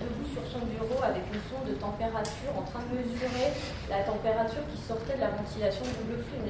debout 0.00 0.28
sur 0.32 0.44
son 0.48 0.64
bureau 0.66 1.02
avec 1.04 1.22
une 1.28 1.40
sonde 1.46 1.68
de 1.68 1.76
température 1.76 2.52
en 2.56 2.64
train 2.64 2.80
de 2.88 2.96
mesurer 2.96 3.52
la 3.88 4.02
température 4.02 4.64
qui 4.72 4.80
sortait 4.80 5.16
de 5.16 5.20
la 5.20 5.30
ventilation 5.36 5.84
double 5.84 6.24
flux. 6.24 6.40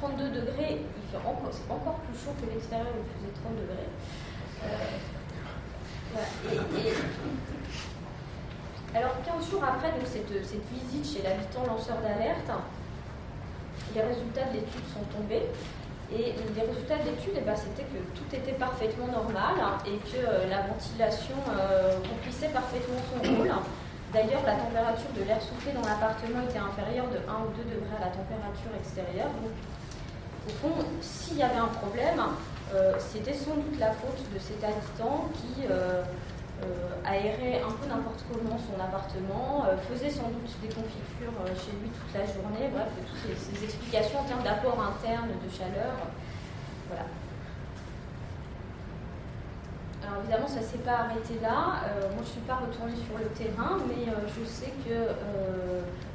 32 0.00 0.30
degrés, 0.30 0.82
c'est 1.10 1.16
encore 1.72 1.98
plus 2.04 2.18
chaud 2.18 2.34
que 2.40 2.46
l'extérieur 2.52 2.88
où 2.90 3.00
il 3.00 3.08
faisait 3.16 3.34
30 3.38 3.54
degrés. 3.56 3.90
Euh, 4.64 5.02
alors 8.94 9.12
15 9.24 9.50
jours 9.50 9.64
après 9.64 9.92
cette, 10.04 10.28
visite 10.28 11.06
chez 11.16 11.22
l'habitant 11.22 11.64
lanceur 11.66 11.98
d'alerte, 12.02 12.50
les 13.94 14.02
résultats 14.02 14.44
de 14.50 14.54
l'étude 14.54 14.86
sont 14.92 15.04
tombés. 15.16 15.46
Et 16.10 16.34
les 16.36 16.62
résultats 16.62 16.98
de 16.98 17.08
l'étude, 17.08 17.36
eh 17.36 17.40
ben, 17.40 17.56
c'était 17.56 17.88
que 17.88 18.00
tout 18.12 18.28
était 18.32 18.58
parfaitement 18.58 19.06
normal 19.06 19.54
et 19.86 19.96
que 20.10 20.20
euh, 20.20 20.48
la 20.50 20.66
ventilation 20.68 21.36
euh, 21.48 21.96
remplissait 22.04 22.48
parfaitement 22.48 23.00
son 23.08 23.20
rôle. 23.22 23.52
D'ailleurs, 24.12 24.44
la 24.44 24.56
température 24.60 25.08
de 25.16 25.24
l'air 25.24 25.40
soufflé 25.40 25.72
dans 25.72 25.86
l'appartement 25.88 26.44
était 26.44 26.60
inférieure 26.60 27.08
de 27.08 27.16
1 27.24 27.48
ou 27.48 27.48
2 27.56 27.64
degrés 27.64 27.96
à 27.96 28.04
la 28.04 28.12
température 28.12 28.72
extérieure. 28.76 29.32
Donc, 29.40 29.56
au 30.48 30.52
fond, 30.60 30.84
s'il 31.00 31.38
y 31.38 31.42
avait 31.42 31.56
un 31.56 31.72
problème, 31.80 32.20
euh, 32.74 32.92
c'était 32.98 33.32
sans 33.32 33.56
doute 33.56 33.78
la 33.80 33.92
faute 33.92 34.20
de 34.34 34.38
cet 34.38 34.60
habitant 34.64 35.30
qui 35.32 35.64
aérait 37.04 37.60
un 37.62 37.72
peu 37.72 37.86
n'importe 37.88 38.24
comment 38.30 38.58
son 38.58 38.78
appartement, 38.80 39.66
faisait 39.88 40.10
sans 40.10 40.28
doute 40.28 40.50
des 40.62 40.68
confitures 40.68 41.34
chez 41.56 41.72
lui 41.82 41.90
toute 41.90 42.14
la 42.14 42.26
journée, 42.26 42.70
bref, 42.72 42.88
toutes 42.96 43.36
ces, 43.38 43.64
explications 43.64 44.20
en 44.20 44.24
termes 44.24 44.42
d'apport 44.42 44.78
interne 44.80 45.28
de 45.28 45.50
chaleur. 45.50 45.94
Voilà. 46.88 47.06
Alors 50.02 50.22
évidemment, 50.22 50.48
ça 50.48 50.60
ne 50.60 50.66
s'est 50.66 50.84
pas 50.84 51.10
arrêté 51.10 51.38
là. 51.42 51.82
moi, 52.14 52.22
je 52.22 52.28
ne 52.28 52.32
suis 52.32 52.46
pas 52.46 52.56
retournée 52.56 52.94
sur 52.94 53.18
le 53.18 53.26
terrain, 53.34 53.78
mais 53.88 54.06
je 54.06 54.44
sais 54.44 54.72
que 54.86 55.12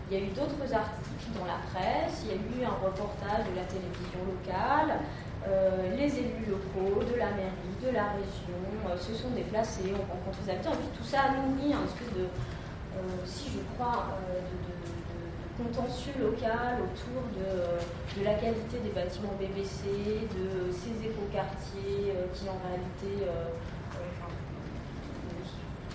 il 0.10 0.18
y 0.18 0.22
a 0.22 0.24
eu 0.24 0.30
d'autres 0.30 0.74
articles 0.74 1.32
dans 1.38 1.46
la 1.46 1.60
presse, 1.72 2.24
il 2.24 2.30
y 2.30 2.32
a 2.32 2.36
eu 2.36 2.66
un 2.66 2.76
reportage 2.86 3.44
de 3.52 3.56
la 3.56 3.68
télévision 3.68 4.24
locale, 4.24 5.00
euh, 5.48 5.96
les 5.96 6.20
élus 6.20 6.46
locaux, 6.50 7.04
de 7.04 7.18
la 7.18 7.32
mairie, 7.32 7.78
de 7.82 7.90
la 7.94 8.12
région 8.20 8.60
euh, 8.90 8.98
se 8.98 9.14
sont 9.14 9.30
déplacés, 9.30 9.94
ont 9.94 10.08
rencontré 10.12 10.42
les 10.46 10.52
habitants, 10.52 10.72
tout 10.98 11.04
ça 11.04 11.22
a 11.22 11.30
nourri 11.38 11.74
un 11.74 11.86
espèce 11.86 12.12
de, 12.16 12.28
euh, 12.28 13.00
si 13.26 13.50
je 13.52 13.60
crois, 13.76 14.18
de, 14.28 15.64
contentieux 15.64 16.14
local 16.20 16.84
autour 16.84 17.24
de, 17.34 18.24
la 18.24 18.34
qualité 18.36 18.78
des 18.84 18.90
bâtiments 18.90 19.34
BBC, 19.40 19.90
de 20.36 20.72
ces 20.72 21.06
écoquartiers 21.06 22.14
qui 22.34 22.46
en 22.50 22.58
réalité 22.68 23.26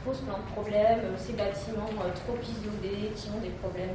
pose 0.05 0.19
plein 0.19 0.39
de 0.39 0.51
problèmes, 0.53 1.15
ces 1.17 1.35
bâtiments 1.35 1.91
trop 2.27 2.39
isolés, 2.43 3.11
qui 3.15 3.29
ont 3.31 3.41
des 3.41 3.55
problèmes 3.63 3.95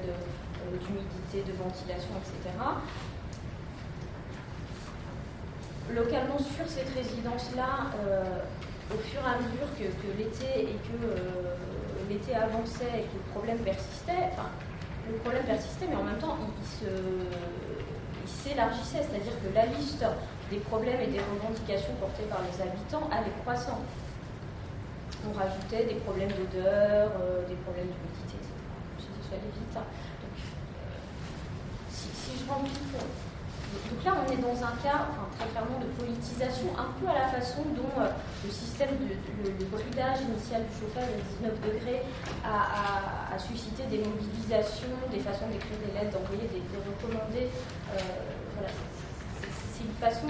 d'humidité, 0.79 1.43
de, 1.43 1.57
ventilation, 1.57 2.15
etc. 2.19 2.55
Localement 5.93 6.37
sur 6.37 6.67
cette 6.67 6.89
résidence-là, 6.93 7.91
au 8.93 8.97
fur 8.97 9.21
et 9.21 9.25
à 9.25 9.37
mesure 9.37 9.69
que, 9.77 10.17
l'été 10.17 10.71
et 10.71 10.77
que 10.87 12.09
l'été 12.09 12.35
avançait 12.35 12.99
et 12.99 13.03
que 13.03 13.15
le 13.15 13.31
problème 13.31 13.57
persistait, 13.59 14.31
enfin, 14.33 14.49
le 15.09 15.15
problème 15.17 15.43
persistait, 15.45 15.87
mais 15.89 15.95
en 15.95 16.03
même 16.03 16.17
temps, 16.17 16.37
il, 16.81 18.29
s'élargissait, 18.29 19.03
c'est-à-dire 19.07 19.33
que 19.41 19.55
la 19.55 19.65
liste 19.65 20.05
des 20.51 20.59
problèmes 20.59 21.01
et 21.01 21.07
des 21.07 21.19
revendications 21.19 21.93
portées 21.99 22.27
par 22.29 22.41
les 22.43 22.61
habitants 22.61 23.09
allait 23.11 23.31
croissant 23.43 23.79
on 25.25 25.33
rajoutait 25.37 25.85
des 25.85 25.99
problèmes 26.01 26.29
d'odeur, 26.29 27.11
euh, 27.19 27.47
des 27.47 27.55
problèmes 27.55 27.87
d'humidité, 27.87 28.37
etc. 28.37 28.53
Vais 29.29 29.37
aller 29.37 29.51
vite. 29.51 29.73
Donc, 29.73 30.37
euh, 30.37 30.97
si, 31.89 32.09
je 32.37 32.49
remplis 32.49 32.71
donc 33.89 34.03
là, 34.03 34.11
on 34.19 34.31
est 34.31 34.41
dans 34.41 34.57
un 34.63 34.75
cas, 34.83 35.07
très 35.39 35.47
clairement, 35.47 35.79
de 35.79 35.87
politisation, 35.95 36.67
un 36.75 36.91
peu 36.99 37.07
à 37.07 37.13
la 37.13 37.27
façon 37.31 37.63
dont 37.71 37.93
euh, 38.01 38.11
le 38.43 38.51
système 38.51 38.99
de, 38.99 39.65
bridage 39.65 40.21
initial 40.27 40.63
du 40.67 40.73
chauffage 40.75 41.07
à 41.07 41.19
19 41.39 41.55
degrés 41.61 42.03
a, 42.43 43.37
suscité 43.39 43.83
des 43.85 43.99
mobilisations, 43.99 44.91
des 45.11 45.19
façons 45.19 45.47
d'écrire 45.47 45.77
des 45.85 45.93
lettres, 45.93 46.17
d'envoyer 46.17 46.49
des, 46.49 46.63
recommandés. 46.73 47.49
voilà, 48.55 48.73
c'est 49.71 49.83
une 49.85 49.93
façon 50.01 50.27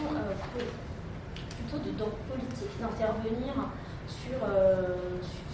plutôt 1.58 1.80
de, 1.84 1.92
politique 2.30 2.76
d'intervenir 2.80 3.54
euh, 3.58 3.87
sur, 4.08 4.40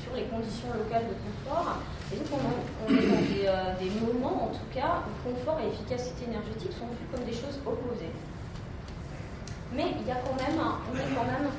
sur, 0.01 0.13
les 0.15 0.29
conditions 0.29 0.69
locales 0.77 1.09
de 1.09 1.17
confort. 1.17 1.81
Et 2.13 2.17
donc 2.17 2.29
on, 2.37 2.93
est 2.93 3.07
dans 3.09 3.25
euh, 3.49 3.73
des, 3.81 3.89
moments, 3.97 4.45
en 4.45 4.53
tout 4.53 4.69
cas, 4.73 5.01
où 5.01 5.11
confort 5.25 5.57
et 5.57 5.73
efficacité 5.73 6.29
énergétique 6.29 6.73
sont 6.77 6.85
vus 6.93 7.09
comme 7.09 7.25
des 7.25 7.33
choses 7.33 7.57
opposées. 7.65 8.13
Mais 9.73 9.97
il 9.97 10.05
y 10.05 10.11
a 10.13 10.21
quand 10.21 10.37
même, 10.37 10.61
quand 10.61 11.25
même, 11.25 11.49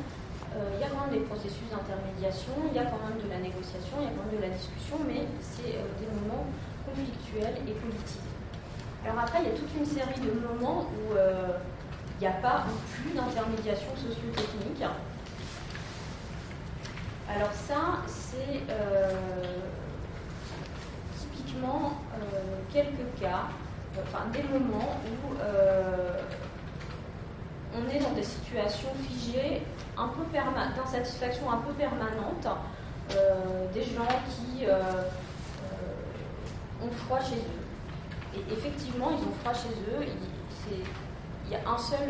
euh, 0.55 0.71
il 0.75 0.81
y 0.81 0.87
a 0.87 0.91
quand 0.95 1.11
même 1.11 1.19
des 1.19 1.27
processus 1.27 1.67
d'intermédiation, 1.67 2.55
il 2.71 2.75
y 2.77 2.79
a 2.79 2.87
quand 2.87 3.03
même 3.03 3.19
de 3.19 3.27
la 3.27 3.43
négociation, 3.43 3.99
il 3.99 4.07
y 4.07 4.11
a 4.11 4.15
quand 4.15 4.31
même 4.31 4.39
de 4.39 4.45
la 4.47 4.55
discussion, 4.55 5.03
mais 5.03 5.27
c'est 5.43 5.75
des 5.99 6.09
moments 6.15 6.47
conflictuels 6.87 7.59
et 7.67 7.75
politiques. 7.75 8.31
Alors 9.03 9.27
après, 9.27 9.43
il 9.43 9.51
y 9.51 9.53
a 9.53 9.59
toute 9.59 9.75
une 9.75 9.89
série 9.89 10.23
de 10.23 10.31
moments 10.39 10.87
où 10.95 11.19
il 11.19 12.21
n'y 12.23 12.31
a 12.31 12.39
pas 12.39 12.71
ou 12.71 12.79
plus 12.95 13.11
d'intermédiation 13.11 13.91
socio-technique. 13.99 14.87
Alors 17.29 17.53
ça, 17.53 18.03
c'est 18.07 18.61
euh, 18.71 19.11
typiquement 21.19 21.95
euh, 22.15 22.59
quelques 22.71 23.19
cas, 23.19 23.49
enfin 24.03 24.27
des 24.31 24.43
moments 24.43 24.97
où 25.07 25.41
euh, 25.41 26.21
on 27.75 27.89
est 27.89 27.99
dans 27.99 28.13
des 28.13 28.23
situations 28.23 28.91
figées, 29.09 29.63
un 29.97 30.09
peu 30.09 30.23
d'insatisfaction 30.77 31.51
un 31.51 31.59
peu 31.59 31.73
permanente, 31.73 32.47
des 33.73 33.83
gens 33.83 34.09
qui 34.29 34.67
ont 36.83 36.91
froid 37.07 37.21
chez 37.21 37.37
eux. 37.37 38.37
Et 38.37 38.53
effectivement, 38.53 39.11
ils 39.11 39.27
ont 39.27 39.33
froid 39.41 39.55
chez 39.55 39.71
eux. 39.91 40.07
Il, 40.71 41.53
y 41.53 41.57
a 41.57 41.69
un 41.69 41.79
seul 41.79 42.09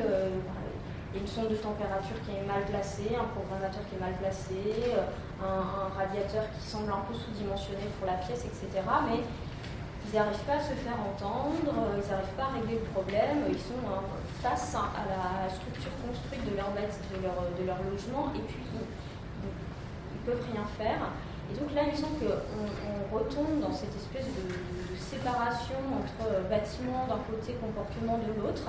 une 1.14 1.26
sonde 1.26 1.48
de 1.48 1.56
température 1.56 2.18
qui 2.26 2.34
est 2.34 2.46
mal 2.46 2.66
placée, 2.66 3.14
un 3.14 3.30
programmateur 3.38 3.86
qui 3.86 3.94
est 3.94 4.02
mal 4.02 4.14
placé, 4.18 4.58
euh, 4.90 5.06
un, 5.38 5.86
radiateur 5.94 6.42
qui 6.50 6.66
semble 6.66 6.90
un 6.90 7.06
peu 7.06 7.14
sous-dimensionné 7.14 7.86
pour 7.98 8.06
la 8.06 8.18
pièce, 8.18 8.42
etc. 8.42 8.82
Mais 9.06 9.22
ils 9.22 10.14
n'arrivent 10.14 10.46
pas 10.46 10.58
à 10.58 10.64
se 10.66 10.74
faire 10.74 10.98
entendre, 10.98 11.70
euh, 11.70 12.02
ils 12.02 12.08
n'arrivent 12.10 12.34
pas 12.34 12.50
à 12.50 12.52
régler 12.58 12.82
le 12.82 12.88
problème, 12.90 13.46
ils 13.46 13.62
sont 13.62 13.78
euh, 13.86 14.02
face 14.42 14.74
à 14.74 14.90
la 15.06 15.46
structure 15.54 15.94
construite 16.02 16.42
de 16.50 16.58
leur, 16.58 16.74
de 16.74 17.62
leur, 17.62 17.78
logement 17.86 18.34
et 18.34 18.42
puis 18.50 18.62
ils 18.74 18.82
ne 18.82 20.22
peuvent 20.26 20.44
rien 20.50 20.66
faire. 20.74 21.14
Et 21.52 21.54
donc 21.54 21.70
là, 21.74 21.82
il 21.86 21.94
semble 21.94 22.18
qu'on 22.18 22.66
on 22.90 23.14
retombe 23.14 23.60
dans 23.60 23.72
cette 23.72 23.94
espèce 23.94 24.26
de, 24.34 24.50
séparation 24.98 25.76
entre 25.94 26.48
bâtiment 26.48 27.06
d'un 27.06 27.20
côté, 27.30 27.54
comportement 27.60 28.18
de 28.18 28.40
l'autre, 28.40 28.64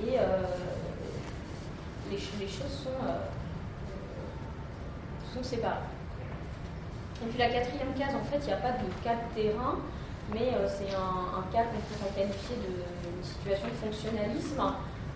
et 0.00 0.18
les, 2.10 2.18
choses 2.18 2.84
sont, 2.84 3.00
euh, 3.06 3.24
sont 5.34 5.42
séparées. 5.42 5.76
Et 7.22 7.26
puis 7.28 7.38
la 7.38 7.48
quatrième 7.48 7.94
case, 7.94 8.14
en 8.14 8.24
fait, 8.24 8.38
il 8.42 8.46
n'y 8.46 8.52
a 8.52 8.56
pas 8.56 8.72
de 8.72 8.84
cas 9.02 9.14
de 9.14 9.34
terrain, 9.34 9.78
mais 10.32 10.52
euh, 10.54 10.68
c'est 10.68 10.94
un, 10.94 11.42
cas 11.52 11.64
qu'on 11.64 11.80
pourrait 11.80 12.12
qualifier 12.16 12.56
de, 12.56 13.24
situation 13.24 13.68
de 13.68 13.78
fonctionnalisme. 13.86 14.62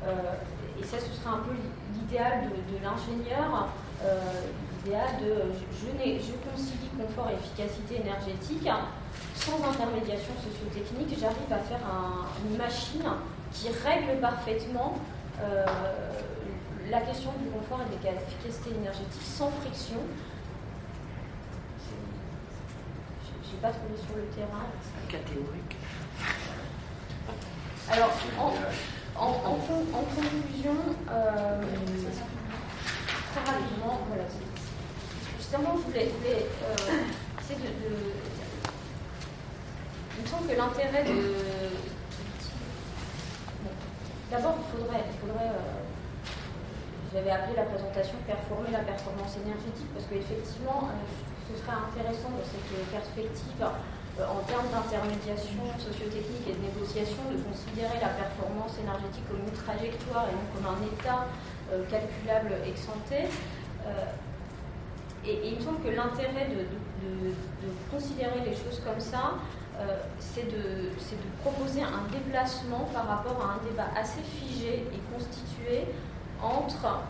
Euh, 0.07 0.81
et 0.81 0.85
ça, 0.85 0.97
ce 0.99 1.13
serait 1.13 1.35
un 1.35 1.43
peu 1.43 1.53
l'idéal 1.95 2.49
de, 2.49 2.79
l'ingénieur. 2.83 3.69
idéal 4.87 5.09
de 5.21 5.53
je, 5.53 5.91
je 5.91 6.33
concilie 6.49 6.89
confort 6.97 7.29
et 7.31 7.35
efficacité 7.35 8.01
énergétique. 8.01 8.69
Sans 9.35 9.59
intermédiation 9.69 10.33
sociotechnique, 10.39 11.19
j'arrive 11.19 11.53
à 11.53 11.59
faire 11.59 11.81
une 12.49 12.57
machine 12.57 13.05
qui 13.53 13.69
règle 13.85 14.21
parfaitement 14.21 14.99
la 16.91 17.01
question 17.01 17.31
du 17.43 17.51
confort 17.51 17.81
et 17.83 17.97
de 17.97 18.03
l'efficacité 18.05 18.71
énergétique 18.71 19.23
sans 19.23 19.51
friction. 19.51 19.99
Je 23.45 23.55
n'ai 23.55 23.61
pas 23.61 23.71
trouvé 23.71 23.95
sur 23.97 24.17
le 24.17 24.25
terrain. 24.35 24.67
Catégorique. 25.09 25.77
Alors, 27.91 28.11
en, 29.17 29.33
conclusion, 30.15 30.77
euh, 31.11 31.63
très 33.33 33.53
rapidement, 33.53 34.01
voilà, 34.09 34.25
justement, 35.39 35.77
je 35.77 35.83
voulais, 35.83 36.13
euh, 36.27 36.75
essayer 37.41 37.69
de, 37.69 38.13
Il 40.17 40.23
me 40.23 40.27
semble 40.27 40.49
que 40.49 40.57
l'intérêt 40.57 41.05
de. 41.05 41.35
D'abord, 44.31 44.57
il 44.59 44.79
faudrait. 44.79 45.05
Il 45.11 45.19
faudrait 45.27 45.49
euh, 45.49 45.88
j'avais 47.19 47.35
appelé 47.35 47.57
la 47.57 47.67
présentation 47.67 48.15
Performer 48.27 48.71
la 48.71 48.87
performance 48.87 49.35
énergétique 49.43 49.91
parce 49.91 50.07
qu'effectivement, 50.07 50.87
ce 51.51 51.59
serait 51.59 51.75
intéressant 51.75 52.31
dans 52.31 52.47
cette 52.47 52.71
perspective 52.95 53.59
euh, 53.59 54.23
en 54.23 54.39
termes 54.47 54.71
d'intermédiation 54.71 55.67
sociotechnique 55.83 56.47
et 56.47 56.55
de 56.55 56.63
négociation, 56.63 57.19
de 57.27 57.43
considérer 57.43 57.99
la 57.99 58.15
performance 58.15 58.79
énergétique 58.79 59.27
comme 59.27 59.43
une 59.43 59.59
trajectoire 59.59 60.31
et 60.31 60.35
non 60.39 60.47
comme 60.55 60.67
un 60.71 60.81
état 60.87 61.27
euh, 61.75 61.83
calculable 61.91 62.55
ex 62.63 62.87
ante. 62.87 63.11
Euh, 63.11 63.27
et, 65.27 65.51
il 65.51 65.59
me 65.59 65.61
semble 65.61 65.83
que 65.83 65.91
l'intérêt 65.91 66.47
de, 66.55 66.71
considérer 67.91 68.47
les 68.47 68.55
choses 68.55 68.79
comme 68.85 69.01
ça, 69.01 69.35
c'est 70.19 70.47
de, 70.47 70.91
proposer 71.43 71.83
un 71.83 72.07
déplacement 72.11 72.89
par 72.93 73.07
rapport 73.07 73.39
à 73.43 73.59
un 73.59 73.69
débat 73.69 73.89
assez 73.97 74.23
figé 74.23 74.87
et 74.87 75.01
constitué 75.15 75.87
entre 76.43 77.03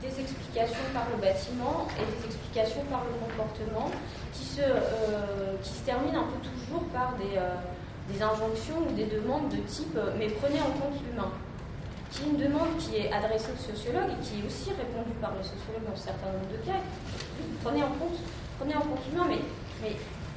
des 0.00 0.20
explications 0.20 0.86
par 0.92 1.06
le 1.10 1.20
bâtiment 1.20 1.88
et 1.96 2.04
des 2.04 2.26
explications 2.26 2.84
par 2.90 3.02
le 3.04 3.14
comportement 3.16 3.90
qui 4.32 4.44
se, 4.44 4.60
euh, 4.60 5.56
qui 5.62 5.72
se 5.72 5.82
terminent 5.84 6.20
un 6.20 6.28
peu 6.28 6.40
toujours 6.44 6.84
par 6.92 7.14
des, 7.16 7.36
euh, 7.36 7.56
des 8.08 8.22
injonctions 8.22 8.84
ou 8.86 8.92
des 8.92 9.06
demandes 9.06 9.48
de 9.48 9.60
type 9.64 9.96
euh, 9.96 10.12
mais 10.18 10.28
prenez 10.28 10.60
en 10.60 10.72
compte 10.76 11.00
l'humain 11.00 11.32
qui 12.10 12.22
est 12.22 12.26
une 12.26 12.36
demande 12.36 12.76
qui 12.78 12.96
est 12.96 13.12
adressée 13.12 13.50
aux 13.52 13.72
sociologues 13.72 14.12
et 14.12 14.20
qui 14.22 14.40
est 14.40 14.46
aussi 14.46 14.70
répondue 14.70 15.16
par 15.20 15.32
les 15.34 15.42
sociologues 15.42 15.84
dans 15.84 15.96
un 15.96 16.06
certain 16.06 16.30
nombre 16.32 16.48
de 16.48 16.60
cas. 16.64 16.80
Prenez 17.62 17.82
en 17.82 17.92
compte, 17.98 18.16
prenez 18.58 18.76
en 18.76 18.80
compte 18.80 19.02
l'humain, 19.10 19.26
mais, 19.28 19.42
mais, 19.82 19.96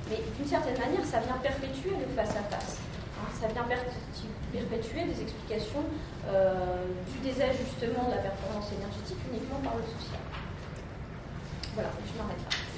mais 0.10 0.20
d'une 0.36 0.50
certaine 0.50 0.78
manière, 0.80 1.06
ça 1.06 1.20
vient 1.20 1.38
perpétuer 1.38 1.94
le 1.94 2.10
face-à-face. 2.18 2.82
Hein. 3.16 3.30
ça 3.40 3.48
vient 3.48 3.64
perpétuer 3.64 4.34
des 4.52 5.22
explications 5.22 5.84
du 6.26 7.18
désajustement 7.20 8.06
de 8.10 8.16
la 8.16 8.22
performance 8.22 8.72
énergétique 8.74 9.18
uniquement 9.32 9.60
par 9.64 9.76
le 9.76 9.84
social. 9.84 10.22
Voilà, 11.74 11.89
je 12.06 12.18
m'arrête 12.18 12.38
là. 12.38 12.69